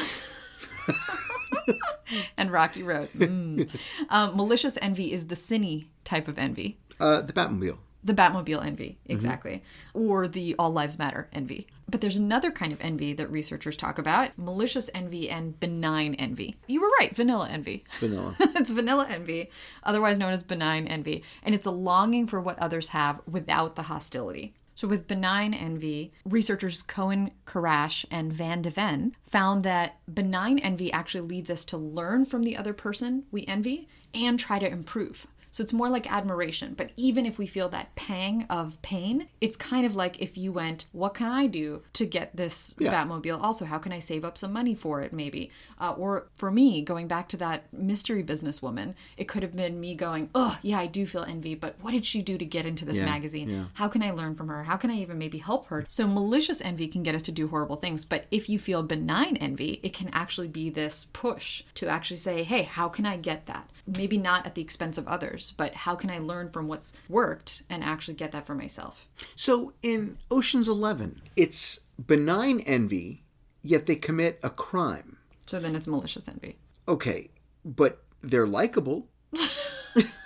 and 2.37 2.51
Rocky 2.51 2.81
Road. 2.83 3.09
Mm. 3.15 3.79
um, 4.09 4.35
malicious 4.35 4.77
envy 4.81 5.11
is 5.11 5.27
the 5.27 5.35
sinny 5.35 5.89
type 6.03 6.27
of 6.27 6.37
envy. 6.39 6.79
Uh, 6.99 7.21
the 7.21 7.33
Batmobile. 7.33 7.77
The 8.03 8.13
Batmobile 8.13 8.65
envy, 8.65 8.97
mm-hmm. 9.03 9.11
exactly. 9.11 9.63
Or 9.93 10.27
the 10.27 10.55
All 10.57 10.71
Lives 10.71 10.97
Matter 10.97 11.29
envy. 11.31 11.67
But 11.89 12.01
there's 12.01 12.17
another 12.17 12.51
kind 12.51 12.71
of 12.71 12.79
envy 12.81 13.13
that 13.13 13.29
researchers 13.29 13.75
talk 13.75 13.99
about 13.99 14.37
malicious 14.37 14.89
envy 14.95 15.29
and 15.29 15.59
benign 15.59 16.15
envy. 16.15 16.55
You 16.67 16.81
were 16.81 16.91
right, 16.99 17.15
vanilla 17.15 17.49
envy. 17.49 17.83
Vanilla. 17.99 18.35
it's 18.39 18.69
vanilla 18.69 19.07
envy, 19.09 19.49
otherwise 19.83 20.17
known 20.17 20.31
as 20.31 20.41
benign 20.41 20.87
envy. 20.87 21.23
And 21.43 21.53
it's 21.53 21.67
a 21.67 21.71
longing 21.71 22.27
for 22.27 22.39
what 22.39 22.57
others 22.59 22.89
have 22.89 23.21
without 23.27 23.75
the 23.75 23.83
hostility. 23.83 24.55
So, 24.73 24.87
with 24.87 25.07
benign 25.07 25.53
envy, 25.53 26.11
researchers 26.25 26.81
Cohen, 26.81 27.31
Karash, 27.45 28.05
and 28.09 28.33
Van 28.33 28.61
de 28.61 28.71
Ven 28.71 29.15
found 29.27 29.63
that 29.63 29.99
benign 30.11 30.57
envy 30.59 30.91
actually 30.91 31.27
leads 31.27 31.49
us 31.49 31.65
to 31.65 31.77
learn 31.77 32.25
from 32.25 32.43
the 32.43 32.57
other 32.57 32.73
person 32.73 33.25
we 33.31 33.45
envy 33.45 33.87
and 34.13 34.39
try 34.39 34.59
to 34.59 34.67
improve. 34.67 35.27
So 35.51 35.61
it's 35.61 35.73
more 35.73 35.89
like 35.89 36.11
admiration. 36.11 36.73
But 36.75 36.91
even 36.97 37.25
if 37.25 37.37
we 37.37 37.45
feel 37.45 37.69
that 37.69 37.93
pang 37.95 38.45
of 38.49 38.81
pain, 38.81 39.27
it's 39.41 39.55
kind 39.55 39.85
of 39.85 39.95
like 39.95 40.21
if 40.21 40.37
you 40.37 40.51
went, 40.51 40.85
What 40.91 41.13
can 41.13 41.27
I 41.27 41.47
do 41.47 41.83
to 41.93 42.05
get 42.05 42.35
this 42.35 42.73
Batmobile? 42.79 43.41
Also, 43.41 43.65
how 43.65 43.77
can 43.77 43.91
I 43.91 43.99
save 43.99 44.23
up 44.25 44.37
some 44.37 44.53
money 44.53 44.75
for 44.75 45.01
it, 45.01 45.13
maybe? 45.13 45.51
Uh, 45.81 45.93
or 45.97 46.27
for 46.35 46.51
me, 46.51 46.81
going 46.83 47.07
back 47.07 47.27
to 47.29 47.37
that 47.37 47.63
mystery 47.73 48.23
businesswoman, 48.23 48.93
it 49.17 49.27
could 49.27 49.41
have 49.41 49.55
been 49.55 49.79
me 49.79 49.95
going, 49.95 50.29
Oh, 50.35 50.57
yeah, 50.61 50.77
I 50.79 50.85
do 50.85 51.07
feel 51.07 51.23
envy, 51.23 51.55
but 51.55 51.75
what 51.81 51.89
did 51.91 52.05
she 52.05 52.21
do 52.21 52.37
to 52.37 52.45
get 52.45 52.67
into 52.67 52.85
this 52.85 52.99
Yeah, 52.99 53.05
magazine? 53.05 53.49
yeah. 53.49 53.63
How 53.73 53.87
can 53.87 54.03
I 54.03 54.11
learn 54.11 54.35
from 54.35 54.47
her? 54.49 54.63
How 54.63 54.77
can 54.77 54.91
I 54.91 54.97
even 54.97 55.17
maybe 55.17 55.39
help 55.39 55.65
her? 55.67 55.83
So 55.89 56.05
malicious 56.05 56.61
envy 56.61 56.87
can 56.87 57.01
get 57.01 57.15
us 57.15 57.23
to 57.23 57.31
do 57.31 57.47
horrible 57.47 57.77
things. 57.77 58.05
But 58.05 58.27
if 58.29 58.47
you 58.47 58.59
feel 58.59 58.83
benign 58.83 59.37
envy, 59.37 59.79
it 59.81 59.93
can 59.93 60.09
actually 60.13 60.47
be 60.49 60.69
this 60.69 61.07
push 61.13 61.63
to 61.73 61.87
actually 61.87 62.17
say, 62.17 62.43
hey, 62.43 62.61
how 62.61 62.87
can 62.87 63.07
I 63.07 63.17
get 63.17 63.47
that? 63.47 63.67
Maybe 63.87 64.19
not 64.19 64.45
at 64.45 64.53
the 64.53 64.61
expense 64.61 64.99
of 64.99 65.07
others, 65.07 65.53
but 65.57 65.73
how 65.73 65.95
can 65.95 66.11
I 66.11 66.19
learn 66.19 66.51
from 66.51 66.67
what's 66.67 66.93
worked 67.09 67.63
and 67.71 67.83
actually 67.83 68.13
get 68.13 68.31
that 68.33 68.45
for 68.45 68.53
myself? 68.53 69.07
So 69.35 69.73
in 69.81 70.17
Ocean's 70.29 70.67
Eleven, 70.67 71.21
it's 71.35 71.79
benign 72.05 72.59
envy, 72.61 73.23
yet 73.63 73.87
they 73.87 73.95
commit 73.95 74.39
a 74.43 74.51
crime. 74.51 75.17
So 75.51 75.59
then 75.59 75.75
it's 75.75 75.85
malicious 75.85 76.29
envy. 76.29 76.55
Okay, 76.87 77.29
but 77.65 78.01
they're 78.23 78.47
likable. 78.47 79.07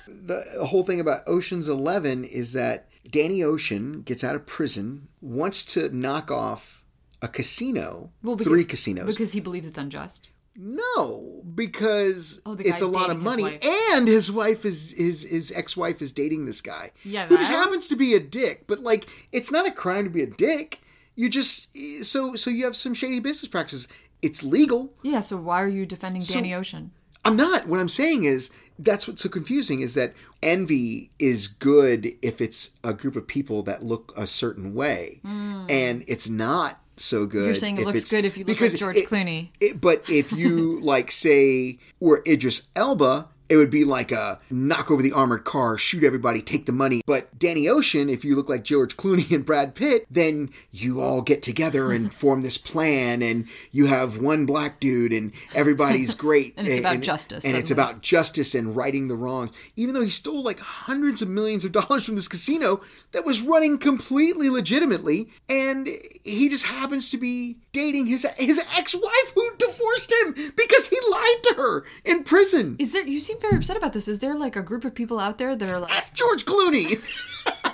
the 0.07 0.43
whole 0.67 0.83
thing 0.83 0.99
about 0.99 1.21
Ocean's 1.27 1.67
Eleven 1.67 2.23
is 2.23 2.53
that 2.53 2.87
Danny 3.09 3.41
Ocean 3.43 4.01
gets 4.03 4.23
out 4.23 4.35
of 4.35 4.45
prison, 4.45 5.07
wants 5.21 5.65
to 5.73 5.89
knock 5.89 6.29
off 6.29 6.83
a 7.23 7.27
casino, 7.27 8.11
Well, 8.21 8.35
because- 8.35 8.51
three 8.51 8.65
casinos. 8.65 9.07
Because 9.07 9.33
he 9.33 9.39
believes 9.39 9.67
it's 9.67 9.77
unjust. 9.79 10.29
no, 10.55 11.41
because 11.55 12.39
Oh, 12.45 12.55
it's 12.59 12.81
a 12.81 12.87
lot 12.87 13.09
of 13.09 13.19
money, 13.19 13.43
wife. 13.43 13.65
and 13.65 14.07
his 14.07 14.31
wife 14.31 14.63
is 14.63 14.91
his 14.91 15.23
his 15.23 15.51
ex 15.55 15.75
wife 15.75 16.01
is 16.03 16.11
dating 16.13 16.45
this 16.45 16.61
guy. 16.61 16.91
Yeah, 17.03 17.25
who 17.27 17.35
just 17.37 17.49
happens 17.51 17.87
to 17.87 17.95
be 17.95 18.13
a 18.13 18.19
dick. 18.19 18.65
But 18.67 18.79
like, 18.81 19.07
it's 19.31 19.51
not 19.51 19.67
a 19.67 19.71
crime 19.71 20.03
to 20.05 20.09
be 20.11 20.21
a 20.21 20.27
dick. 20.27 20.81
You 21.17 21.29
just 21.29 21.69
so 22.03 22.35
so 22.35 22.49
you 22.49 22.65
have 22.65 22.75
some 22.75 22.93
shady 22.93 23.19
business 23.21 23.49
practices. 23.49 23.87
It's 24.25 24.41
legal. 24.41 24.91
Yeah, 25.03 25.19
so 25.19 25.37
why 25.37 25.61
are 25.61 25.67
you 25.67 25.85
defending 25.85 26.23
Danny 26.23 26.51
Ocean? 26.51 26.89
I'm 27.23 27.35
not. 27.35 27.67
What 27.67 27.79
I'm 27.79 27.89
saying 27.89 28.23
is 28.23 28.49
that's 28.79 29.07
what's 29.07 29.21
so 29.21 29.29
confusing 29.29 29.81
is 29.81 29.93
that 29.93 30.15
envy 30.41 31.11
is 31.19 31.47
good 31.47 32.11
if 32.23 32.41
it's 32.41 32.71
a 32.83 32.93
group 32.93 33.15
of 33.15 33.27
people 33.27 33.61
that 33.63 33.83
look 33.83 34.11
a 34.17 34.25
certain 34.25 34.73
way, 34.73 35.19
hmm. 35.23 35.67
and 35.69 36.03
it's 36.07 36.27
not 36.27 36.81
so 36.97 37.27
good. 37.27 37.45
You're 37.45 37.55
saying 37.55 37.77
it 37.77 37.85
looks 37.85 38.09
good 38.09 38.25
if 38.25 38.35
you 38.35 38.45
look 38.45 38.59
like 38.59 38.75
George 38.75 38.97
it- 38.97 39.07
Clooney. 39.09 39.49
it- 39.59 39.79
but 39.79 40.09
if 40.09 40.31
you 40.31 40.79
like 40.81 41.11
say 41.11 41.77
were 41.99 42.23
Idris 42.25 42.67
Elba, 42.75 43.27
it 43.49 43.57
would 43.57 43.69
be 43.69 43.85
like 43.85 44.11
a 44.11 44.39
knock 44.49 44.89
over 44.89 45.01
the 45.01 45.11
armored 45.11 45.43
car, 45.43 45.77
shoot 45.77 46.03
everybody, 46.03 46.41
take 46.41 46.65
the 46.65 46.71
money. 46.71 47.01
But 47.05 47.37
Danny 47.37 47.67
Ocean, 47.67 48.09
if 48.09 48.25
you 48.25 48.35
look 48.35 48.49
like 48.49 48.63
George 48.63 48.97
Clooney 48.97 49.31
and 49.35 49.45
Brad 49.45 49.75
Pitt, 49.75 50.05
then 50.09 50.49
you 50.71 51.01
all 51.01 51.21
get 51.21 51.41
together 51.41 51.91
and 51.91 52.13
form 52.25 52.41
this 52.41 52.57
plan, 52.57 53.21
and 53.21 53.47
you 53.71 53.87
have 53.87 54.17
one 54.17 54.45
black 54.45 54.79
dude, 54.79 55.13
and 55.13 55.31
everybody's 55.53 56.15
great. 56.15 56.53
And 56.57 56.67
it's 56.67 56.79
about 56.79 57.01
justice, 57.01 57.45
And 57.45 57.55
it's 57.55 57.71
about 57.71 58.01
justice 58.01 58.55
and 58.55 58.75
righting 58.75 59.07
the 59.07 59.15
wrongs. 59.15 59.51
Even 59.75 59.93
though 59.93 60.01
he 60.01 60.09
stole 60.09 60.43
like 60.43 60.59
hundreds 60.59 61.21
of 61.21 61.29
millions 61.29 61.65
of 61.65 61.71
dollars 61.71 62.05
from 62.05 62.15
this 62.15 62.27
casino 62.27 62.81
that 63.11 63.25
was 63.25 63.41
running 63.41 63.77
completely 63.77 64.49
legitimately, 64.49 65.29
and 65.49 65.87
he 66.23 66.49
just 66.49 66.65
happens 66.65 67.09
to 67.11 67.17
be 67.17 67.57
dating 67.75 68.05
his 68.05 68.25
his 68.37 68.57
ex-wife 68.77 69.31
who 69.35 69.51
divorced 69.57 70.13
him 70.21 70.53
because 70.55 70.87
he 70.87 70.97
lied 71.11 71.43
to 71.43 71.55
her 71.57 71.83
in 72.05 72.23
prison. 72.23 72.77
Is 72.79 72.93
there, 72.93 73.05
you 73.05 73.19
seem 73.19 73.37
very 73.41 73.57
upset 73.57 73.75
about 73.75 73.91
this. 73.91 74.07
Is 74.07 74.19
there 74.19 74.33
like 74.33 74.55
a 74.55 74.61
group 74.61 74.85
of 74.85 74.95
people 74.95 75.19
out 75.19 75.37
there 75.37 75.57
that 75.57 75.67
are 75.67 75.79
like, 75.79 75.91
F 75.93 76.13
George 76.13 76.45
Clooney. 76.45 77.03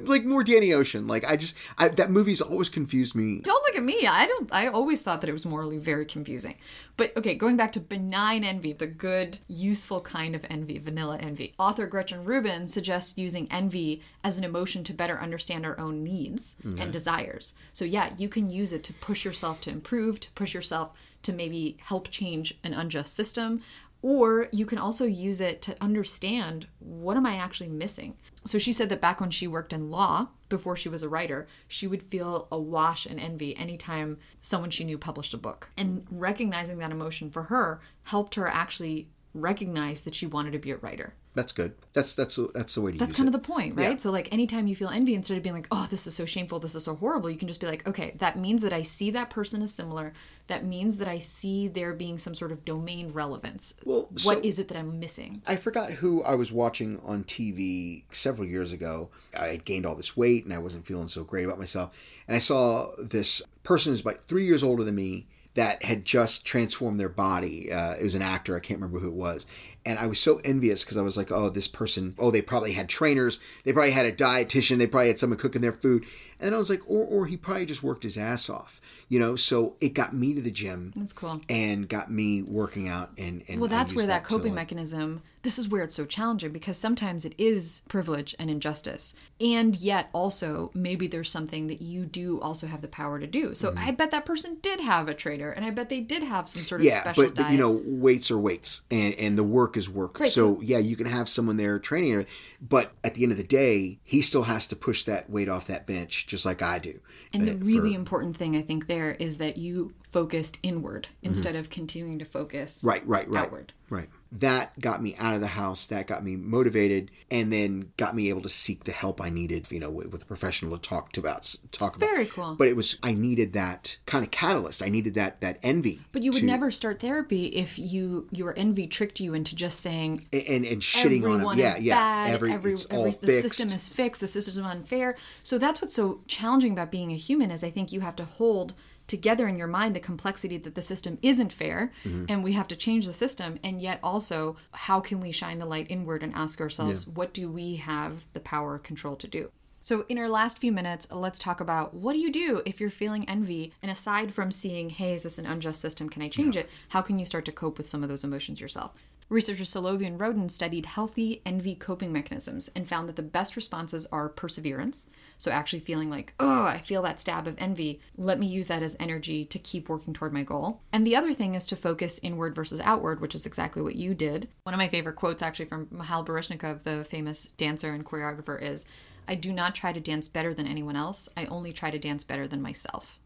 like 0.00 0.24
more 0.24 0.44
Danny 0.44 0.72
Ocean. 0.72 1.06
Like 1.06 1.24
I 1.28 1.36
just 1.36 1.54
I, 1.76 1.88
that 1.88 2.10
movie's 2.10 2.40
always 2.40 2.68
confused 2.68 3.14
me. 3.14 3.40
Don't 3.40 3.62
look 3.68 3.76
at 3.76 3.84
me. 3.84 4.06
I 4.06 4.26
don't. 4.26 4.52
I 4.52 4.66
always 4.68 5.02
thought 5.02 5.20
that 5.20 5.30
it 5.30 5.32
was 5.32 5.46
morally 5.46 5.78
very 5.78 6.04
confusing. 6.04 6.56
But 6.96 7.16
okay, 7.16 7.34
going 7.34 7.56
back 7.56 7.72
to 7.72 7.80
benign 7.80 8.44
envy, 8.44 8.72
the 8.72 8.86
good, 8.86 9.38
useful 9.48 10.00
kind 10.00 10.34
of 10.34 10.44
envy, 10.50 10.78
vanilla 10.78 11.18
envy. 11.18 11.54
Author 11.58 11.86
Gretchen 11.86 12.24
Rubin 12.24 12.68
suggests 12.68 13.16
using 13.16 13.46
envy 13.50 14.02
as 14.24 14.38
an 14.38 14.44
emotion 14.44 14.84
to 14.84 14.92
better 14.92 15.18
understand 15.20 15.64
our 15.64 15.78
own 15.78 16.02
needs 16.02 16.56
and 16.64 16.92
desires. 16.92 17.54
So 17.72 17.84
yeah, 17.84 18.12
you 18.16 18.28
can 18.28 18.50
use 18.50 18.72
it 18.72 18.82
to 18.84 18.92
push 18.94 19.24
yourself 19.24 19.60
to 19.62 19.70
improve, 19.70 20.20
to 20.20 20.30
push 20.32 20.54
yourself 20.54 20.92
to 21.22 21.32
maybe 21.32 21.76
help 21.80 22.10
change 22.10 22.58
an 22.64 22.74
unjust 22.74 23.14
system. 23.14 23.62
Or 24.00 24.48
you 24.52 24.64
can 24.64 24.78
also 24.78 25.06
use 25.06 25.40
it 25.40 25.60
to 25.62 25.76
understand 25.80 26.68
what 26.78 27.16
am 27.16 27.26
I 27.26 27.36
actually 27.36 27.68
missing. 27.68 28.16
So 28.48 28.56
she 28.56 28.72
said 28.72 28.88
that 28.88 29.02
back 29.02 29.20
when 29.20 29.30
she 29.30 29.46
worked 29.46 29.74
in 29.74 29.90
law, 29.90 30.28
before 30.48 30.74
she 30.74 30.88
was 30.88 31.02
a 31.02 31.08
writer, 31.08 31.46
she 31.66 31.86
would 31.86 32.02
feel 32.02 32.48
awash 32.50 33.06
in 33.06 33.18
envy 33.18 33.54
anytime 33.54 34.16
someone 34.40 34.70
she 34.70 34.84
knew 34.84 34.96
published 34.96 35.34
a 35.34 35.36
book. 35.36 35.68
And 35.76 36.06
recognizing 36.10 36.78
that 36.78 36.90
emotion 36.90 37.30
for 37.30 37.42
her 37.44 37.82
helped 38.04 38.36
her 38.36 38.48
actually 38.48 39.10
recognize 39.34 40.00
that 40.04 40.14
she 40.14 40.24
wanted 40.24 40.52
to 40.52 40.58
be 40.58 40.70
a 40.70 40.78
writer. 40.78 41.12
That's 41.38 41.52
good. 41.52 41.76
That's 41.92 42.16
that's 42.16 42.36
that's 42.52 42.74
the 42.74 42.80
way 42.80 42.90
to 42.90 42.98
That's 42.98 43.12
kind 43.12 43.28
it. 43.28 43.32
of 43.32 43.40
the 43.40 43.46
point, 43.46 43.76
right? 43.76 44.00
So 44.00 44.10
like 44.10 44.32
anytime 44.32 44.66
you 44.66 44.74
feel 44.74 44.88
envy, 44.88 45.14
instead 45.14 45.36
of 45.36 45.44
being 45.44 45.54
like, 45.54 45.68
"Oh, 45.70 45.86
this 45.88 46.04
is 46.08 46.16
so 46.16 46.24
shameful, 46.24 46.58
this 46.58 46.74
is 46.74 46.82
so 46.82 46.96
horrible," 46.96 47.30
you 47.30 47.36
can 47.38 47.46
just 47.46 47.60
be 47.60 47.68
like, 47.68 47.86
"Okay, 47.86 48.16
that 48.18 48.36
means 48.36 48.62
that 48.62 48.72
I 48.72 48.82
see 48.82 49.12
that 49.12 49.30
person 49.30 49.62
as 49.62 49.72
similar. 49.72 50.14
That 50.48 50.64
means 50.64 50.98
that 50.98 51.06
I 51.06 51.20
see 51.20 51.68
there 51.68 51.92
being 51.92 52.18
some 52.18 52.34
sort 52.34 52.50
of 52.50 52.64
domain 52.64 53.12
relevance. 53.12 53.74
Well, 53.84 54.08
what 54.10 54.20
so- 54.20 54.40
is 54.42 54.58
it 54.58 54.66
that 54.66 54.76
I'm 54.76 54.98
missing?" 54.98 55.40
I 55.46 55.54
forgot 55.54 55.92
who 55.92 56.24
I 56.24 56.34
was 56.34 56.50
watching 56.50 56.98
on 57.04 57.22
TV 57.22 58.02
several 58.10 58.48
years 58.48 58.72
ago. 58.72 59.10
I 59.38 59.46
had 59.46 59.64
gained 59.64 59.86
all 59.86 59.94
this 59.94 60.16
weight 60.16 60.44
and 60.44 60.52
I 60.52 60.58
wasn't 60.58 60.86
feeling 60.86 61.06
so 61.06 61.22
great 61.22 61.44
about 61.44 61.60
myself. 61.60 61.96
And 62.26 62.34
I 62.34 62.40
saw 62.40 62.90
this 62.98 63.42
person 63.62 63.92
who's 63.92 64.00
about 64.00 64.24
three 64.24 64.44
years 64.44 64.64
older 64.64 64.82
than 64.82 64.96
me 64.96 65.28
that 65.54 65.82
had 65.84 66.04
just 66.04 66.44
transformed 66.44 67.00
their 67.00 67.08
body. 67.08 67.72
Uh, 67.72 67.94
it 67.94 68.02
was 68.04 68.14
an 68.14 68.22
actor, 68.22 68.54
I 68.56 68.60
can't 68.60 68.78
remember 68.80 69.00
who 69.00 69.08
it 69.08 69.14
was. 69.14 69.44
And 69.88 69.98
I 69.98 70.06
was 70.06 70.20
so 70.20 70.38
envious 70.44 70.84
because 70.84 70.98
I 70.98 71.02
was 71.02 71.16
like, 71.16 71.32
oh, 71.32 71.48
this 71.48 71.66
person, 71.66 72.14
oh, 72.18 72.30
they 72.30 72.42
probably 72.42 72.72
had 72.72 72.90
trainers, 72.90 73.40
they 73.64 73.72
probably 73.72 73.92
had 73.92 74.04
a 74.04 74.12
dietitian, 74.12 74.76
they 74.76 74.86
probably 74.86 75.08
had 75.08 75.18
someone 75.18 75.38
cooking 75.38 75.62
their 75.62 75.72
food. 75.72 76.04
And 76.40 76.54
I 76.54 76.58
was 76.58 76.68
like, 76.70 76.82
or, 76.86 77.04
or 77.04 77.26
he 77.26 77.36
probably 77.38 77.64
just 77.66 77.82
worked 77.82 78.02
his 78.02 78.16
ass 78.18 78.48
off, 78.50 78.80
you 79.08 79.18
know? 79.18 79.34
So 79.34 79.76
it 79.80 79.94
got 79.94 80.12
me 80.14 80.34
to 80.34 80.42
the 80.42 80.50
gym. 80.52 80.92
That's 80.94 81.12
cool. 81.14 81.40
And 81.48 81.88
got 81.88 82.12
me 82.12 82.42
working 82.42 82.86
out. 82.86 83.10
And, 83.18 83.42
and 83.48 83.60
Well, 83.60 83.70
that's 83.70 83.94
where 83.94 84.06
that 84.06 84.24
to, 84.24 84.28
coping 84.28 84.52
like- 84.52 84.70
mechanism, 84.70 85.22
this 85.42 85.58
is 85.58 85.68
where 85.68 85.82
it's 85.82 85.94
so 85.94 86.04
challenging 86.04 86.52
because 86.52 86.76
sometimes 86.76 87.24
it 87.24 87.32
is 87.38 87.82
privilege 87.88 88.36
and 88.38 88.50
injustice. 88.50 89.14
And 89.40 89.74
yet 89.76 90.10
also, 90.12 90.70
maybe 90.74 91.06
there's 91.06 91.30
something 91.30 91.68
that 91.68 91.80
you 91.80 92.04
do 92.04 92.40
also 92.40 92.66
have 92.66 92.82
the 92.82 92.88
power 92.88 93.18
to 93.18 93.26
do. 93.26 93.54
So 93.54 93.72
I 93.76 93.92
bet 93.92 94.10
that 94.10 94.26
person 94.26 94.58
did 94.62 94.80
have 94.80 95.08
a 95.08 95.14
trainer, 95.14 95.50
and 95.50 95.64
I 95.64 95.70
bet 95.70 95.88
they 95.88 96.00
did 96.00 96.22
have 96.22 96.48
some 96.48 96.62
sort 96.64 96.80
of 96.82 96.86
Mm-hmm. 96.86 96.94
Yeah, 96.94 97.00
special 97.00 97.24
but, 97.24 97.34
but 97.34 97.50
you 97.52 97.58
know, 97.58 97.80
weights 97.84 98.30
are 98.30 98.38
weights, 98.38 98.82
and 98.90 99.14
and 99.14 99.38
the 99.38 99.42
work 99.44 99.76
is 99.78 99.88
work. 99.88 100.20
Right, 100.20 100.30
so, 100.30 100.56
so- 100.56 100.60
yeah, 100.60 100.76
you 100.78 100.94
can 100.96 101.06
have 101.06 101.28
someone 101.28 101.56
there 101.56 101.78
training 101.78 102.26
but 102.60 102.92
at 103.02 103.14
the 103.14 103.22
end 103.22 103.32
of 103.32 103.38
the 103.38 103.44
day, 103.44 103.98
he 104.04 104.20
still 104.20 104.42
has 104.42 104.66
to 104.66 104.76
push 104.76 105.04
that 105.04 105.30
weight 105.30 105.48
off 105.48 105.66
that 105.68 105.86
bench, 105.86 106.26
just 106.26 106.44
like 106.44 106.60
I 106.60 106.78
do. 106.78 107.00
And 107.32 107.46
the 107.48 107.52
Uh, 107.52 107.56
really 107.56 107.92
for- 107.92 107.98
important 108.00 108.36
thing 108.36 108.54
I 108.56 108.62
think 108.62 108.86
there 108.88 109.12
is 109.12 109.38
that 109.38 109.56
you 109.56 109.94
focused 110.10 110.58
inward 110.62 111.08
instead 111.22 111.54
of 111.56 111.70
continuing 111.70 112.18
to 112.18 112.24
focus 112.24 112.78
Mm-hmm. 112.78 112.88
right, 112.88 113.06
right, 113.06 113.28
right, 113.30 113.44
outward. 113.44 113.72
right. 113.88 114.08
That 114.30 114.78
got 114.78 115.02
me 115.02 115.16
out 115.18 115.34
of 115.34 115.40
the 115.40 115.46
house. 115.46 115.86
That 115.86 116.06
got 116.06 116.22
me 116.22 116.36
motivated, 116.36 117.10
and 117.30 117.52
then 117.52 117.92
got 117.96 118.14
me 118.14 118.28
able 118.28 118.42
to 118.42 118.48
seek 118.48 118.84
the 118.84 118.92
help 118.92 119.22
I 119.22 119.30
needed. 119.30 119.70
You 119.70 119.80
know, 119.80 119.90
with, 119.90 120.12
with 120.12 120.22
a 120.22 120.26
professional 120.26 120.76
to 120.76 120.82
talk 120.88 121.12
to 121.12 121.20
about 121.20 121.54
talk 121.70 121.96
about. 121.96 122.06
very 122.06 122.26
cool. 122.26 122.54
But 122.54 122.68
it 122.68 122.76
was 122.76 122.98
I 123.02 123.14
needed 123.14 123.54
that 123.54 123.98
kind 124.06 124.24
of 124.24 124.30
catalyst. 124.30 124.82
I 124.82 124.88
needed 124.88 125.14
that 125.14 125.40
that 125.40 125.58
envy. 125.62 126.00
But 126.12 126.22
you 126.22 126.30
would 126.30 126.40
to- 126.40 126.46
never 126.46 126.70
start 126.70 127.00
therapy 127.00 127.46
if 127.46 127.78
you 127.78 128.28
your 128.30 128.52
envy 128.56 128.86
tricked 128.86 129.20
you 129.20 129.34
into 129.34 129.56
just 129.56 129.80
saying 129.80 130.28
and 130.32 130.64
and 130.66 130.82
shitting 130.82 131.24
on 131.24 131.34
everyone. 131.34 131.58
Yeah, 131.58 131.76
is 131.76 131.80
yeah. 131.80 131.96
bad. 131.96 132.34
Every, 132.34 132.52
every, 132.52 132.72
it's 132.72 132.86
every 132.90 132.96
all 132.96 133.04
the 133.04 133.12
fixed. 133.12 133.56
system 133.56 133.74
is 133.74 133.88
fixed. 133.88 134.20
The 134.20 134.28
system 134.28 134.50
is 134.50 134.70
unfair. 134.70 135.16
So 135.42 135.58
that's 135.58 135.80
what's 135.80 135.94
so 135.94 136.20
challenging 136.26 136.72
about 136.72 136.90
being 136.90 137.12
a 137.12 137.16
human 137.16 137.50
is 137.50 137.64
I 137.64 137.70
think 137.70 137.92
you 137.92 138.00
have 138.00 138.16
to 138.16 138.24
hold 138.24 138.74
together 139.08 139.48
in 139.48 139.56
your 139.56 139.66
mind 139.66 139.96
the 139.96 140.00
complexity 140.00 140.56
that 140.58 140.74
the 140.76 140.82
system 140.82 141.18
isn't 141.22 141.52
fair 141.52 141.90
Mm-hmm. 142.04 142.26
and 142.28 142.44
we 142.44 142.52
have 142.52 142.68
to 142.68 142.76
change 142.76 143.06
the 143.06 143.12
system 143.12 143.58
and 143.64 143.80
yet 143.80 143.98
also 144.02 144.56
how 144.72 145.00
can 145.00 145.20
we 145.20 145.32
shine 145.32 145.58
the 145.58 145.66
light 145.66 145.86
inward 145.88 146.22
and 146.22 146.32
ask 146.34 146.60
ourselves 146.60 147.06
what 147.06 147.32
do 147.32 147.50
we 147.50 147.76
have 147.76 148.26
the 148.34 148.40
power 148.40 148.74
or 148.74 148.78
control 148.78 149.16
to 149.16 149.26
do? 149.26 149.50
So 149.80 150.04
in 150.08 150.18
our 150.18 150.28
last 150.28 150.58
few 150.58 150.70
minutes 150.70 151.08
let's 151.10 151.38
talk 151.38 151.60
about 151.60 151.94
what 151.94 152.12
do 152.12 152.18
you 152.18 152.30
do 152.30 152.62
if 152.66 152.78
you're 152.80 152.90
feeling 152.90 153.28
envy 153.28 153.72
and 153.82 153.90
aside 153.90 154.32
from 154.32 154.50
seeing 154.52 154.90
hey 154.90 155.14
is 155.14 155.22
this 155.22 155.38
an 155.38 155.46
unjust 155.46 155.80
system? 155.80 156.08
Can 156.08 156.22
i 156.22 156.28
change 156.28 156.56
it? 156.56 156.68
How 156.90 157.00
can 157.00 157.18
you 157.18 157.24
start 157.24 157.44
to 157.46 157.52
cope 157.52 157.78
with 157.78 157.88
some 157.88 158.02
of 158.02 158.08
those 158.08 158.24
emotions 158.24 158.60
yourself 158.60 158.92
Researchers 159.30 159.70
Salovey 159.70 160.06
and 160.06 160.50
studied 160.50 160.86
healthy 160.86 161.42
envy 161.44 161.74
coping 161.74 162.10
mechanisms 162.10 162.70
and 162.74 162.88
found 162.88 163.08
that 163.08 163.16
the 163.16 163.22
best 163.22 163.56
responses 163.56 164.06
are 164.10 164.30
perseverance. 164.30 165.10
So, 165.36 165.50
actually 165.50 165.80
feeling 165.80 166.08
like, 166.08 166.32
oh, 166.40 166.64
I 166.64 166.78
feel 166.78 167.02
that 167.02 167.20
stab 167.20 167.46
of 167.46 167.54
envy. 167.58 168.00
Let 168.16 168.38
me 168.38 168.46
use 168.46 168.68
that 168.68 168.82
as 168.82 168.96
energy 168.98 169.44
to 169.44 169.58
keep 169.58 169.90
working 169.90 170.14
toward 170.14 170.32
my 170.32 170.44
goal. 170.44 170.80
And 170.94 171.06
the 171.06 171.16
other 171.16 171.34
thing 171.34 171.54
is 171.54 171.66
to 171.66 171.76
focus 171.76 172.18
inward 172.22 172.54
versus 172.54 172.80
outward, 172.80 173.20
which 173.20 173.34
is 173.34 173.44
exactly 173.44 173.82
what 173.82 173.96
you 173.96 174.14
did. 174.14 174.48
One 174.62 174.74
of 174.74 174.78
my 174.78 174.88
favorite 174.88 175.16
quotes, 175.16 175.42
actually, 175.42 175.66
from 175.66 175.88
Mikhail 175.90 176.24
Baryshnikov, 176.24 176.84
the 176.84 177.04
famous 177.04 177.48
dancer 177.58 177.92
and 177.92 178.06
choreographer, 178.06 178.60
is 178.60 178.86
I 179.28 179.34
do 179.34 179.52
not 179.52 179.74
try 179.74 179.92
to 179.92 180.00
dance 180.00 180.28
better 180.28 180.54
than 180.54 180.66
anyone 180.66 180.96
else. 180.96 181.28
I 181.36 181.44
only 181.46 181.74
try 181.74 181.90
to 181.90 181.98
dance 181.98 182.24
better 182.24 182.48
than 182.48 182.62
myself. 182.62 183.18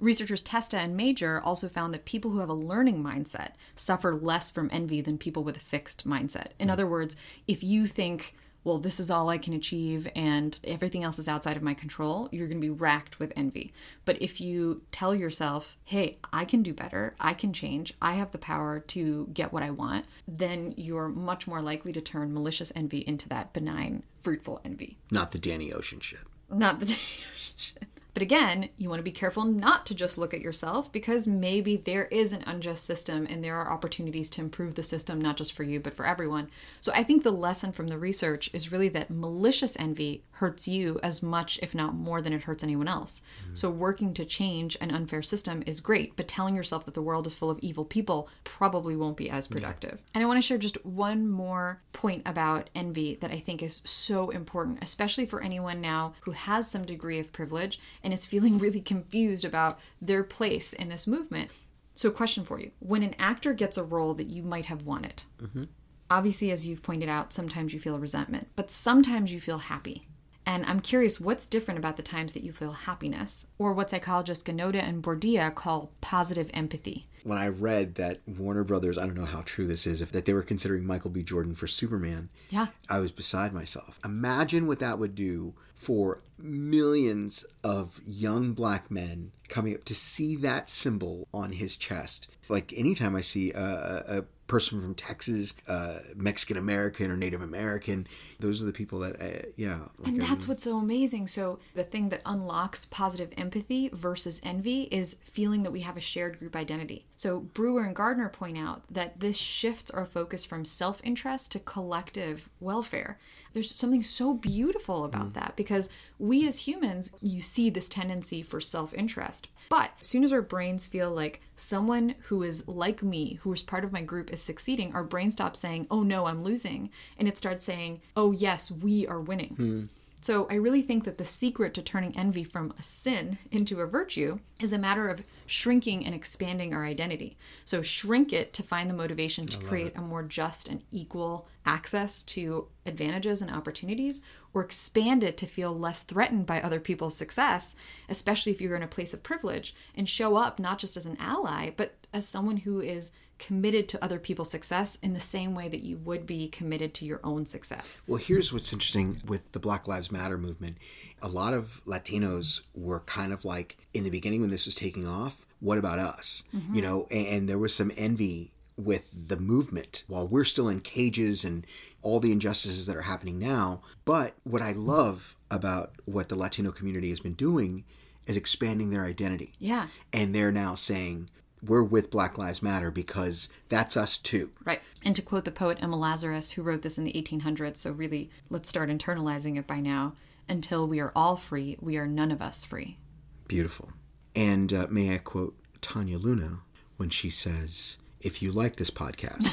Researchers 0.00 0.42
Testa 0.42 0.78
and 0.78 0.96
Major 0.96 1.40
also 1.40 1.68
found 1.68 1.94
that 1.94 2.04
people 2.04 2.30
who 2.30 2.38
have 2.38 2.48
a 2.48 2.54
learning 2.54 3.02
mindset 3.02 3.52
suffer 3.74 4.14
less 4.14 4.50
from 4.50 4.68
envy 4.72 5.00
than 5.00 5.18
people 5.18 5.44
with 5.44 5.56
a 5.56 5.60
fixed 5.60 6.06
mindset. 6.06 6.48
In 6.58 6.66
mm-hmm. 6.66 6.70
other 6.70 6.86
words, 6.86 7.16
if 7.46 7.62
you 7.62 7.86
think, 7.86 8.34
well, 8.64 8.78
this 8.78 9.00
is 9.00 9.10
all 9.10 9.28
I 9.28 9.38
can 9.38 9.54
achieve 9.54 10.08
and 10.14 10.58
everything 10.64 11.02
else 11.02 11.18
is 11.18 11.28
outside 11.28 11.56
of 11.56 11.62
my 11.62 11.74
control, 11.74 12.28
you're 12.30 12.46
going 12.46 12.60
to 12.60 12.66
be 12.66 12.70
racked 12.70 13.18
with 13.18 13.32
envy. 13.34 13.72
But 14.04 14.22
if 14.22 14.40
you 14.40 14.82
tell 14.92 15.14
yourself, 15.14 15.76
hey, 15.84 16.18
I 16.32 16.44
can 16.44 16.62
do 16.62 16.72
better, 16.72 17.14
I 17.20 17.34
can 17.34 17.52
change, 17.52 17.92
I 18.00 18.14
have 18.14 18.30
the 18.30 18.38
power 18.38 18.80
to 18.80 19.28
get 19.32 19.52
what 19.52 19.62
I 19.64 19.70
want, 19.70 20.06
then 20.28 20.74
you're 20.76 21.08
much 21.08 21.46
more 21.46 21.60
likely 21.60 21.92
to 21.92 22.00
turn 22.00 22.32
malicious 22.32 22.72
envy 22.76 22.98
into 22.98 23.28
that 23.30 23.52
benign, 23.52 24.04
fruitful 24.20 24.60
envy 24.64 24.98
Not 25.10 25.32
the 25.32 25.38
Danny 25.38 25.72
Ocean 25.72 26.00
shit. 26.00 26.20
not 26.48 26.78
the 26.78 26.86
Danny 26.86 26.98
Ocean 27.32 27.54
shit. 27.56 27.71
But 28.14 28.22
again, 28.22 28.68
you 28.76 28.88
want 28.88 28.98
to 28.98 29.04
be 29.04 29.12
careful 29.12 29.44
not 29.44 29.86
to 29.86 29.94
just 29.94 30.18
look 30.18 30.34
at 30.34 30.40
yourself 30.40 30.92
because 30.92 31.26
maybe 31.26 31.76
there 31.76 32.06
is 32.06 32.32
an 32.32 32.44
unjust 32.46 32.84
system 32.84 33.26
and 33.30 33.42
there 33.42 33.56
are 33.56 33.72
opportunities 33.72 34.28
to 34.30 34.40
improve 34.40 34.74
the 34.74 34.82
system, 34.82 35.20
not 35.20 35.36
just 35.36 35.52
for 35.52 35.62
you, 35.62 35.80
but 35.80 35.94
for 35.94 36.06
everyone. 36.06 36.50
So 36.80 36.92
I 36.94 37.02
think 37.02 37.22
the 37.22 37.30
lesson 37.30 37.72
from 37.72 37.88
the 37.88 37.98
research 37.98 38.50
is 38.52 38.70
really 38.70 38.88
that 38.90 39.10
malicious 39.10 39.76
envy 39.78 40.24
hurts 40.32 40.68
you 40.68 41.00
as 41.02 41.22
much, 41.22 41.58
if 41.62 41.74
not 41.74 41.94
more, 41.94 42.20
than 42.20 42.32
it 42.32 42.42
hurts 42.42 42.62
anyone 42.62 42.88
else. 42.88 43.22
Mm-hmm. 43.44 43.54
So 43.54 43.70
working 43.70 44.12
to 44.14 44.24
change 44.24 44.76
an 44.80 44.90
unfair 44.90 45.22
system 45.22 45.62
is 45.66 45.80
great, 45.80 46.16
but 46.16 46.28
telling 46.28 46.54
yourself 46.54 46.84
that 46.84 46.94
the 46.94 47.02
world 47.02 47.26
is 47.26 47.34
full 47.34 47.50
of 47.50 47.58
evil 47.60 47.84
people 47.84 48.28
probably 48.44 48.96
won't 48.96 49.16
be 49.16 49.30
as 49.30 49.48
productive. 49.48 50.02
And 50.14 50.22
I 50.22 50.26
want 50.26 50.38
to 50.38 50.42
share 50.46 50.58
just 50.58 50.84
one 50.84 51.28
more 51.28 51.80
point 51.92 52.22
about 52.26 52.70
envy 52.74 53.16
that 53.16 53.30
I 53.30 53.38
think 53.38 53.62
is 53.62 53.82
so 53.84 54.30
important, 54.30 54.82
especially 54.82 55.26
for 55.26 55.42
anyone 55.42 55.80
now 55.80 56.14
who 56.20 56.32
has 56.32 56.70
some 56.70 56.84
degree 56.84 57.18
of 57.18 57.32
privilege 57.32 57.80
and 58.04 58.12
is 58.12 58.26
feeling 58.26 58.58
really 58.60 58.80
confused 58.80 59.44
about 59.44 59.78
their 60.00 60.24
place 60.24 60.72
in 60.72 60.88
this 60.88 61.06
movement. 61.06 61.50
So, 61.94 62.10
question 62.10 62.44
for 62.44 62.60
you 62.60 62.70
When 62.78 63.02
an 63.02 63.14
actor 63.18 63.52
gets 63.52 63.76
a 63.76 63.84
role 63.84 64.14
that 64.14 64.28
you 64.28 64.42
might 64.42 64.66
have 64.66 64.86
wanted, 64.86 65.22
mm-hmm. 65.40 65.64
obviously, 66.10 66.50
as 66.50 66.66
you've 66.66 66.82
pointed 66.82 67.08
out, 67.08 67.32
sometimes 67.32 67.72
you 67.72 67.80
feel 67.80 67.98
resentment, 67.98 68.48
but 68.56 68.70
sometimes 68.70 69.32
you 69.32 69.40
feel 69.40 69.58
happy. 69.58 70.08
And 70.44 70.64
I'm 70.66 70.80
curious 70.80 71.20
what's 71.20 71.46
different 71.46 71.78
about 71.78 71.96
the 71.96 72.02
times 72.02 72.32
that 72.32 72.42
you 72.42 72.52
feel 72.52 72.72
happiness, 72.72 73.46
or 73.58 73.72
what 73.72 73.90
psychologists 73.90 74.42
Ganoda 74.42 74.82
and 74.82 75.02
Bordia 75.02 75.54
call 75.54 75.92
positive 76.00 76.50
empathy. 76.52 77.06
When 77.22 77.38
I 77.38 77.48
read 77.48 77.94
that 77.94 78.20
Warner 78.26 78.64
Brothers, 78.64 78.98
I 78.98 79.06
don't 79.06 79.16
know 79.16 79.24
how 79.24 79.42
true 79.42 79.66
this 79.66 79.86
is, 79.86 80.02
if 80.02 80.10
that 80.10 80.24
they 80.24 80.32
were 80.32 80.42
considering 80.42 80.84
Michael 80.84 81.10
B. 81.10 81.22
Jordan 81.22 81.54
for 81.54 81.68
Superman, 81.68 82.28
Yeah. 82.50 82.68
I 82.88 82.98
was 82.98 83.12
beside 83.12 83.52
myself. 83.52 84.00
Imagine 84.04 84.66
what 84.66 84.80
that 84.80 84.98
would 84.98 85.14
do 85.14 85.54
for 85.74 86.22
millions 86.42 87.44
of 87.62 88.00
young 88.04 88.52
black 88.52 88.90
men 88.90 89.32
coming 89.48 89.74
up 89.74 89.84
to 89.84 89.94
see 89.94 90.36
that 90.36 90.68
symbol 90.68 91.28
on 91.32 91.52
his 91.52 91.76
chest. 91.76 92.28
Like 92.48 92.72
anytime 92.76 93.14
I 93.14 93.20
see 93.20 93.52
a, 93.52 94.04
a, 94.18 94.24
person 94.52 94.82
from 94.82 94.94
Texas, 94.94 95.54
uh, 95.66 96.00
Mexican 96.14 96.58
American 96.58 97.10
or 97.10 97.16
Native 97.16 97.40
American, 97.40 98.06
those 98.38 98.62
are 98.62 98.66
the 98.66 98.72
people 98.72 98.98
that, 98.98 99.18
uh, 99.18 99.48
yeah. 99.56 99.78
Like 99.98 100.08
And 100.08 100.20
I'm- 100.22 100.28
that's 100.28 100.46
what's 100.46 100.62
so 100.62 100.76
amazing. 100.76 101.26
So, 101.26 101.58
the 101.72 101.84
thing 101.84 102.10
that 102.10 102.20
unlocks 102.26 102.84
positive 102.84 103.32
empathy 103.38 103.88
versus 103.94 104.42
envy 104.44 104.82
is 104.90 105.16
feeling 105.22 105.62
that 105.62 105.70
we 105.70 105.80
have 105.80 105.96
a 105.96 106.02
shared 106.02 106.38
group 106.38 106.54
identity. 106.54 107.06
So, 107.16 107.40
Brewer 107.40 107.84
and 107.84 107.96
Gardner 107.96 108.28
point 108.28 108.58
out 108.58 108.82
that 108.90 109.20
this 109.20 109.38
shifts 109.38 109.90
our 109.90 110.04
focus 110.04 110.44
from 110.44 110.66
self 110.66 111.00
interest 111.02 111.50
to 111.52 111.58
collective 111.58 112.50
welfare. 112.60 113.18
There's 113.54 113.74
something 113.74 114.02
so 114.02 114.34
beautiful 114.34 115.04
about 115.04 115.32
that 115.32 115.56
because 115.56 115.88
we 116.18 116.46
as 116.46 116.60
humans, 116.60 117.10
you 117.22 117.40
see 117.40 117.70
this 117.70 117.88
tendency 117.88 118.42
for 118.42 118.60
self 118.60 118.92
interest. 118.92 119.48
But 119.72 119.92
as 120.02 120.06
soon 120.06 120.22
as 120.22 120.34
our 120.34 120.42
brains 120.42 120.86
feel 120.86 121.10
like 121.10 121.40
someone 121.56 122.14
who 122.24 122.42
is 122.42 122.68
like 122.68 123.02
me, 123.02 123.38
who 123.40 123.50
is 123.54 123.62
part 123.62 123.84
of 123.84 123.90
my 123.90 124.02
group, 124.02 124.30
is 124.30 124.42
succeeding, 124.42 124.94
our 124.94 125.02
brain 125.02 125.30
stops 125.30 125.60
saying, 125.60 125.86
oh 125.90 126.02
no, 126.02 126.26
I'm 126.26 126.42
losing. 126.42 126.90
And 127.16 127.26
it 127.26 127.38
starts 127.38 127.64
saying, 127.64 128.02
oh 128.14 128.32
yes, 128.32 128.70
we 128.70 129.06
are 129.06 129.18
winning. 129.18 129.54
Hmm. 129.56 129.84
So 130.22 130.46
I 130.48 130.54
really 130.54 130.82
think 130.82 131.02
that 131.04 131.18
the 131.18 131.24
secret 131.24 131.74
to 131.74 131.82
turning 131.82 132.16
envy 132.16 132.44
from 132.44 132.72
a 132.78 132.82
sin 132.82 133.38
into 133.50 133.80
a 133.80 133.86
virtue 133.86 134.38
is 134.60 134.72
a 134.72 134.78
matter 134.78 135.08
of 135.08 135.24
shrinking 135.46 136.06
and 136.06 136.14
expanding 136.14 136.72
our 136.72 136.84
identity. 136.84 137.36
So 137.64 137.82
shrink 137.82 138.32
it 138.32 138.52
to 138.52 138.62
find 138.62 138.88
the 138.88 138.94
motivation 138.94 139.46
to 139.48 139.58
create 139.58 139.96
a 139.96 140.00
more 140.00 140.22
just 140.22 140.68
and 140.68 140.80
equal 140.92 141.48
access 141.66 142.22
to 142.22 142.68
advantages 142.86 143.42
and 143.42 143.50
opportunities, 143.50 144.22
or 144.54 144.62
expand 144.62 145.24
it 145.24 145.36
to 145.38 145.46
feel 145.46 145.76
less 145.76 146.04
threatened 146.04 146.46
by 146.46 146.62
other 146.62 146.78
people's 146.78 147.16
success, 147.16 147.74
especially 148.08 148.52
if 148.52 148.60
you're 148.60 148.76
in 148.76 148.82
a 148.84 148.88
place 148.88 149.12
of 149.12 149.24
privilege, 149.24 149.74
and 149.96 150.08
show 150.08 150.36
up 150.36 150.60
not 150.60 150.78
just 150.78 150.96
as 150.96 151.06
an 151.06 151.16
ally, 151.18 151.70
but 151.76 151.96
as 152.12 152.28
someone 152.28 152.58
who 152.58 152.80
is 152.80 153.10
committed 153.42 153.88
to 153.88 154.04
other 154.04 154.20
people's 154.20 154.50
success 154.50 154.96
in 155.02 155.14
the 155.14 155.20
same 155.20 155.52
way 155.52 155.68
that 155.68 155.82
you 155.82 155.96
would 155.96 156.26
be 156.26 156.46
committed 156.46 156.94
to 156.94 157.04
your 157.04 157.18
own 157.24 157.44
success. 157.44 158.00
Well, 158.06 158.18
here's 158.18 158.52
what's 158.52 158.72
interesting 158.72 159.20
with 159.26 159.50
the 159.50 159.58
Black 159.58 159.88
Lives 159.88 160.12
Matter 160.12 160.38
movement. 160.38 160.78
A 161.22 161.28
lot 161.28 161.52
of 161.52 161.80
Latinos 161.84 162.62
were 162.74 163.00
kind 163.00 163.32
of 163.32 163.44
like, 163.44 163.78
in 163.92 164.04
the 164.04 164.10
beginning 164.10 164.40
when 164.40 164.50
this 164.50 164.66
was 164.66 164.76
taking 164.76 165.06
off, 165.06 165.44
what 165.58 165.76
about 165.76 165.98
us? 165.98 166.44
Mm-hmm. 166.54 166.74
You 166.74 166.82
know, 166.82 167.06
and, 167.10 167.26
and 167.26 167.48
there 167.48 167.58
was 167.58 167.74
some 167.74 167.90
envy 167.96 168.52
with 168.76 169.28
the 169.28 169.36
movement 169.36 170.04
while 170.06 170.26
we're 170.26 170.44
still 170.44 170.68
in 170.68 170.80
cages 170.80 171.44
and 171.44 171.66
all 172.00 172.20
the 172.20 172.32
injustices 172.32 172.86
that 172.86 172.96
are 172.96 173.02
happening 173.02 173.38
now. 173.38 173.82
But 174.04 174.34
what 174.44 174.62
I 174.62 174.72
love 174.72 175.36
about 175.50 175.92
what 176.04 176.28
the 176.28 176.36
Latino 176.36 176.70
community 176.70 177.10
has 177.10 177.20
been 177.20 177.34
doing 177.34 177.84
is 178.26 178.36
expanding 178.36 178.90
their 178.90 179.04
identity. 179.04 179.52
Yeah. 179.58 179.88
And 180.12 180.32
they're 180.32 180.52
now 180.52 180.74
saying, 180.74 181.28
we're 181.64 181.82
with 181.82 182.10
Black 182.10 182.38
Lives 182.38 182.62
Matter 182.62 182.90
because 182.90 183.48
that's 183.68 183.96
us 183.96 184.18
too. 184.18 184.50
Right. 184.64 184.80
And 185.04 185.14
to 185.16 185.22
quote 185.22 185.44
the 185.44 185.52
poet 185.52 185.78
Emma 185.80 185.96
Lazarus, 185.96 186.52
who 186.52 186.62
wrote 186.62 186.82
this 186.82 186.98
in 186.98 187.04
the 187.04 187.12
1800s, 187.12 187.78
so 187.78 187.92
really 187.92 188.30
let's 188.50 188.68
start 188.68 188.88
internalizing 188.88 189.58
it 189.58 189.66
by 189.66 189.80
now. 189.80 190.14
Until 190.48 190.86
we 190.86 191.00
are 191.00 191.12
all 191.14 191.36
free, 191.36 191.76
we 191.80 191.96
are 191.96 192.06
none 192.06 192.32
of 192.32 192.42
us 192.42 192.64
free. 192.64 192.98
Beautiful. 193.46 193.90
And 194.34 194.72
uh, 194.72 194.86
may 194.90 195.14
I 195.14 195.18
quote 195.18 195.56
Tania 195.80 196.18
Luna 196.18 196.60
when 196.96 197.10
she 197.10 197.30
says, 197.30 197.96
If 198.20 198.42
you 198.42 198.50
like 198.50 198.76
this 198.76 198.90
podcast, 198.90 199.48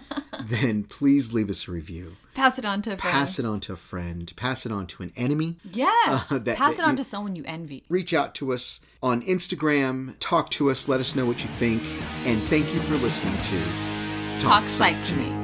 then 0.48 0.84
please 0.84 1.32
leave 1.32 1.50
us 1.50 1.66
a 1.68 1.70
review. 1.72 2.16
Pass 2.34 2.58
it 2.58 2.64
on 2.64 2.82
to 2.82 2.92
a 2.92 2.96
friend. 2.96 3.12
Pass 3.12 3.38
it 3.38 3.44
on 3.46 3.60
to 3.60 3.72
a 3.72 3.76
friend. 3.76 4.32
Pass 4.36 4.66
it 4.66 4.72
on 4.72 4.86
to 4.88 5.02
an 5.02 5.12
enemy. 5.16 5.56
Yes. 5.72 6.30
Uh, 6.30 6.38
that- 6.38 6.56
Pass 6.58 6.78
it 6.78 6.84
on 6.84 6.90
you- 6.90 6.96
to 6.98 7.04
someone 7.04 7.34
you 7.36 7.44
envy. 7.46 7.84
Reach 7.88 8.12
out 8.12 8.34
to 8.36 8.52
us 8.52 8.80
on 9.02 9.22
Instagram. 9.22 10.14
Talk 10.20 10.50
to 10.52 10.70
us. 10.70 10.86
Let 10.88 11.00
us 11.00 11.14
know 11.16 11.24
what 11.26 11.40
you 11.42 11.48
think. 11.58 11.82
And 12.24 12.42
thank 12.44 12.72
you 12.74 12.80
for 12.80 12.94
listening 12.96 13.36
to 13.40 14.40
Talk 14.40 14.68
Psych 14.68 15.00
to 15.02 15.16
Me. 15.16 15.35